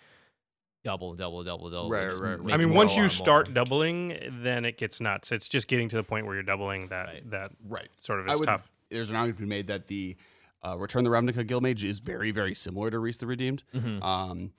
[0.84, 1.90] double, double, double, double.
[1.90, 2.54] Right, just right, right.
[2.54, 3.54] I mean, once you start more.
[3.54, 5.32] doubling, then it gets nuts.
[5.32, 7.30] It's just getting to the point where you're doubling that Right.
[7.30, 7.88] that Right.
[8.00, 8.70] sort of is would, tough.
[8.90, 10.16] There's an argument to be made that the
[10.64, 13.64] uh, Return the Ravnica Guildmage is very, very similar to Rhys the Redeemed.
[13.74, 14.00] Mhm.
[14.02, 14.52] Um,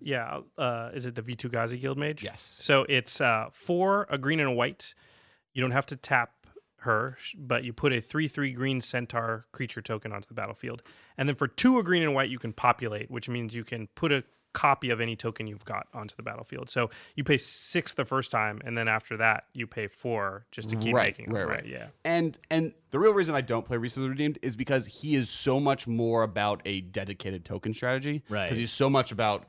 [0.00, 2.20] Yeah, uh, is it the Vitu-Ghazi Guildmage?
[2.22, 2.40] Yes.
[2.40, 4.94] So it's uh, four, a green and a white.
[5.54, 6.32] You don't have to tap
[6.80, 10.82] her, but you put a 3 3 green centaur creature token onto the battlefield.
[11.16, 13.64] And then for two, a green and a white, you can populate, which means you
[13.64, 14.22] can put a
[14.56, 16.70] copy of any token you've got onto the battlefield.
[16.70, 20.70] So you pay six the first time, and then after that, you pay four just
[20.70, 21.34] to keep Right, making them.
[21.34, 21.66] right, Right, right.
[21.66, 21.86] Yeah.
[22.04, 25.14] and and the real reason I don't play Rhys of the Redeemed is because he
[25.14, 28.22] is so much more about a dedicated token strategy.
[28.30, 28.44] Right.
[28.46, 29.44] Because he's so much about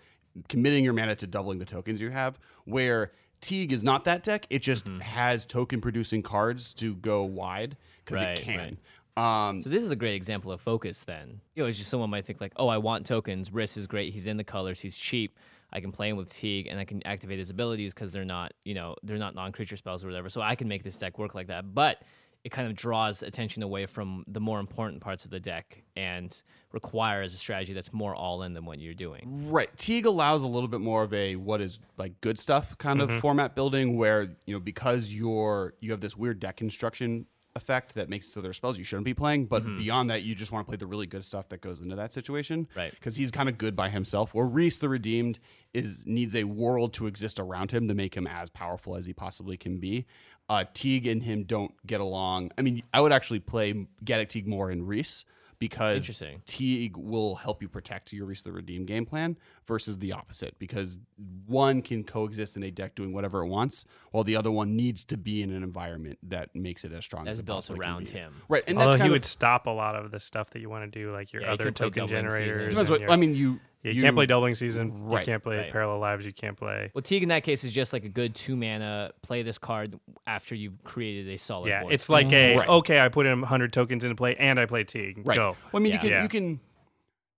[0.50, 2.38] committing your mana to doubling the tokens you have.
[2.66, 3.12] Where
[3.42, 4.46] Teeg is not that deck.
[4.50, 5.00] It just Mm-hmm.
[5.00, 8.58] has token producing cards to go wide because Right, it can.
[8.58, 8.78] right.
[9.18, 11.04] Um, So this is a great example of focus.
[11.04, 13.52] Then you know, it's just someone might think like, oh, I want tokens.
[13.52, 14.14] Rhys is great.
[14.14, 14.80] He's in the colors.
[14.80, 15.38] He's cheap.
[15.74, 18.54] I can play him with Teeg, and I can activate his abilities because they're not,
[18.64, 20.30] you know, they're not non-creature spells or whatever.
[20.30, 21.74] So I can make this deck work like that.
[21.74, 22.04] But
[22.46, 26.42] it kind of draws attention away from the more important parts of the deck and
[26.72, 29.50] requires a strategy that's more all in than what you're doing.
[29.50, 29.70] Right.
[29.76, 33.16] Teague allows a little bit more of a what is like good stuff kind Mm-hmm.
[33.16, 37.26] of format building where, you know, because you're you have this weird deck construction
[37.58, 40.24] effect that makes it so there are spells you shouldn't be playing, but beyond that
[40.24, 42.66] you just want to play the really good stuff that goes into that situation.
[42.66, 42.80] Mm-hmm.
[42.80, 42.92] Right.
[42.92, 44.34] Because he's kind of good by himself.
[44.34, 45.40] Where Rhys the Redeemed
[45.74, 49.14] is needs a world to exist around him to make him as powerful as he
[49.14, 50.06] possibly can be.
[50.48, 52.52] Uh, Teeg and him don't get along.
[52.58, 55.26] I mean, I would actually play Gaddock Teeg more in Rhys
[55.60, 56.42] because Interesting.
[56.46, 60.98] Teeg will help you protect your Rhys the Redeemed game plan versus the opposite because
[61.46, 65.04] one can coexist in a deck doing whatever it wants while the other one needs
[65.04, 67.82] to be in an environment that makes it as strong That's as it built possibly
[67.86, 68.34] around him.
[68.50, 70.70] Right, and Although that's he kind would stop a lot of the stuff that you
[70.70, 72.70] want to do, like your Yeah, other could play token generators.
[72.70, 73.36] depends what your- I mean.
[73.36, 75.06] You yeah, you, can't play doubling season.
[75.06, 75.72] Right, You can't play right.
[75.72, 76.26] parallel lives.
[76.26, 76.92] You can't play.
[76.94, 79.12] Well, Teeg in that case is just like a good two mana.
[79.22, 81.70] Play this card after you've created a solid.
[81.70, 81.94] Yeah, board.
[81.94, 82.68] it's like a Right.
[82.68, 83.00] okay.
[83.00, 85.26] I put in 100 tokens into play, and I play Teeg.
[85.26, 85.36] right.
[85.36, 85.56] Go.
[85.72, 85.94] Well, I mean, Yeah.
[85.94, 86.24] you can Yeah.
[86.24, 86.60] you can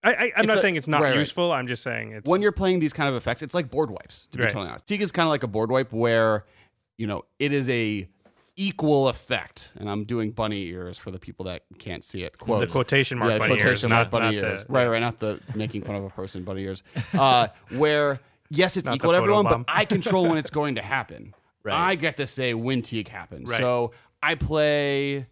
[0.04, 1.18] I, I, I'm It's not a- saying it's not right, right.
[1.18, 1.52] useful.
[1.52, 4.28] I'm just saying it's when you're playing these kind of effects, it's like board wipes.
[4.32, 4.52] To be Right.
[4.52, 6.46] totally honest, Teeg is kind of like a board wipe where
[6.98, 8.08] you know it is a
[8.56, 12.36] equal effect, and I'm doing bunny ears for the people that can't see it.
[12.40, 14.64] the quotation mark yeah, bunny ears, quotation mark not, bunny not ears.
[14.64, 16.84] the, right, right, not the making fun of a person bunny ears.
[17.14, 17.48] Uh,
[17.78, 18.20] where
[18.50, 21.34] yes, it's equal to everyone, but I control when it's going to happen.
[21.64, 21.76] Right.
[21.76, 23.50] I get to say when Teeg happens.
[23.50, 23.60] Right.
[23.60, 23.92] So
[24.24, 25.28] I play.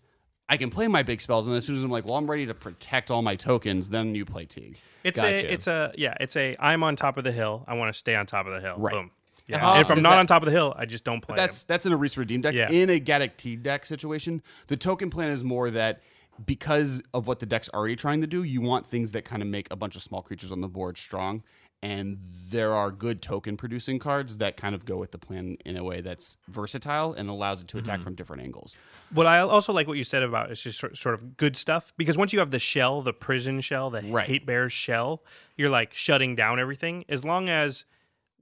[0.49, 2.45] I can play my big spells, and as soon as I'm like, well, I'm ready
[2.45, 4.78] to protect all my tokens, then you play Teeg.
[5.03, 5.28] It's Gotcha.
[5.48, 6.56] a, it's a, yeah, it's a.
[6.60, 7.64] I'm on top of the hill.
[7.68, 8.76] I want to stay on top of the hill.
[8.78, 8.94] Right.
[8.94, 9.11] Boom.
[9.48, 9.60] Yeah.
[9.60, 11.03] how And if oh, I'm does not that- on top of the hill, I just
[11.03, 11.36] don't play.
[11.36, 12.53] That's that's in a Rhys Redeem deck.
[12.53, 12.72] Yeah.
[12.72, 16.02] In a Gaddock T deck situation, the token plan is more that
[16.45, 19.48] because of what the deck's already trying to do, you want things that kind of
[19.48, 21.44] make a bunch of small creatures on the board strong.
[21.84, 22.18] And
[22.49, 25.84] there are good token producing cards that kind of go with the plan in a
[25.84, 27.84] way that's versatile and allows it to Mm-hmm.
[27.86, 28.76] attack from different angles.
[29.14, 32.18] What I also like what you said about it's just sort, of good stuff because
[32.18, 34.26] once you have the shell, the prison shell, the Right.
[34.28, 35.24] hate bears shell,
[35.56, 37.06] you're like shutting down everything.
[37.10, 37.86] As long as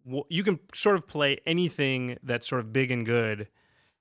[0.06, 3.50] w- you can sort of play anything that's sort of big and good,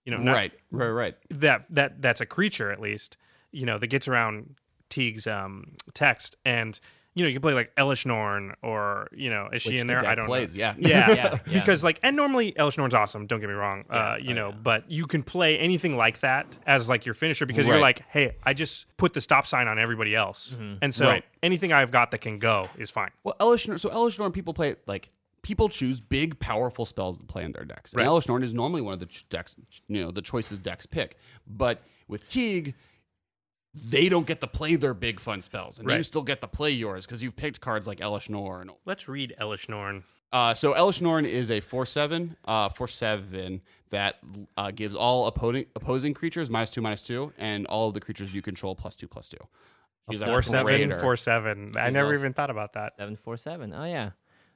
[0.05, 1.17] you know, right, right, right.
[1.31, 3.17] that that that's a creature at least,
[3.51, 4.55] you know, that gets around
[4.91, 6.79] Teeg's um, text and.
[7.17, 9.87] You know, you can play like Elesh Norn, or you know, is she Which in
[9.87, 10.01] the there?
[10.03, 10.61] deck I don't plays, know.
[10.61, 10.75] yeah.
[10.79, 11.15] yeah, Yeah,
[11.47, 11.53] yeah.
[11.61, 13.27] because like, and normally Elesh Norn's awesome.
[13.27, 13.85] Don't get me wrong.
[13.89, 14.57] uh, you oh, know, yeah.
[14.63, 18.37] but you can play anything like that as like your finisher because you're like, hey,
[18.43, 21.25] I just put the stop sign on everybody else, and so Right.
[21.43, 23.11] anything I've got that can go is fine.
[23.23, 25.11] Well, Elesh Norn, so Elesh Norn people play like
[25.43, 27.93] people choose big, powerful spells to play in their decks.
[27.93, 28.09] And Right.
[28.09, 29.55] Elesh Norn is normally one of the ch- decks,
[29.89, 31.17] you know, the choices decks pick.
[31.47, 32.73] But with Teeg,
[33.75, 36.71] they don't get to play their big fun spells, and you still get to play
[36.71, 38.71] yours because you've picked cards like Elesh Norn.
[38.87, 40.05] Let's read Elesh Norn.
[40.33, 43.61] Uh, so Elesh Norn is a four seven, uh, four seven
[43.91, 44.19] that
[44.57, 48.35] uh, gives all opposing opposing creatures minus two minus two, and all of the creatures
[48.35, 49.39] you control plus two plus two.
[50.11, 51.01] She's a Four seven, raider.
[51.01, 51.73] four seven.
[51.77, 52.93] I never even thought about that.
[52.95, 53.73] seven four seven.
[53.73, 54.11] Oh yeah,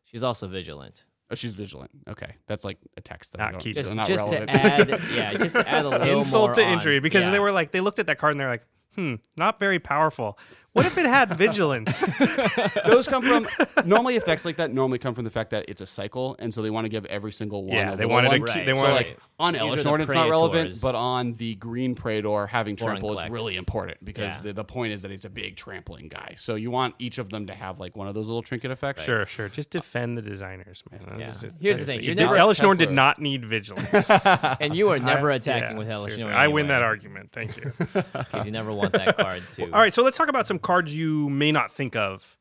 [0.04, 1.04] she's also vigilant.
[1.30, 1.90] Oh, she's vigilant.
[2.08, 4.50] Okay, that's like a text that Not key Just, not just to relevant.
[4.64, 7.30] add, yeah, just to add a little Insult more to on- injury because yeah.
[7.30, 8.64] they were like they looked at that card and they're like,
[8.98, 10.36] hmm, not very powerful.
[10.74, 12.00] What if it had vigilance?
[12.86, 13.46] Those come from
[13.86, 16.62] normally effects like that normally come from the fact that it's a cycle, and so
[16.62, 17.74] they want to give every single one.
[17.76, 18.46] Yeah, a they little wanted to one.
[18.46, 18.66] keep- Right.
[18.66, 20.80] they So wanted like on These are the Elesh Norn, it's not relevant, Praetors.
[20.80, 23.30] but on the Green Praetor, having on trample is Klex.
[23.30, 24.42] really important because Yeah.
[24.48, 26.34] the, the point is that he's a big trampling guy.
[26.36, 29.04] So you want each of them to have like one of those little trinket effects.
[29.04, 29.48] Sure, sure.
[29.48, 31.00] Just defend the designers, man.
[31.06, 31.48] That's Yeah.
[31.48, 32.04] just- Here's the thing, it.
[32.04, 32.94] you're Did- never- Elesh Norn did Kessler.
[32.94, 33.88] not need vigilance.
[34.60, 36.14] and you are never I- attacking yeah, with Hellish.
[36.14, 36.32] seriously.
[36.32, 37.30] I win that argument.
[37.32, 37.72] Thank you.
[37.78, 39.64] because you never want that card to.
[39.72, 42.36] All right, so let's talk about some cards you may not think of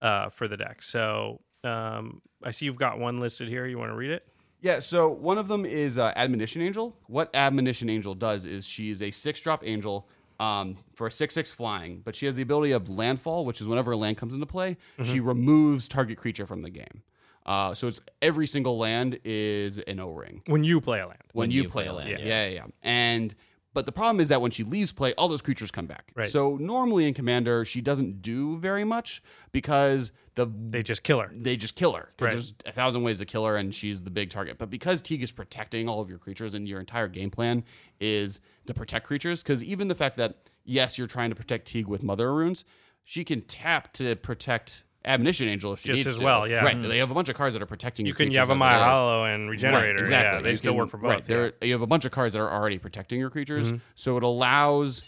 [0.00, 0.82] uh, for the deck.
[0.82, 3.66] So um, I see you've got one listed here.
[3.66, 4.26] You want to read it?
[4.60, 6.96] Yeah, so one of them is uh, Admonition Angel.
[7.06, 10.08] What Admonition Angel does is she is a six drop angel
[10.38, 13.66] um, for a six six flying, but she has the ability of landfall, which is
[13.66, 17.02] whenever a land comes into play, she removes target creature from the game.
[17.44, 21.18] Uh, so it's every single land is an O ring When you play a land.
[21.32, 22.08] when, you, play, a land.
[22.08, 22.18] Yeah.
[22.20, 23.34] yeah, yeah, And
[23.74, 26.10] but the problem is that when she leaves play, all those creatures come back.
[26.14, 26.28] Right.
[26.28, 29.22] So normally in Commander, she doesn't do very much
[29.52, 31.30] because the They just kill her.
[31.34, 32.32] they just kill her because Right.
[32.32, 34.58] there's a thousand ways to kill her and she's the big target.
[34.58, 37.64] But because Teeg is protecting all of your creatures and your entire game plan
[38.00, 41.86] is to protect creatures, because even the fact that yes, you're trying to protect Teeg
[41.86, 42.64] with Mother Runes,
[43.04, 46.24] she can tap to protect Admonition Angel if she Just needs as to.
[46.24, 46.64] well, yeah.
[46.64, 46.76] Right.
[46.76, 46.88] Mhm.
[46.88, 48.52] They have a bunch of cards that are protecting You your can creatures as it
[48.52, 48.78] Yavimaya.
[48.92, 49.94] Hollow and Regenerator.
[49.94, 50.36] Right, exactly.
[50.38, 51.10] Yeah, they You still can- work for both.
[51.10, 51.18] Right.
[51.28, 51.34] yeah.
[51.36, 51.50] Mm-hmm.
[51.60, 54.22] There, you have a bunch of cards that are already protecting your creatures, so it
[54.22, 55.04] allows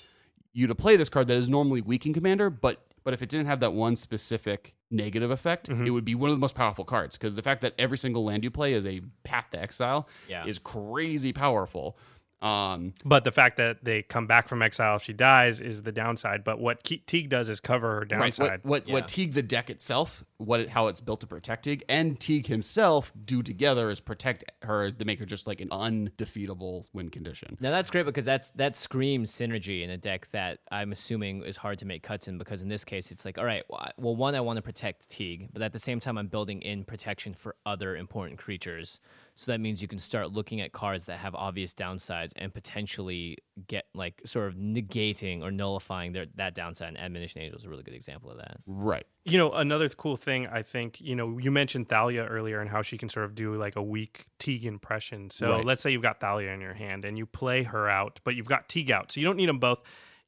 [0.52, 3.28] you to play this card that is normally weak in Commander, but but if it
[3.28, 5.86] didn't have that one specific negative effect, Mm-hmm.
[5.86, 8.24] it would be one of the most powerful cards because the fact that every single
[8.24, 10.46] land you play is a path to exile Yeah.
[10.46, 11.98] is crazy powerful.
[12.44, 16.44] Um, But the fact that they come back from exile, she dies, is the downside.
[16.44, 18.08] But what Ke- Teeg does is cover her right.
[18.08, 18.60] downside.
[18.62, 18.92] What what, Yeah.
[18.94, 22.46] what Teeg the deck itself, what it, how it's built to protect Teeg, and Teeg
[22.46, 27.56] himself do together is protect her to make her just like an undefeatable win condition.
[27.60, 31.56] Now that's great because that's that screams synergy in a deck that I'm assuming is
[31.56, 34.16] hard to make cuts in because in this case it's like all right well, well
[34.16, 37.32] one I want to protect Teeg but at the same time I'm building in protection
[37.34, 39.00] for other important creatures
[39.36, 43.38] so that means you can start looking at cards that have obvious downsides and potentially
[43.66, 47.68] get like sort of negating or nullifying their that downside and Admonition Angel is a
[47.68, 48.58] really good example of that.
[48.66, 49.06] Right.
[49.24, 52.82] You know, another cool thing I think, you know, you mentioned Thalia earlier and how
[52.82, 55.30] she can sort of do like a weak Teeg impression.
[55.30, 55.64] So Right.
[55.64, 58.48] let's say you've got Thalia in your hand and you play her out, but you've
[58.48, 59.10] got Teeg out.
[59.12, 59.80] So you don't need them both.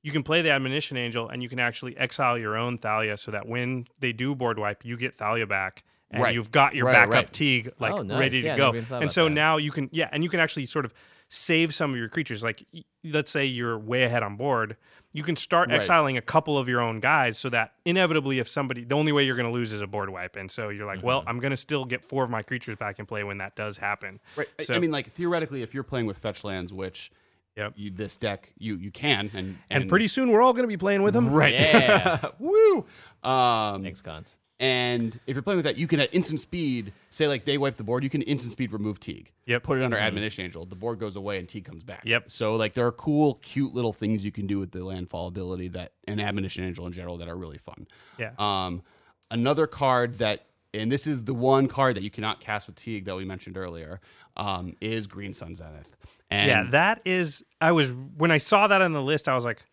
[0.03, 3.31] You can play the Admonition Angel and you can actually exile your own Thalia so
[3.33, 5.85] that when they do board wipe, you get Thalia back.
[6.11, 6.35] And Right.
[6.35, 7.33] you've got your Right, backup right.
[7.33, 8.19] Teeg like Oh, nice.
[8.21, 8.65] ready to Yeah, I go.
[8.67, 9.31] never even thought And so that.
[9.31, 10.95] now you can yeah, and you can actually sort of
[11.29, 12.45] save some of your creatures.
[12.45, 14.77] Like y- let's say you're way ahead on board,
[15.13, 15.79] you can start Right.
[15.81, 19.25] exiling a couple of your own guys so that inevitably if somebody the only way
[19.25, 20.37] you're going to lose is a board wipe.
[20.37, 23.01] And so you're like, well, I'm going to still get four of my creatures back
[23.01, 24.21] in play when that does happen.
[24.37, 24.47] Right.
[24.61, 27.11] I- So, I mean, like theoretically, if you're playing with fetch lands, which
[27.57, 27.73] Yep.
[27.75, 30.77] you, this deck you you can, and and pretty soon we're all going to be
[30.77, 31.31] playing with them.
[31.31, 32.19] right, Yeah.
[32.39, 32.87] woo.
[33.25, 34.37] Um, Thanks, Gaunt.
[34.59, 37.77] And if you're playing with that, you can at instant speed say like they wipe
[37.77, 38.03] the board.
[38.03, 39.27] You can instant speed remove Teeg.
[39.45, 39.63] Yep.
[39.63, 40.65] Put it under Admonition Angel.
[40.65, 42.03] The board goes away and Teeg comes back.
[42.05, 42.31] Yep.
[42.31, 45.69] So like there are cool, cute little things you can do with the landfall ability
[45.69, 47.87] that and Admonition Angel in general that are really fun.
[48.19, 48.31] Yeah.
[48.39, 48.83] Um,
[49.31, 53.05] another card that, and this is the one card that you cannot cast with Teeg
[53.05, 54.01] that we mentioned earlier,
[54.39, 55.97] um, is Green Sun Zenith.
[56.31, 59.45] And yeah, that is I was when I saw that on the list I was
[59.45, 59.65] like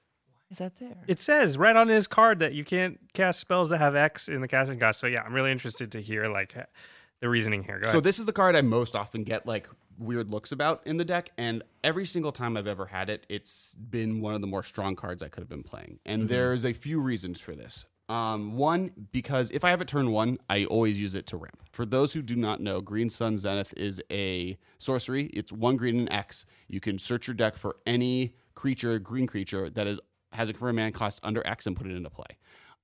[0.54, 0.96] Is that there?
[1.08, 4.40] it says right on his card that you can't cast spells that have X in
[4.40, 5.00] the casting cost.
[5.00, 6.56] So yeah, I'm really interested to hear like
[7.22, 7.80] the reasoning here.
[7.80, 8.04] Go So ahead.
[8.04, 9.68] this is the card I most often get like
[9.98, 13.74] weird looks about in the deck, and every single time I've ever had it, it's
[13.76, 15.98] been one of the more strong cards I could have been playing.
[16.06, 17.86] And there's a few reasons for this.
[18.10, 21.64] Um, one, because if I have it turn one, I always use it to ramp.
[21.72, 25.28] For those who do not know, Green Sun Zenith is a sorcery.
[25.28, 26.46] It's one green and X.
[26.68, 30.00] You can search your deck for any creature, green creature that is
[30.34, 32.26] has a convert mana cost under X and put it into play.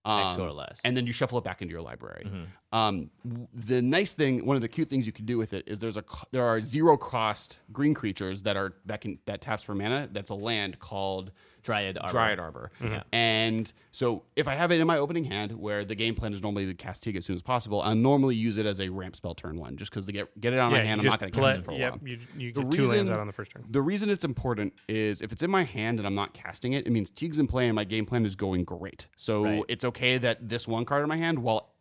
[0.05, 0.80] X Um, or less.
[0.85, 2.23] and then you shuffle it back into your library.
[2.26, 2.43] Mm-hmm.
[2.71, 3.09] Um,
[3.53, 5.97] the nice thing, one of the cute things you can do with it is there's
[5.97, 10.07] a there are zero cost green creatures that are that can that taps for mana.
[10.11, 11.31] That's a land called
[11.63, 12.11] Dryad Arbor.
[12.11, 12.71] Dryad Arbor.
[13.11, 16.41] And so if I have it in my opening hand, where the game plan is
[16.43, 19.15] normally to cast Teeg as soon as possible, I normally use it as a ramp
[19.15, 21.19] spell turn one, just because to get get it on yeah, my hand, I'm not
[21.19, 22.01] going to cast it for a yep, while.
[22.07, 23.65] You, you The get two lands reason- out on the first turn.
[23.71, 26.85] The reason it's important is if it's in my hand and I'm not casting it,
[26.85, 29.07] it means Teeg's in play and my game plan is going great.
[29.17, 29.63] So Right.
[29.67, 31.73] it's okay that this one card in my hand, while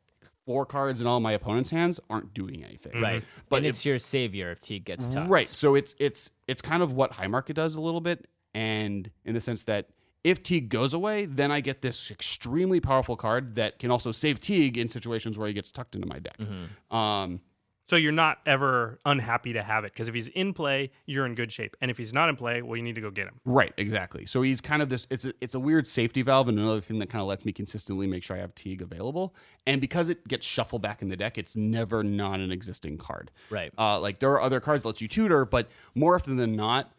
[0.49, 3.03] four cards in all my opponent's hands aren't doing anything.
[3.03, 3.23] Right.
[3.51, 5.29] But and if- it's your savior if Teeg gets tucked.
[5.29, 5.47] Right.
[5.47, 9.35] So it's it's it's kind of what High Market does a little bit, and in
[9.35, 9.91] the sense that
[10.25, 14.41] if Teeg goes away, then I get this extremely powerful card that can also save
[14.41, 16.39] Teeg in situations where he gets tucked into my deck.
[16.39, 16.97] Mm-hmm.
[16.97, 17.41] Um,
[17.89, 21.35] So you're not ever unhappy to have it because if he's in play, you're in
[21.35, 23.40] good shape, and if he's not in play, well, you need to go get him.
[23.47, 24.27] Right, exactly.
[24.27, 25.06] So he's kind of this.
[25.09, 27.52] It's a, it's a weird safety valve, and another thing that kind of lets me
[27.52, 29.35] consistently make sure I have Teeg available.
[29.66, 33.31] And because it gets shuffled back in the deck, it's never not an existing card.
[33.48, 33.73] Right.
[33.78, 36.93] Uh, like there are other cards that let you tutor, but more often than not,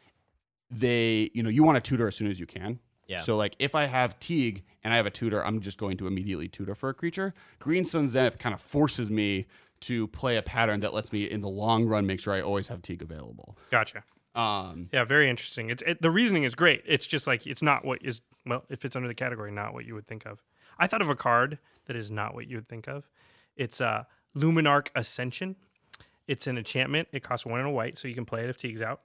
[0.72, 2.80] they you know you want to tutor as soon as you can.
[3.08, 3.18] Yeah.
[3.18, 6.08] So like if I have Teeg and I have a tutor, I'm just going to
[6.08, 7.36] immediately tutor for a creature.
[7.60, 9.46] Green Sun Zenith kind of forces me
[9.82, 12.68] to play a pattern that lets me in the long run make sure I always
[12.68, 13.58] have Teeg available.
[13.72, 14.04] Gotcha.
[14.36, 15.70] Um, Yeah, very interesting.
[15.70, 16.84] It's it, the reasoning is great.
[16.86, 19.86] It's just like it's not what is well, if it's under the category, not what
[19.86, 20.44] you would think of.
[20.78, 23.10] I thought of a card that is not what you would think of.
[23.58, 24.04] It's uh,
[24.36, 25.56] Luminarch Ascension.
[26.28, 27.08] It's an enchantment.
[27.12, 29.02] It costs one and a white, so you can play it if Teeg's out.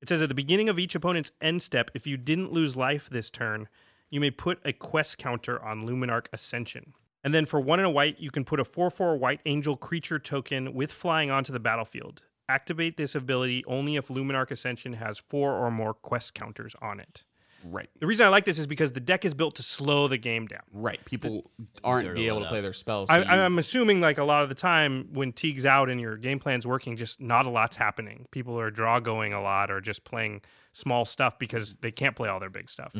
[0.00, 3.08] It says at the beginning of each opponent's end step, if you didn't lose life
[3.10, 3.68] this turn,
[4.08, 6.94] you may put a quest counter on Luminarch Ascension.
[7.22, 9.76] And then for one and a white, you can put a 4 4 white angel
[9.76, 12.22] creature token with flying onto the battlefield.
[12.48, 17.22] Activate this ability only if Luminarch Ascension has four or more quest counters on it.
[17.62, 17.88] right.
[18.00, 20.46] The reason I like this is because the deck is built to slow the game
[20.46, 20.62] down.
[20.72, 21.04] Right.
[21.04, 21.50] People
[21.84, 22.50] aren't be able to up.
[22.50, 23.08] play their spells.
[23.10, 26.16] I, you- I'm assuming, like a lot of the time, when Teeg's out and your
[26.16, 28.26] game plan's working, just not a lot's happening.
[28.32, 30.40] People are draw going a lot or just playing
[30.72, 32.94] small stuff because they can't play all their big stuff.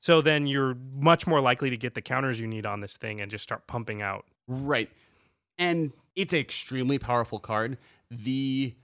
[0.00, 3.20] So then you're much more likely to get the counters you need on this thing
[3.20, 4.24] and just start pumping out.
[4.46, 4.88] Right.
[5.58, 7.78] And it's an extremely powerful card.
[8.10, 8.74] The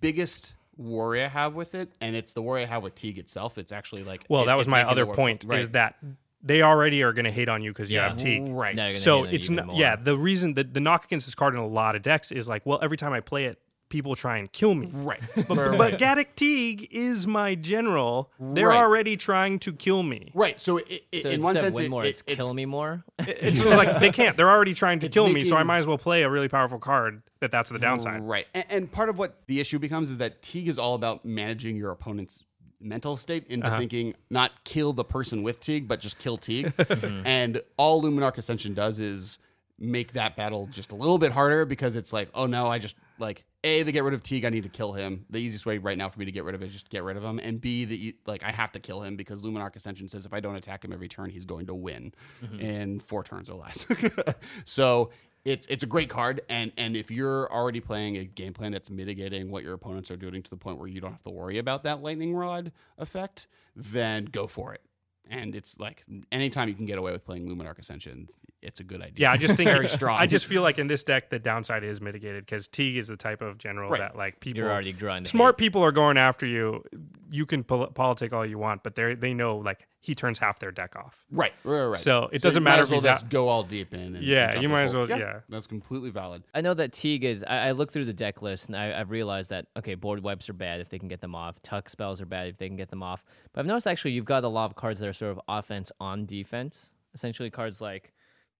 [0.00, 3.58] biggest worry I have with it, and it's the worry I have with Teeg itself,
[3.58, 4.24] it's actually like.
[4.28, 5.60] Well, it- that was my other point Right.
[5.60, 5.96] is that
[6.42, 8.08] they already are going to hate on you because you Yeah.
[8.10, 8.52] have Teeg.
[8.54, 8.74] Right.
[8.76, 9.96] Now you're gonna So hate it's not, yeah.
[9.96, 12.66] The reason that the knock against this card in a lot of decks is like,
[12.66, 13.58] well, every time I play it,
[13.94, 14.88] people try and kill me.
[14.92, 15.20] Right.
[15.48, 15.98] But, right, but.
[15.98, 18.30] Gaddock Teeg is my general.
[18.40, 18.78] They're Right.
[18.78, 20.32] already trying to kill me.
[20.34, 20.60] Right.
[20.60, 23.04] So, it, it, So in one sense, win it- more, it- it's, kill me more.
[23.20, 24.36] It's like they can't.
[24.36, 26.28] They're already trying to It's kill me, so I making- might as well play a
[26.30, 27.22] really powerful card.
[27.40, 28.22] That that's the downside.
[28.22, 28.46] Right.
[28.54, 31.76] And, and part of what the issue becomes is that Teeg is all about managing
[31.76, 32.42] your opponent's
[32.80, 33.78] mental state into Uh-huh.
[33.78, 36.72] thinking not kill the person with Teeg, but just kill Teeg.
[36.76, 37.26] Mm-hmm.
[37.26, 39.38] and all Luminarch Ascension does is
[39.78, 42.94] make that battle just a little bit harder because it's like, oh no, I just
[43.18, 45.24] like A, they get rid of Teeg, I need to kill him.
[45.30, 46.90] The easiest way right now for me to get rid of it is just to
[46.90, 47.38] get rid of him.
[47.38, 50.32] And B, that you like I have to kill him because Luminarch Ascension says if
[50.32, 52.12] I don't attack him every turn, he's going to win
[52.44, 52.60] mm-hmm.
[52.60, 53.86] in four turns or less.
[54.64, 55.10] so
[55.44, 58.90] it's it's a great card and and if you're already playing a game plan that's
[58.90, 61.58] mitigating what your opponents are doing to the point where you don't have to worry
[61.58, 63.46] about that lightning rod effect
[63.76, 64.80] then go for it
[65.28, 68.28] and it's like anytime you can get away with playing luminarch ascension
[68.64, 70.86] it's a good idea Yeah, I just think very strong I just feel like in
[70.86, 74.00] this deck the downside is mitigated because Teeg is the type of general Right.
[74.00, 75.64] that like people You're already drawing the smart hate.
[75.64, 76.82] people are going after you.
[77.30, 80.58] You can pol- politic all you want, but they they know like he turns half
[80.58, 81.24] their deck off.
[81.30, 83.24] right right right So it So doesn't you might matter as if well he's just
[83.24, 85.06] out- go all deep in and Yeah, jump you might as full.
[85.06, 85.40] well- yeah.
[85.48, 87.42] that's completely valid I know that Teeg is.
[87.44, 90.48] I, I look through the deck list and I, I've realized that okay, board wipes
[90.48, 91.60] are bad if they can get them off.
[91.62, 93.24] Tuck spells are bad if they can get them off.
[93.52, 95.90] But I've noticed actually you've got a lot of cards that are sort of offense
[96.00, 96.92] on defense.
[97.14, 98.12] Essentially, cards like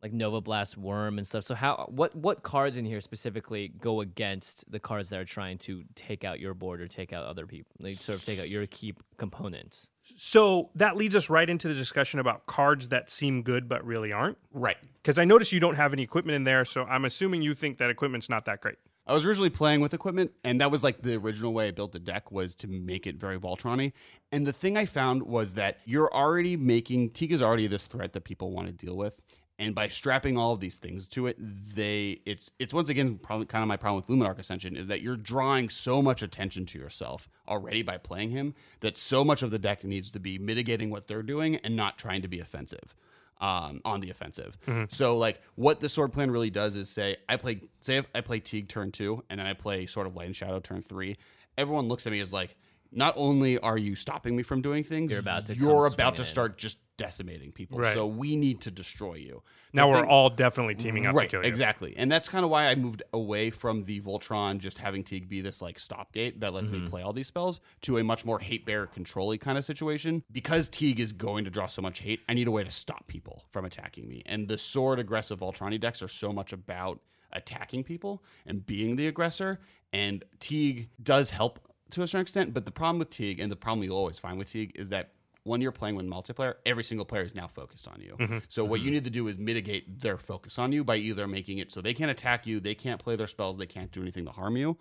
[0.04, 1.44] like Novablast Wurm, and stuff.
[1.44, 5.56] So how what what cards in here specifically go against the cards that are trying
[5.58, 7.72] to take out your board or take out other people?
[7.80, 9.88] Like sort of take out your key components.
[10.16, 14.12] So that leads us right into the discussion about cards that seem good but really
[14.12, 14.36] aren't.
[14.52, 17.54] right Because I notice you don't have any equipment in there, so I'm assuming you
[17.54, 18.76] think that equipment's not that great.
[19.06, 21.92] I was originally playing with equipment, and that was like the original way I built
[21.92, 23.92] the deck was to make it very Voltron-y.
[24.32, 28.24] And the thing I found was that you're already making Tika's already this threat that
[28.24, 29.20] people want to deal with,
[29.58, 33.46] and by strapping all of these things to it, they it's it's once again probably
[33.46, 36.78] kind of my problem with Luminarch Ascension is that you're drawing so much attention to
[36.78, 40.90] yourself already by playing him that so much of the deck needs to be mitigating
[40.90, 42.94] what they're doing and not trying to be offensive
[43.40, 44.56] um, on the offensive.
[44.90, 48.40] So like what the sword plan really does is say I play say I play
[48.40, 51.16] Teeg turn two and then I play Sword of Light and Shadow turn three.
[51.56, 52.56] Everyone looks at me as like
[52.94, 56.16] not only are you stopping me from doing things, You're about to you're about to
[56.16, 56.24] swinging in.
[56.24, 57.78] start just decimating people.
[57.80, 57.92] Right.
[57.92, 59.42] So we need to destroy you.
[59.72, 61.48] The Now we're all definitely teaming up right, to kill you.
[61.48, 61.94] Exactly.
[61.96, 65.40] And that's kind of why I moved away from the Voltron just having Teeg be
[65.40, 66.84] this like stopgate that lets Mm-hmm.
[66.84, 70.22] me play all these spells to a much more hate bearer control kind of situation.
[70.30, 73.06] Because Teeg is going to draw so much hate, I need a way to stop
[73.08, 74.22] people from attacking me.
[74.26, 77.00] And the sword aggressive Voltroni decks are so much about
[77.32, 79.58] attacking people and being the aggressor.
[79.92, 81.58] And Teeg does help
[81.90, 84.38] to a certain extent, but the problem with Teeg and the problem you'll always find
[84.38, 85.12] with Teeg is that
[85.44, 88.16] when you're playing with multiplayer, every single player is now focused on you.
[88.18, 88.38] Mm-hmm.
[88.48, 91.58] So what you need to do is mitigate their focus on you by either making
[91.58, 94.24] it so they can't attack you, they can't play their spells, they can't do anything
[94.24, 94.78] to harm you.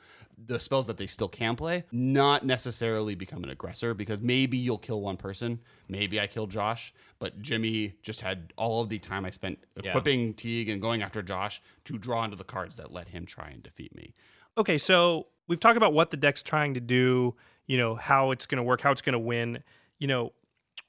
[0.47, 4.77] The spells that they still can play, not necessarily become an aggressor because maybe you'll
[4.77, 5.59] kill one person.
[5.89, 10.33] Maybe I killed Josh, but Jimmy just had all of the time I spent equipping
[10.33, 13.61] Teeg and going after Josh to draw into the cards that let him try and
[13.61, 14.13] defeat me.
[14.57, 17.35] Okay, so we've talked about what the deck's trying to do,
[17.67, 19.63] you know, how it's going to work, how it's going to win.
[19.99, 20.33] You know,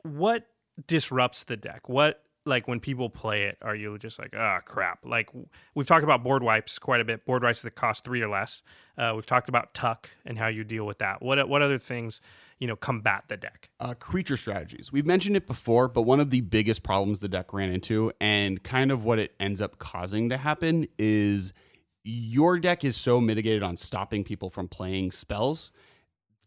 [0.02, 0.46] what
[0.86, 1.88] disrupts the deck?
[1.88, 4.98] What like when people play it, are you just like, ah, crap?
[5.04, 5.30] Like
[5.74, 7.24] we've talked about board wipes quite a bit.
[7.24, 8.62] Board wipes that cost three or less.
[8.98, 11.22] Uh, we've talked about tuck and how you deal with that.
[11.22, 12.20] What what other things,
[12.58, 13.70] you know, combat the deck?
[13.80, 14.92] Uh, creature strategies.
[14.92, 18.62] We've mentioned it before, but one of the biggest problems the deck ran into, and
[18.62, 21.54] kind of what it ends up causing to happen, is
[22.04, 25.72] your deck is so mitigated on stopping people from playing spells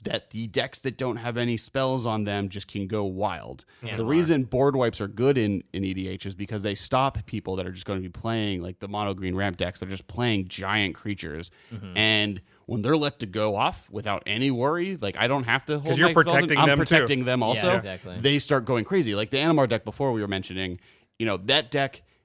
[0.03, 3.65] that the decks that don't have any spells on them just can go wild.
[3.81, 3.95] Yeah.
[3.95, 7.65] the reason board wipes are good in, in EDH is because they stop people that
[7.65, 9.79] are just going to be playing like the mono green ramp decks.
[9.79, 11.49] They're just playing giant creatures.
[11.73, 11.97] Mm-hmm.
[11.97, 15.79] And when they're let to go off without any worry, like I don't have to
[15.79, 16.85] hold you're my spells in- protecting I'm them, too.
[16.85, 17.75] protecting them also.
[17.75, 18.17] exactly.
[18.19, 19.15] They start going crazy.
[19.15, 20.79] Like the Animar deck before we were mentioning,
[21.17, 21.71] you know, that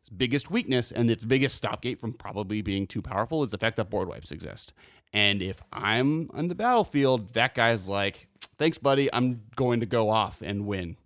[0.04, 3.76] deck's biggest weakness and its biggest stopgate from probably being too powerful is the fact
[3.76, 4.72] that board wipes exist.
[5.12, 9.12] And if I'm on the battlefield, that guy's like, "Thanks, buddy.
[9.12, 10.96] I'm going to go off and win."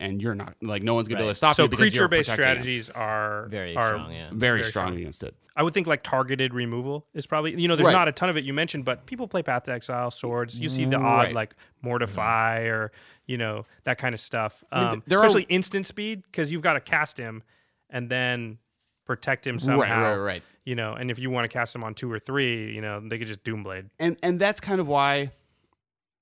[0.00, 2.06] And you're not like no one's gonna be able to stop so you because you're
[2.06, 2.82] creature based protecting him.
[2.82, 4.28] strategies are Very are strong, yeah.
[4.30, 4.96] Very, very strong, strong.
[4.98, 5.34] against it.
[5.56, 7.92] I would think like targeted removal is probably you know there's Right.
[7.92, 10.58] not a ton of it you mentioned, but people play Path to Exile, swords.
[10.58, 11.32] You see the odd Right.
[11.34, 12.90] like Mortify or
[13.26, 14.64] you know that kind of stuff.
[14.74, 17.42] mean, Um, th- there are- especially instant speed because you've got to cast him
[17.90, 18.58] and then
[19.04, 19.78] protect him somehow.
[20.02, 20.42] Right, right, right.
[20.64, 23.00] You know, and if you want to cast him on two or three, you know,
[23.00, 23.90] they could just Doomblade.
[23.98, 25.30] and and that's kind of why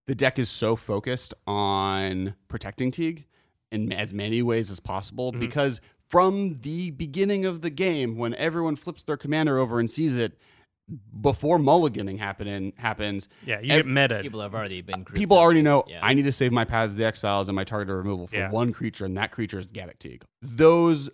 [0.07, 3.25] the deck is so focused on protecting Teeg
[3.73, 5.41] in as many ways as possible Mm-hmm.
[5.41, 5.81] because
[6.11, 10.39] from the beginning of the game when everyone flips their commander over and sees it
[11.23, 14.19] before mulliganing happening happens Yeah, you Ev- get meta.
[14.23, 15.03] People have already been.
[15.03, 16.01] grouped people already know Yeah.
[16.03, 18.51] I need to save my paths of the exiles and my targeted removal for Yeah.
[18.51, 20.23] one creature, and that creature is Gaddock Teeg.
[20.43, 21.09] Those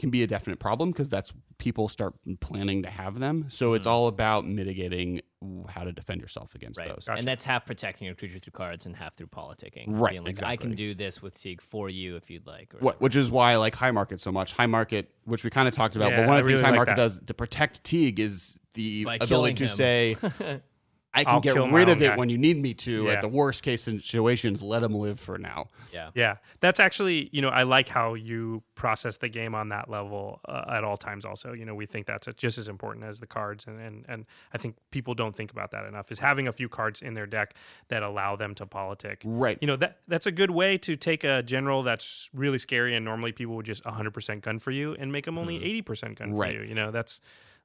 [0.00, 3.44] can be a definite problem because that's people start planning to have them.
[3.48, 5.20] So it's all about mitigating
[5.68, 6.88] how to defend yourself against Mm-hmm.
[6.88, 6.96] Right.
[6.96, 7.04] those.
[7.06, 7.18] Gotcha.
[7.18, 9.84] And that's half protecting your creature through cards and half through politicking.
[9.88, 12.74] Right, Being like, I can do this with Teeg for you if you'd like.
[12.74, 14.52] Or What, which is why I like high market so much.
[14.52, 16.64] High market, which we kind of talked about, Yeah, but one of the things really
[16.64, 17.02] high like market that.
[17.02, 19.68] does to protect Teeg is the By ability to him.
[19.68, 20.16] say,
[21.12, 22.16] I can I'll get rid of it guy.
[22.16, 23.04] when you need me to.
[23.06, 23.12] Yeah.
[23.14, 25.66] At the worst case situations, let him live for now.
[25.92, 26.10] yeah.
[26.14, 30.40] Yeah, that's actually you know I like how you process the game on that level
[30.48, 31.24] uh, at all times.
[31.24, 34.26] Also, you know we think that's just as important as the cards, and, and and
[34.52, 36.12] I think people don't think about that enough.
[36.12, 37.54] Is having a few cards in their deck
[37.88, 39.22] that allow them to politic.
[39.24, 39.58] Right.
[39.60, 43.04] You know that that's a good way to take a general that's really scary, and
[43.04, 46.54] normally people would just 100% gun for you, and make them only 80% gun Right.
[46.56, 46.68] for you.
[46.68, 47.20] You know that's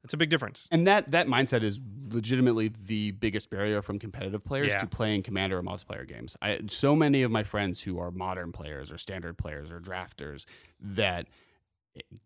[0.05, 0.67] that's a big difference.
[0.71, 1.79] And that that mindset is
[2.11, 4.77] legitimately the biggest barrier from competitive players Yeah.
[4.77, 6.37] to playing commander or multiplayer games.
[6.41, 10.45] I so many of my friends who are modern players or standard players or drafters
[10.79, 11.27] that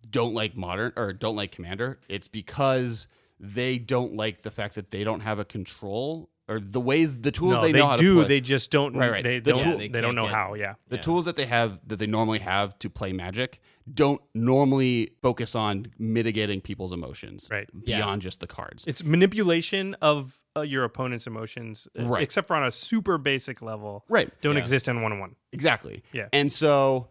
[0.10, 3.08] don't like modern or don't like commander, it's because
[3.40, 7.32] they don't like the fact that they don't have a control or the ways the
[7.32, 8.16] tools no, they they, know how do.
[8.16, 8.28] to play.
[8.28, 8.96] They just don't.
[8.96, 9.24] Right, right.
[9.24, 9.60] They The don't.
[9.60, 10.54] tool- they, they don't can't know get- how.
[10.56, 10.74] Yeah.
[10.90, 11.02] the Yeah.
[11.04, 13.60] tools that they have that they normally have to play magic
[13.94, 17.70] don't normally focus on mitigating people's emotions Right.
[17.86, 17.98] Yeah.
[17.98, 18.86] beyond just the cards.
[18.88, 22.22] It's manipulation of uh, your opponent's emotions, uh, Right.
[22.24, 24.04] except for on a super basic level.
[24.10, 24.30] right.
[24.42, 24.60] Don't Yeah.
[24.62, 25.36] exist in one on one.
[25.54, 26.04] Exactly.
[26.12, 26.28] Yeah.
[26.34, 27.08] And so,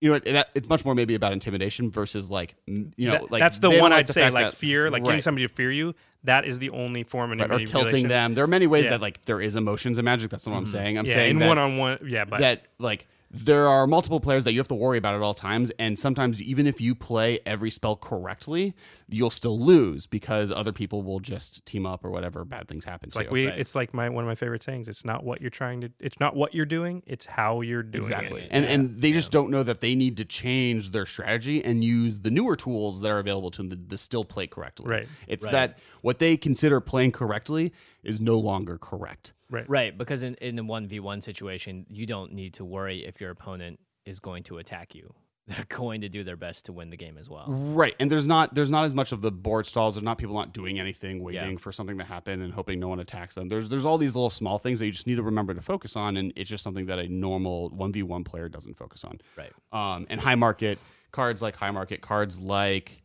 [0.00, 3.40] you know, it, it's much more maybe about intimidation versus like, you know, That- like
[3.40, 5.94] that's the one I'd the say, like that- fear, like getting somebody to fear you.
[6.24, 8.34] That is the only form of right, or tilting them.
[8.34, 8.90] There are many ways Yeah.
[8.90, 10.30] that like there is emotions in Magic.
[10.30, 10.98] That's not what I'm saying.
[10.98, 11.98] I'm Yeah, saying in one on one.
[12.06, 15.20] Yeah, but that like there are multiple players that you have to worry about at
[15.22, 18.74] all times, and sometimes even if you play every spell correctly,
[19.08, 23.08] you'll still lose because other people will just team up or whatever bad things happen
[23.08, 23.32] it's to like you.
[23.32, 23.46] we.
[23.46, 23.58] Right.
[23.58, 24.88] It's like my one of my favorite sayings.
[24.88, 25.90] It's not what you're trying to.
[25.98, 27.02] It's not what you're doing.
[27.06, 28.42] It's how you're doing Exactly.
[28.42, 28.48] it.
[28.50, 32.20] And and they just don't know that they need to change their strategy and use
[32.20, 34.86] the newer tools that are available to them to, to still play correctly.
[34.88, 35.08] Right.
[35.26, 35.52] It's Right.
[35.52, 37.72] that what they consider playing correctly
[38.06, 39.32] is no longer correct.
[39.50, 39.68] Right.
[39.68, 43.20] Right, because in in the one v one situation, you don't need to worry if
[43.20, 45.12] your opponent is going to attack you.
[45.48, 47.44] They're going to do their best to win the game as well.
[47.46, 47.94] Right.
[48.00, 49.94] And there's not there's not as much of the board stalls.
[49.94, 51.58] There's not people not doing anything, waiting Yeah.
[51.58, 53.48] for something to happen and hoping no one attacks them.
[53.48, 55.94] There's there's all these little small things that you just need to remember to focus
[55.94, 59.20] on, and it's just something that a normal one v one player doesn't focus on.
[59.36, 59.52] Right.
[59.72, 60.80] Um, and high market
[61.12, 63.02] cards like high market cards like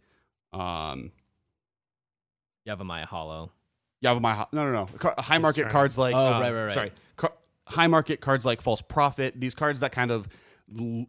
[0.52, 1.12] um,
[2.68, 3.52] Yavimaya Hollow.
[4.04, 4.48] Yavimaya.
[4.52, 4.72] No, no,
[5.02, 5.12] no.
[5.20, 6.16] High market cards like.
[6.16, 6.74] Oh, uh, right, right, right.
[6.74, 6.92] Sorry.
[7.18, 7.34] Car-
[7.68, 9.34] high market cards like False Prophet.
[9.40, 10.28] These cards that kind of.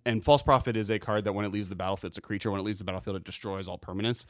[0.05, 2.51] And False Prophet is a card that when it leaves the battlefield, it's a creature.
[2.51, 4.25] When it leaves the battlefield, it destroys all permanents,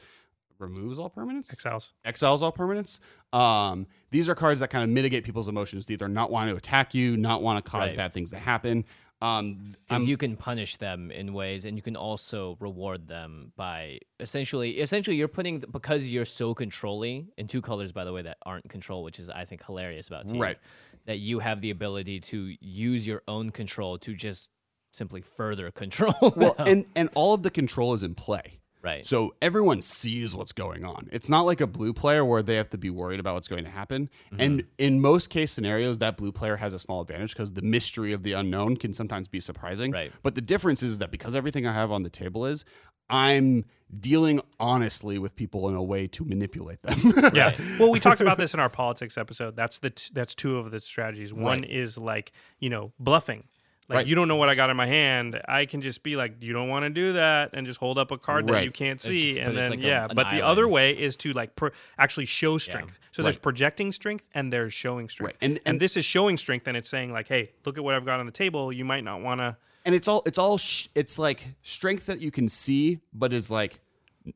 [0.59, 1.91] removes all permanents, Exiles.
[2.05, 2.99] exiles all permanents.
[3.35, 6.55] Um, these are cards that kind of mitigate people's emotions to either not want to
[6.55, 7.97] attack you, not want to cause Right.
[7.97, 8.85] bad things to happen.
[9.23, 13.99] Um, because you can punish them in ways, and you can also reward them by
[14.19, 18.37] essentially, essentially, you're putting because you're so controlling in two colors, by the way, that
[18.45, 20.57] aren't control, which is I think hilarious about Teeg, Right.
[21.05, 24.49] That you have the ability to use your own control to just
[24.91, 26.33] simply further control.
[26.35, 26.67] well, them.
[26.67, 28.59] and and all of the control is in play.
[28.83, 29.05] Right.
[29.05, 31.09] So everyone sees what's going on.
[31.11, 33.63] It's not like a blue player where they have to be worried about what's going
[33.63, 34.09] to happen.
[34.31, 34.41] Mm-hmm.
[34.41, 38.13] And in most case scenarios, that blue player has a small advantage because the mystery
[38.13, 39.91] of the unknown can sometimes be surprising.
[39.91, 40.11] Right.
[40.21, 42.65] But the difference is that because everything I have on the table is,
[43.09, 43.65] I'm
[43.99, 47.13] dealing honestly with people in a way to manipulate them.
[47.33, 47.55] Yeah.
[47.79, 49.55] Well, we talked about this in our politics episode.
[49.55, 51.33] That's the t- that's two of the strategies.
[51.33, 51.69] One Right.
[51.69, 53.43] is like you know bluffing.
[53.89, 54.07] Like Right.
[54.07, 55.39] you don't know what I got in my hand.
[55.47, 58.11] I can just be like, you don't want to do that, and just hold up
[58.11, 60.05] a card that you can't see, just- and then like a- yeah.
[60.09, 62.97] an but the other way is to like pro- actually show strength.
[63.11, 65.33] So there's projecting strength and there's showing strength.
[65.33, 65.37] Right.
[65.41, 67.93] And- and and- this is showing strength, and it's saying like, hey, look at what
[67.95, 68.71] I've got on the table.
[68.71, 69.57] You might not want to.
[69.85, 73.51] and it's all it's all sh- it's like strength that you can see, but is
[73.51, 73.79] like n-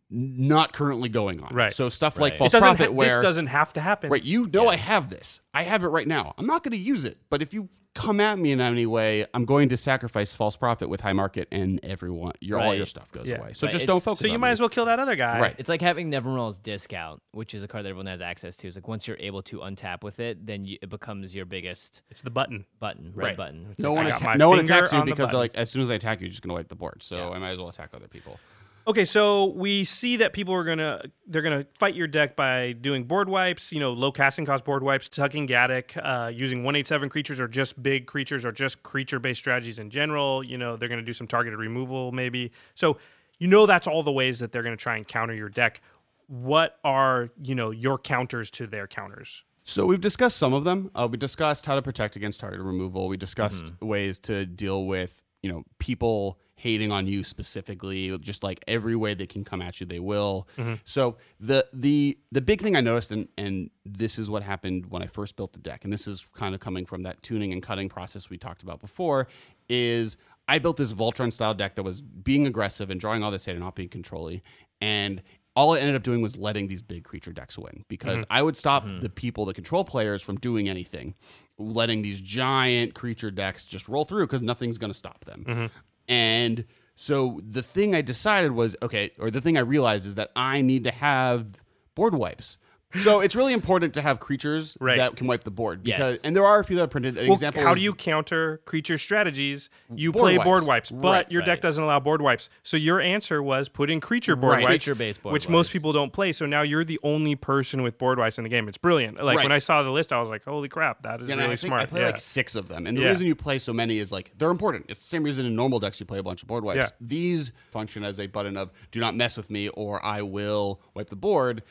[0.09, 1.53] not currently going on.
[1.53, 1.73] Right.
[1.73, 4.09] So stuff like False Prophet, Ha- where this doesn't have to happen.
[4.09, 5.39] Right, you know I have this.
[5.53, 6.33] I have it right now.
[6.37, 9.25] I'm not going to use it, but if you come at me in any way,
[9.33, 13.11] I'm going to sacrifice False Prophet with high market, and everyone, your all your stuff
[13.11, 13.37] goes Yeah.
[13.39, 13.53] away.
[13.53, 14.19] So Right, just it's- don't focus.
[14.19, 14.51] So you on might me.
[14.51, 15.39] as well kill that other guy.
[15.39, 15.55] Right.
[15.57, 16.93] It's like having Nevinyrral's Disk,
[17.31, 18.67] which is a card that everyone has access to.
[18.67, 22.03] It's like once you're able to untap with it, then you, it becomes your biggest
[22.11, 22.65] It's the button.
[22.79, 23.37] button, red Right.
[23.37, 23.65] button.
[23.71, 25.81] It's No like, one, atta- no one attacks you on because they're like, as soon
[25.81, 27.01] as I attack you, you're just going to wipe the board.
[27.01, 28.39] So I might as well attack other people.
[28.87, 33.03] Okay, so we see that people are gonna they're gonna fight your deck by doing
[33.03, 36.87] board wipes, you know, low casting cost board wipes, tucking Gaddock, uh, using one eight
[36.87, 40.41] seven creatures or just big creatures or just creature based strategies in general.
[40.41, 42.53] You know, they're gonna do some targeted removal maybe.
[42.75, 42.97] So
[43.39, 45.81] you know that's all the ways that they're gonna try and counter your deck.
[46.27, 49.43] What are you know your counters to their counters?
[49.63, 50.91] So we've discussed some of them.
[50.95, 53.09] Uh, we discussed how to protect against target removal.
[53.09, 53.85] We discussed Mm-hmm.
[53.85, 58.17] ways to deal with you know people hating on you specifically.
[58.19, 60.47] Just like every way they can come at you, they will.
[60.57, 60.73] Mm-hmm.
[60.83, 65.01] So the the the big thing I noticed, and and this is what happened when
[65.01, 67.63] I first built the deck, and this is kind of coming from that tuning and
[67.63, 69.27] cutting process we talked about before,
[69.69, 70.17] is
[70.47, 73.59] I built this Voltron style deck that was being aggressive and drawing all this data,
[73.59, 74.43] not being controlly,
[74.81, 75.21] and
[75.57, 78.33] all it ended up doing was letting these big creature decks win because mm-hmm.
[78.33, 78.99] I would stop mm-hmm.
[78.99, 81.15] the people, the control players, from doing anything,
[81.57, 85.45] letting these giant creature decks just roll through because nothing's going to stop them.
[85.47, 85.65] Mm-hmm.
[86.07, 86.65] And
[86.95, 90.61] so the thing I decided was okay, or the thing I realized is that I
[90.61, 91.61] need to have
[91.95, 92.57] board wipes.
[93.03, 94.97] So it's really important to have creatures Right.
[94.97, 96.21] that can wipe the board because, Yes.
[96.23, 97.17] and there are a few that are printed.
[97.17, 99.69] An Well, example how is- do you counter creature strategies?
[99.93, 100.45] You Board play wipes.
[100.45, 102.49] board wipes, but Right, your deck doesn't allow board wipes.
[102.63, 104.63] So your answer was put in creature board Right.
[104.63, 106.31] wipes, Creature-based board which most people don't play.
[106.31, 108.67] So now you're the only person with board wipes in the game.
[108.67, 109.17] It's brilliant.
[109.23, 109.43] Like Right.
[109.45, 111.55] when I saw the list, I was like, "Holy crap, that is Yeah, really I
[111.55, 112.07] smart." I play yeah.
[112.07, 113.09] like six of them, and the Yeah.
[113.09, 114.85] reason you play so many is like they're important.
[114.89, 116.77] It's the same reason in normal decks you play a bunch of board wipes.
[116.77, 116.87] Yeah.
[117.01, 121.09] These function as a button of "Do not mess with me" or "I will wipe
[121.09, 121.63] the board,"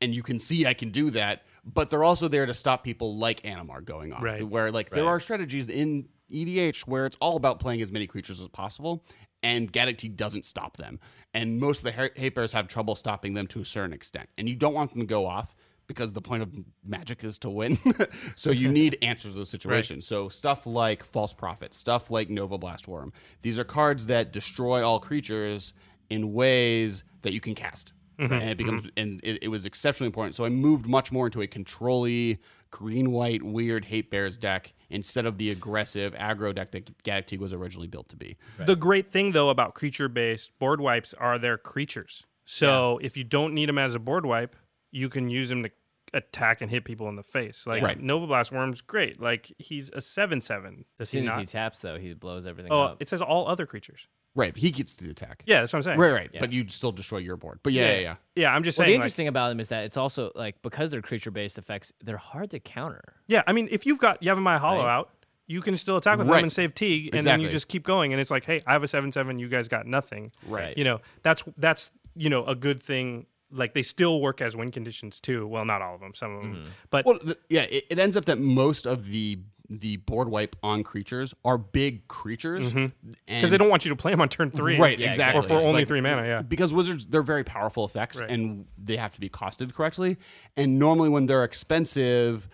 [0.00, 1.42] and you can see I can do that.
[1.64, 4.46] But they're also there to stop people like Animar going off, Right.
[4.46, 8.40] where like there are strategies in EDH where it's all about playing as many creatures
[8.40, 9.04] as possible.
[9.42, 10.98] And Gaddock Teeg doesn't stop them.
[11.34, 14.28] And most of the ha- hate bears have trouble stopping them to a certain extent.
[14.38, 15.54] And you don't want them to go off
[15.86, 16.50] because the point of
[16.82, 17.78] magic is to win.
[18.36, 20.06] so you need answers to those situations.
[20.06, 23.12] So stuff like False Prophet, stuff like Novablast Wurm.
[23.42, 25.74] These are cards that destroy all creatures
[26.08, 27.92] in ways that you can cast.
[28.18, 28.32] Mm-hmm.
[28.32, 28.90] And it becomes mm-hmm.
[28.96, 30.34] and it, it was exceptionally important.
[30.34, 32.38] So I moved much more into a controlly
[32.70, 37.52] green white weird hate bears deck instead of the aggressive aggro deck that Teeg was
[37.52, 38.36] originally built to be.
[38.58, 42.24] The great thing though about creature based board wipes are their creatures.
[42.46, 44.54] So if you don't need them as a board wipe,
[44.90, 45.70] you can use them to
[46.14, 47.66] attack and hit people in the face.
[47.66, 48.00] Like Right.
[48.00, 49.20] Novablast Wurm's great.
[49.20, 50.84] Like he's a seven seven.
[50.98, 51.40] As Does he soon as not?
[51.40, 53.02] he taps, though, he blows everything oh, up.
[53.02, 54.06] it says all other creatures.
[54.36, 55.44] Right, he gets to attack.
[55.46, 55.98] Yeah, that's what I'm saying.
[55.98, 56.30] Right, right.
[56.40, 57.60] But you still destroy your board.
[57.62, 58.14] But yeah, yeah, yeah.
[58.34, 58.98] Yeah, I'm just Well, the saying.
[59.00, 62.50] like- interesting about them is that it's also like because they're creature-based effects, they're hard
[62.50, 63.14] to counter.
[63.28, 64.92] Yeah, I mean, if you've got Yavimaya Hollow Right.
[64.96, 65.10] out,
[65.46, 66.36] you can still attack with Right.
[66.38, 68.12] them and save Teeg, and then you just keep going.
[68.12, 69.38] And it's like, hey, I have a seven seven.
[69.38, 70.32] You guys got nothing.
[70.48, 70.76] Right.
[70.76, 73.26] You know, that's that's you know a good thing.
[73.54, 75.46] Like they still work as win conditions too.
[75.46, 76.14] Well, not all of them.
[76.14, 76.68] Some of them, mm-hmm.
[76.90, 79.38] but Well, the, yeah, it, it ends up that most of the
[79.70, 82.86] the board wipe on creatures are big creatures mm-hmm.
[82.86, 85.38] because because they don't want you to play them on turn three, Right, Yeah, exactly.
[85.38, 86.26] or for It's only like- three mana.
[86.26, 88.30] Yeah, Because wizards, they're very powerful effects, Right.
[88.30, 90.18] and they have to be costed correctly.
[90.56, 92.48] And normally, when they're expensive,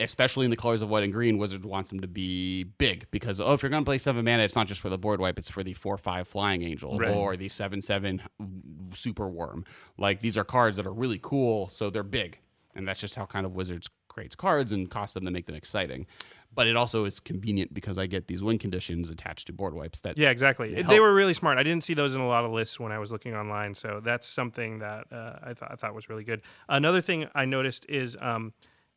[0.00, 3.40] especially in the colors of white and green, wizards wants them to be big because
[3.40, 5.38] oh, if you're going to play seven mana, it's not just for the board wipe;
[5.38, 7.14] it's for the four five flying angel Right.
[7.14, 8.22] or the seven seven
[8.92, 9.64] super worm.
[9.98, 12.38] Like these are cards that are really cool, so they're big,
[12.74, 15.54] and that's just how kind of wizards creates cards and costs them to make them
[15.54, 16.06] exciting.
[16.54, 20.00] but it also is convenient because I get these win conditions attached to board wipes
[20.00, 20.76] that Yeah, exactly.
[20.76, 21.56] It They were really smart.
[21.56, 24.02] I didn't see those in a lot of lists when I was looking online, so
[24.04, 26.42] that's something that uh, I thought I thought was really good.
[26.68, 28.52] Another thing I noticed is um,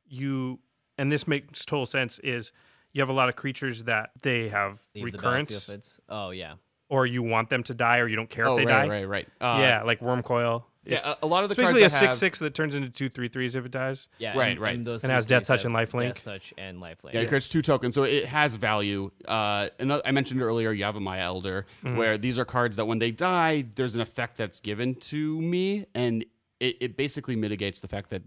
[0.08, 0.60] you,
[0.98, 2.52] and this makes total sense, is
[2.94, 6.54] you have a lot of creatures that they have Leave recurrence, battlefield it's- Oh yeah.
[6.90, 8.88] or you want them to die, or you don't care oh if they right, die.
[8.88, 10.64] right right Uh, yeah, like Wurmcoil.
[10.86, 12.54] yeah It's a, a lot of the basically cards a I six have, six that
[12.54, 14.08] turns into two three threes if it dies.
[14.20, 14.38] Yeah.
[14.38, 14.76] Right, and, right.
[14.76, 16.14] And, those And has Death Touch have and Lifelink.
[16.14, 17.14] Death touch and lifelink.
[17.14, 19.10] Yeah, it creates two tokens, so it has value.
[19.28, 21.98] Uh, another, I mentioned earlier, Yavimaya Elder, Mm-hmm.
[21.98, 25.88] where these are cards that when they die, there's an effect that's given to me,
[25.96, 26.24] and
[26.70, 28.24] it, it basically mitigates the fact that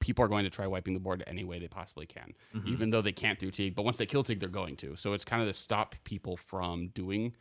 [0.00, 2.68] people are going to try wiping the board any way they possibly can, Mm-hmm.
[2.68, 3.74] even though they can't through Teeg.
[3.74, 4.96] But once they kill Teeg, they're going to.
[4.96, 7.34] So it's kind of to stop people from doing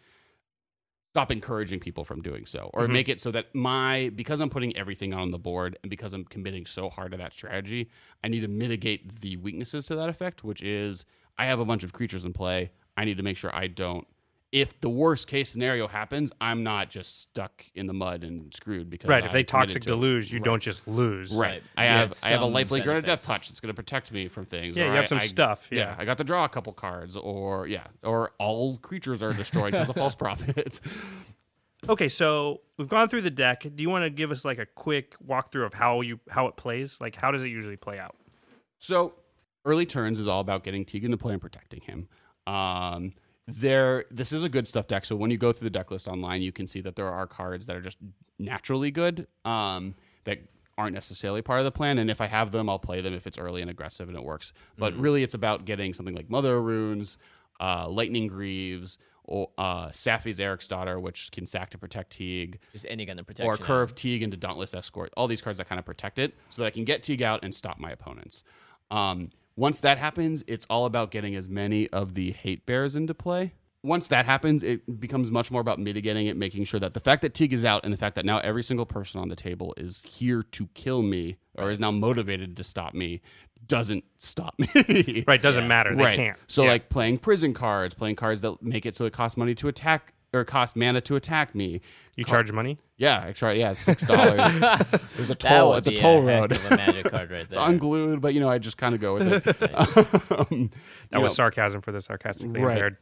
[1.12, 2.92] stop encouraging people from doing so or Mhm.
[2.92, 6.24] make it so that my because i'm putting everything on the board and because i'm
[6.26, 7.90] committing so hard to that strategy
[8.24, 11.06] i need to mitigate the weaknesses to that effect which is
[11.40, 14.06] i have a bunch of creatures in play i need to make sure i don't
[14.52, 18.90] if the worst case scenario happens i'm not just stuck in the mud and screwed
[18.90, 19.24] because Right.
[19.24, 19.92] If they committed toxic to it.
[19.92, 20.46] deluge, you Right.
[20.46, 21.32] don't just lose.
[21.32, 21.52] Right.
[21.52, 21.64] Right.
[21.78, 23.26] I You have have I have a some lifelink or a death benefits.
[23.28, 24.76] touch that's going to protect me from things.
[24.76, 25.96] Yeah, or you have I- some I- stuff, yeah.
[25.98, 29.90] I got to draw a couple cards, or yeah, or all creatures are destroyed because
[29.90, 30.80] of false prophet.
[31.88, 33.62] Okay, so we've gone through the deck.
[33.76, 36.58] Do you want to give us like a quick walkthrough of how you how it
[36.58, 37.00] plays?
[37.00, 38.16] Like how does it usually play out?
[38.78, 39.14] So
[39.66, 42.08] early turns is all about getting Tegan to play and protecting him.
[42.52, 43.14] Um,
[43.58, 45.06] there, this is a good stuff deck.
[45.06, 47.28] So when you go through the deck list online, you can see that there are
[47.28, 47.98] cards that are just
[48.38, 50.40] naturally good um, that
[50.78, 51.98] aren't necessarily part of the plan.
[51.98, 54.24] And if I have them, I'll play them if it's early and aggressive and it
[54.24, 54.54] works.
[54.78, 57.18] But really, it's about getting something like Mother of Runes,
[57.60, 63.06] uh, Lightning Greaves, or uh, Saffi Eriksdotter, which can sack to protect Teeg Just any
[63.06, 63.48] kind of protection.
[63.52, 65.14] or curve Teeg into Dauntless Escort.
[65.16, 67.42] All these cards that kind of protect it so that I can get Teeg out
[67.44, 68.44] and stop my opponents.
[68.90, 73.14] Um, once that happens, it's all about getting as many of the hate bears into
[73.14, 73.54] play.
[73.84, 77.22] Once that happens, it becomes much more about mitigating it, making sure that the fact
[77.22, 79.74] that Teeg is out and the fact that now every single person on the table
[79.78, 83.22] is here to kill me or is now motivated to stop me
[83.68, 85.24] doesn't stop me.
[85.28, 85.68] Right, doesn't Yeah.
[85.68, 85.96] matter.
[85.96, 86.16] They right.
[86.16, 86.38] can't.
[86.48, 86.70] So Yeah.
[86.72, 90.14] like playing prison cards, playing cards that make it so it costs money to attack
[90.34, 91.82] or cost mana to attack me.
[92.16, 92.78] you Ca- charge money.
[92.98, 93.54] yeah, I try.
[93.54, 94.60] Yeah, six dollars.
[95.16, 95.74] There's a toll.
[95.76, 96.52] It's a toll heck road.
[96.72, 99.28] a magic card right it's unglued, but you know, I just kind of go with
[99.32, 99.46] it.
[100.52, 100.72] Um,
[101.12, 102.94] That was know, sarcasm for the sarcastic thing Right.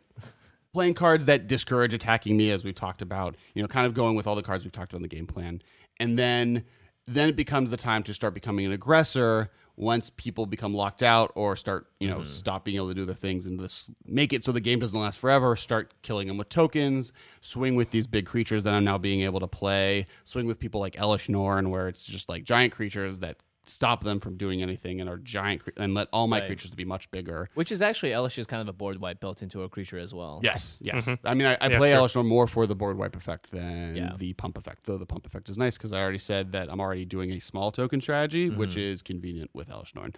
[0.73, 3.35] playing cards that discourage attacking me, as we've talked about.
[3.53, 5.27] You know, kind of going with all the cards we've talked about in the game
[5.27, 5.61] plan,
[5.99, 6.63] and then
[7.07, 9.49] then it becomes the time to start becoming an aggressor.
[9.77, 12.27] Once people become locked out or start, you know, mm-hmm.
[12.27, 14.99] stop being able to do their things and this make it so the game doesn't
[14.99, 18.97] last forever, start killing them with tokens, swing with these big creatures that I'm now
[18.97, 22.73] being able to play, swing with people like Elesh Norn, where it's just like giant
[22.73, 23.37] creatures that
[23.69, 26.47] stop them from doing anything and are giant cre- and let all my Right.
[26.47, 27.49] creatures to be much bigger.
[27.53, 30.13] Which is actually Elesh is kind of a board wipe built into a creature as
[30.13, 30.39] well.
[30.43, 31.05] Yes, yes.
[31.05, 31.27] Mm-hmm.
[31.27, 32.07] I mean, I, I Yeah, play sure.
[32.07, 34.15] Elesh Norn more for the board wipe effect than Yeah.
[34.17, 34.85] the pump effect.
[34.85, 37.39] Though the pump effect is nice because I already said that I'm already doing a
[37.39, 38.79] small token strategy, which mm-hmm.
[38.79, 40.13] is convenient with Elesh Norn.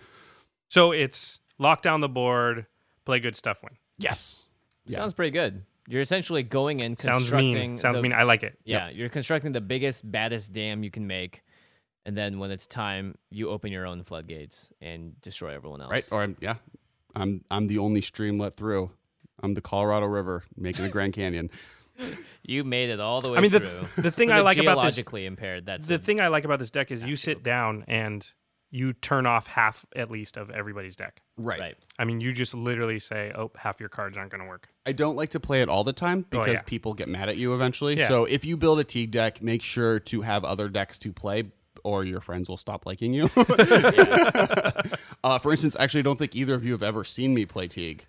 [0.70, 2.66] So it's lock down the board,
[3.06, 3.74] play good stuff, win.
[3.98, 4.46] Yes.
[4.86, 4.98] Yeah.
[4.98, 5.64] Sounds pretty good.
[5.88, 7.54] You're essentially going in Sounds constructing.
[7.54, 7.78] mean.
[7.78, 8.14] Sounds the- mean.
[8.14, 8.60] I like it.
[8.64, 11.42] Yeah, you're constructing the biggest, baddest dam you can make,
[12.10, 15.91] and then when it's time, you open your own floodgates and destroy everyone else.
[15.91, 16.07] Right.
[16.11, 16.56] Or I'm, yeah,
[17.15, 18.90] I'm I'm the only stream let through.
[19.44, 21.52] I'm the Colorado River making a Grand Canyon.
[22.44, 24.02] you made it all the way I mean, the, through.
[24.02, 25.68] the thing I like about this geologically impaired.
[25.68, 28.27] That's the a- thing I like about this deck is you sit down and
[28.72, 31.22] you turn off half at least of everybody's deck.
[31.38, 31.60] Right.
[31.60, 31.76] right.
[31.99, 34.94] I mean, you just literally say, "Oh, half your cards aren't going to work." I
[34.94, 36.61] don't like to play it all the time Oh, because yeah.
[36.65, 37.99] people get mad at you eventually.
[37.99, 38.07] Yeah.
[38.07, 41.44] So if you build a Teeg deck, make sure to have other decks to play,
[41.84, 43.30] or your friends will stop liking you.
[45.24, 47.68] uh, for instance, actually, I don't think either of you have ever seen me play
[47.68, 48.02] Teeg.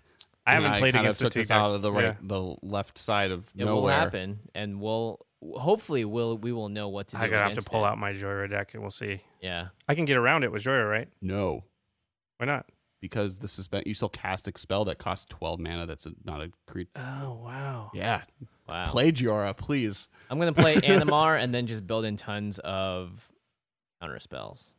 [0.45, 2.13] I haven't played kind against of a took Teeg this out of the right, Yeah.
[2.21, 3.93] the left side of It will nowhere.
[3.93, 7.21] happen, and we'll hopefully we'll we will know what to do.
[7.21, 7.89] I gotta have to against pull it.
[7.89, 9.21] out my Jhoira deck, and we'll see.
[9.41, 9.67] Yeah.
[9.87, 11.07] I can get around it with Jhoira, right?
[11.21, 11.63] No,
[12.37, 12.65] Why not?
[13.01, 15.85] because the suspend you still cast a spell that costs twelve mana.
[15.85, 16.89] That's a, not a creature.
[16.95, 17.91] Oh wow!
[17.93, 18.21] Yeah,
[18.67, 18.85] Wow.
[18.87, 20.07] play Jhoira, please.
[20.29, 23.27] I'm gonna play Animar and then just build in tons of
[24.01, 24.73] counter spells.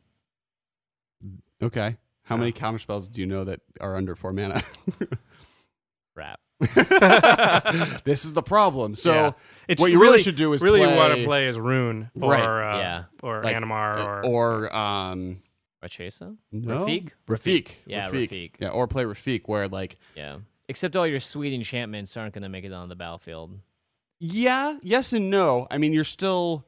[1.61, 1.97] Okay.
[2.23, 4.61] How many counter spells do you know that are under four mana?
[6.15, 6.39] Crap.
[8.03, 8.95] this is the problem.
[8.95, 9.31] So Yeah.
[9.67, 12.31] It's what you really, should do is really play, want to play as Rune or
[12.31, 12.43] Right.
[12.43, 13.03] uh, Yeah.
[13.21, 15.41] or like, Animar uh, or, or um
[15.83, 16.35] Rachesa?
[16.51, 16.85] no?
[16.85, 17.09] Rafiq?
[17.27, 17.69] Rafiq.
[17.85, 18.29] Yeah, Rafiq.
[18.29, 18.51] Rafiq.
[18.59, 20.37] Yeah, or play Rafiq where like Yeah.
[20.69, 23.59] Except all your sweet enchantments aren't gonna make it on the battlefield.
[24.19, 25.67] yeah, yes and no.
[25.71, 26.65] I mean, you're still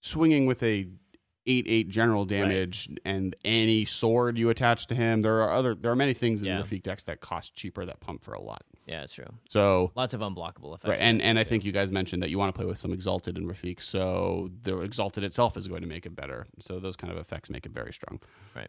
[0.00, 0.86] swinging with a
[1.46, 5.22] eight eight general damage, and any sword you attach to him.
[5.22, 6.62] There are other there are many things in Yeah.
[6.62, 8.62] the Rafiq decks that cost cheaper that pump for a lot.
[8.86, 9.26] Yeah, it's true.
[9.48, 10.88] So Lots of unblockable effects.
[10.88, 11.48] right, and and I too.
[11.50, 14.50] think you guys mentioned that you want to play with some exalted in Rafiq, so
[14.62, 16.46] the exalted itself is going to make it better.
[16.60, 18.20] So those kind of effects make it very strong.
[18.54, 18.68] Right.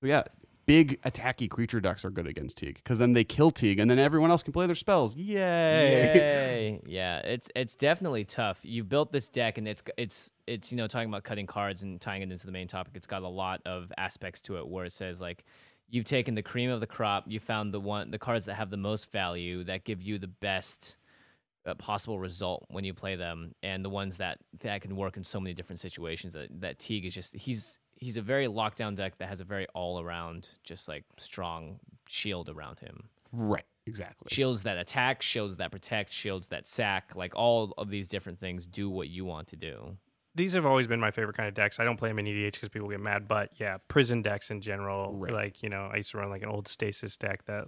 [0.00, 0.22] But yeah,
[0.66, 3.98] big attacky creature decks are good against Teeg because then they kill Teeg, and then
[3.98, 5.16] everyone else can play their spells.
[5.16, 5.34] Yay!
[5.34, 6.80] Yay!
[6.86, 8.58] yeah, it's it's definitely tough.
[8.62, 12.00] You've built this deck, and it's it's it's you know talking about cutting cards and
[12.00, 12.94] tying it into the main topic.
[12.96, 15.44] It's got a lot of aspects to it where it says like
[15.90, 17.24] you've taken the cream of the crop.
[17.26, 20.28] You found the one the cards that have the most value that give you the
[20.28, 20.96] best
[21.66, 25.24] uh, possible result when you play them, and the ones that that can work in
[25.24, 26.32] so many different situations.
[26.34, 29.66] That that Teeg is just he's he's a very lockdown deck that has a very
[29.74, 33.64] all around just like strong shield around him Right.
[33.86, 34.28] Exactly.
[34.30, 37.12] shields that attack, shields that protect, shields that sack.
[37.14, 39.96] Like all of these different things do what you want to do.
[40.36, 41.78] These have always been my favorite kind of decks.
[41.78, 44.60] I don't play them in EDH because people get mad, but yeah, prison decks in
[44.60, 45.12] general.
[45.12, 45.32] Right.
[45.32, 47.64] Like you know, I used to run like an old stasis deck that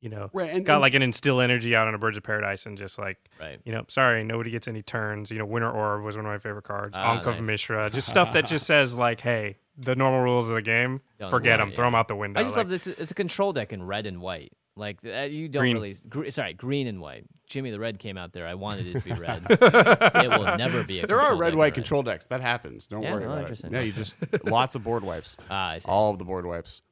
[0.00, 2.22] you know Right, and- got and- like an instill energy out on a Birds of
[2.22, 3.60] Paradise and just like Right.
[3.64, 5.30] you know, sorry, nobody gets any turns.
[5.30, 6.94] You know, Winter Orb was one of my favorite cards.
[6.96, 7.44] Ah, Ankh of nice.
[7.46, 11.30] Mishra, just stuff that just says like, hey, the normal rules of the game, Don't
[11.30, 12.40] forget worry, them, throw them out the window.
[12.40, 12.86] I just like, love this.
[12.86, 14.52] It's a control deck in red and white.
[14.76, 15.74] Like uh, you don't Green.
[15.74, 15.96] really.
[16.08, 17.24] Gr- sorry, green and white.
[17.48, 18.46] Jimmy the Red came out there.
[18.46, 19.44] I wanted it to be red.
[19.50, 21.06] it will never be a.
[21.08, 22.26] There are red deck white in control decks.
[22.26, 22.86] That happens.
[22.86, 23.40] Don't Yeah, worry oh, about it.
[23.40, 23.72] interesting.
[23.72, 24.14] Yeah, you just
[24.44, 25.36] lots of board wipes.
[25.50, 25.88] Ah, I see.
[25.90, 26.82] All of the board wipes.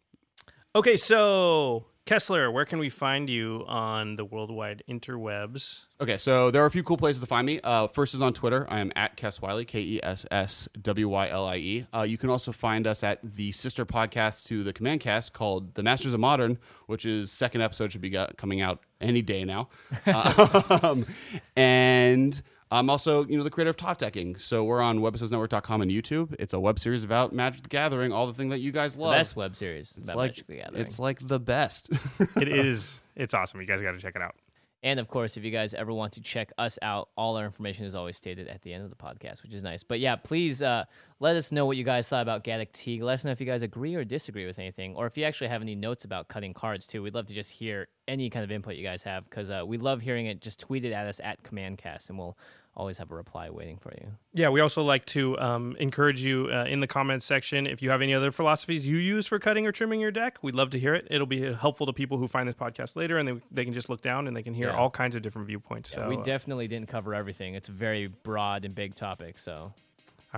[0.74, 5.86] Okay, so Kessler, where can we find you on the worldwide interwebs?
[6.00, 7.58] Okay, so there are a few cool places to find me.
[7.64, 8.64] Uh, first is on Twitter.
[8.70, 11.86] I am at Kess Wylie, K E S S W Y L I E.
[11.92, 15.74] Uh, you can also find us at the sister podcast to the Command Cast called
[15.74, 19.44] The Masters of Modern, which is second episode should be got, coming out any day
[19.44, 19.68] now.
[20.84, 21.06] um,
[21.56, 24.36] and I'm also, you know, the creator of Top Decking.
[24.38, 26.34] So we're on webisodesnetwork.com and YouTube.
[26.38, 29.02] It's a web series about Magic the Gathering, all the thing that you guys the
[29.02, 29.12] love.
[29.12, 30.82] best web series it's about like Magic the Gathering.
[30.82, 31.90] it's like the best.
[32.36, 32.98] It is.
[33.14, 33.60] It's awesome.
[33.60, 34.34] You guys got to check it out.
[34.86, 37.86] And of course, if you guys ever want to check us out, all our information
[37.86, 39.82] is always stated at the end of the podcast, which is nice.
[39.82, 40.84] But yeah, please uh,
[41.18, 43.02] let us know what you guys thought about Gaddock Teeg.
[43.02, 45.48] Let us know if you guys agree or disagree with anything, or if you actually
[45.48, 47.02] have any notes about cutting cards too.
[47.02, 49.76] We'd love to just hear any kind of input you guys have because uh, we
[49.76, 50.40] love hearing it.
[50.40, 52.38] Just tweet it at us at CommandCast, and we'll
[52.76, 54.08] always have a reply waiting for you.
[54.34, 57.90] Yeah, we also like to um, encourage you uh, in the comments section if you
[57.90, 60.38] have any other philosophies you use for cutting or trimming your deck.
[60.42, 61.06] We'd love to hear it.
[61.10, 63.88] It'll be helpful to people who find this podcast later, and they, they can just
[63.88, 64.76] look down and they can hear Yeah.
[64.76, 65.92] all kinds of different viewpoints.
[65.96, 67.54] Yeah, so, we uh, definitely didn't cover everything.
[67.54, 69.38] It's a very broad and big topic.
[69.38, 69.72] So,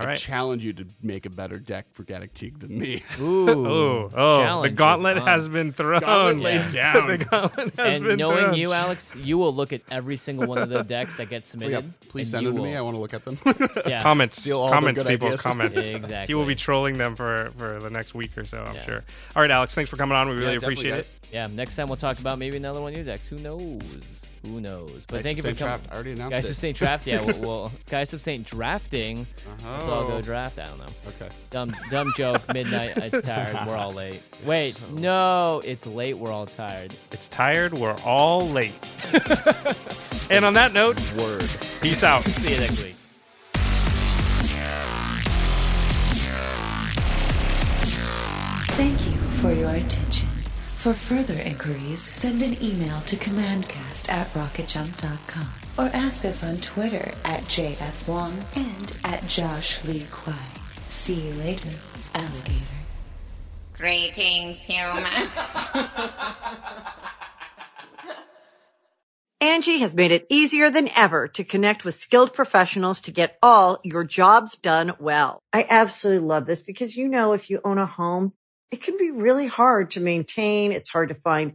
[0.00, 3.02] all I challenge you to make a better deck for Gaddock Teeg than me.
[3.20, 6.00] ooh, Oh, oh, the challenge is gauntlet has been thrown.
[6.00, 7.08] Gauntlet laid down.
[7.18, 8.54] the gauntlet has and been knowing thrown.
[8.54, 11.58] you, Alex, you will look at every single one of the decks that gets oh,
[11.60, 11.94] Yeah, submitted.
[12.08, 12.70] please and send them to me.
[12.70, 13.38] will- I want to look at them.
[13.86, 15.42] Yeah, comments, Steal all the comments, good people, ideas.
[15.42, 15.76] comments.
[15.76, 16.26] exactly.
[16.28, 18.62] He will be trolling them for for the next week or so.
[18.66, 18.84] I'm Yeah.
[18.84, 19.04] sure.
[19.36, 20.28] All right, Alex, thanks for coming on.
[20.28, 21.14] We really Yeah, appreciate guys.
[21.22, 21.28] it.
[21.32, 23.28] Yeah, next time we'll talk about maybe another one of your decks.
[23.28, 24.24] Who knows?
[24.44, 25.05] Who knows?
[25.06, 25.78] But Guys thank you for Saint coming.
[25.78, 25.89] Draft.
[25.90, 26.51] I already announced Guys it.
[26.51, 27.24] of Saint Draft, yeah.
[27.24, 29.27] We'll, we'll Guys of Saint Drafting.
[29.65, 30.23] Let's all go Oh.
[30.23, 30.59] draft.
[30.59, 30.86] I don't know.
[31.09, 31.28] Okay.
[31.51, 32.43] Dumb, dumb joke.
[32.55, 32.93] Midnight.
[32.97, 33.56] It's tired.
[33.66, 34.20] We're all late.
[34.47, 34.94] Wait, oh.
[34.97, 36.16] no, it's late.
[36.16, 36.94] We're all tired.
[37.12, 37.73] It's tired.
[37.74, 38.74] We're all late.
[40.31, 41.40] and on that note, Word.
[41.82, 42.23] peace out.
[42.24, 42.94] See you next week.
[48.77, 50.28] Thank you for your attention.
[50.77, 55.48] For further inquiries, send an email to commandcast at rocketjump.com
[55.78, 60.35] or ask us on Twitter at JF Wong and at Josh Lee Kwai.
[60.89, 61.70] See you later,
[62.14, 62.64] alligator.
[63.74, 65.30] Greetings, humans.
[69.40, 73.78] Angie has made it easier than ever to connect with skilled professionals to get all
[73.85, 75.40] your jobs done well.
[75.52, 78.32] I absolutely love this because, you know, if you own a home,
[78.72, 80.72] it can be really hard to maintain.
[80.72, 81.55] It's hard to find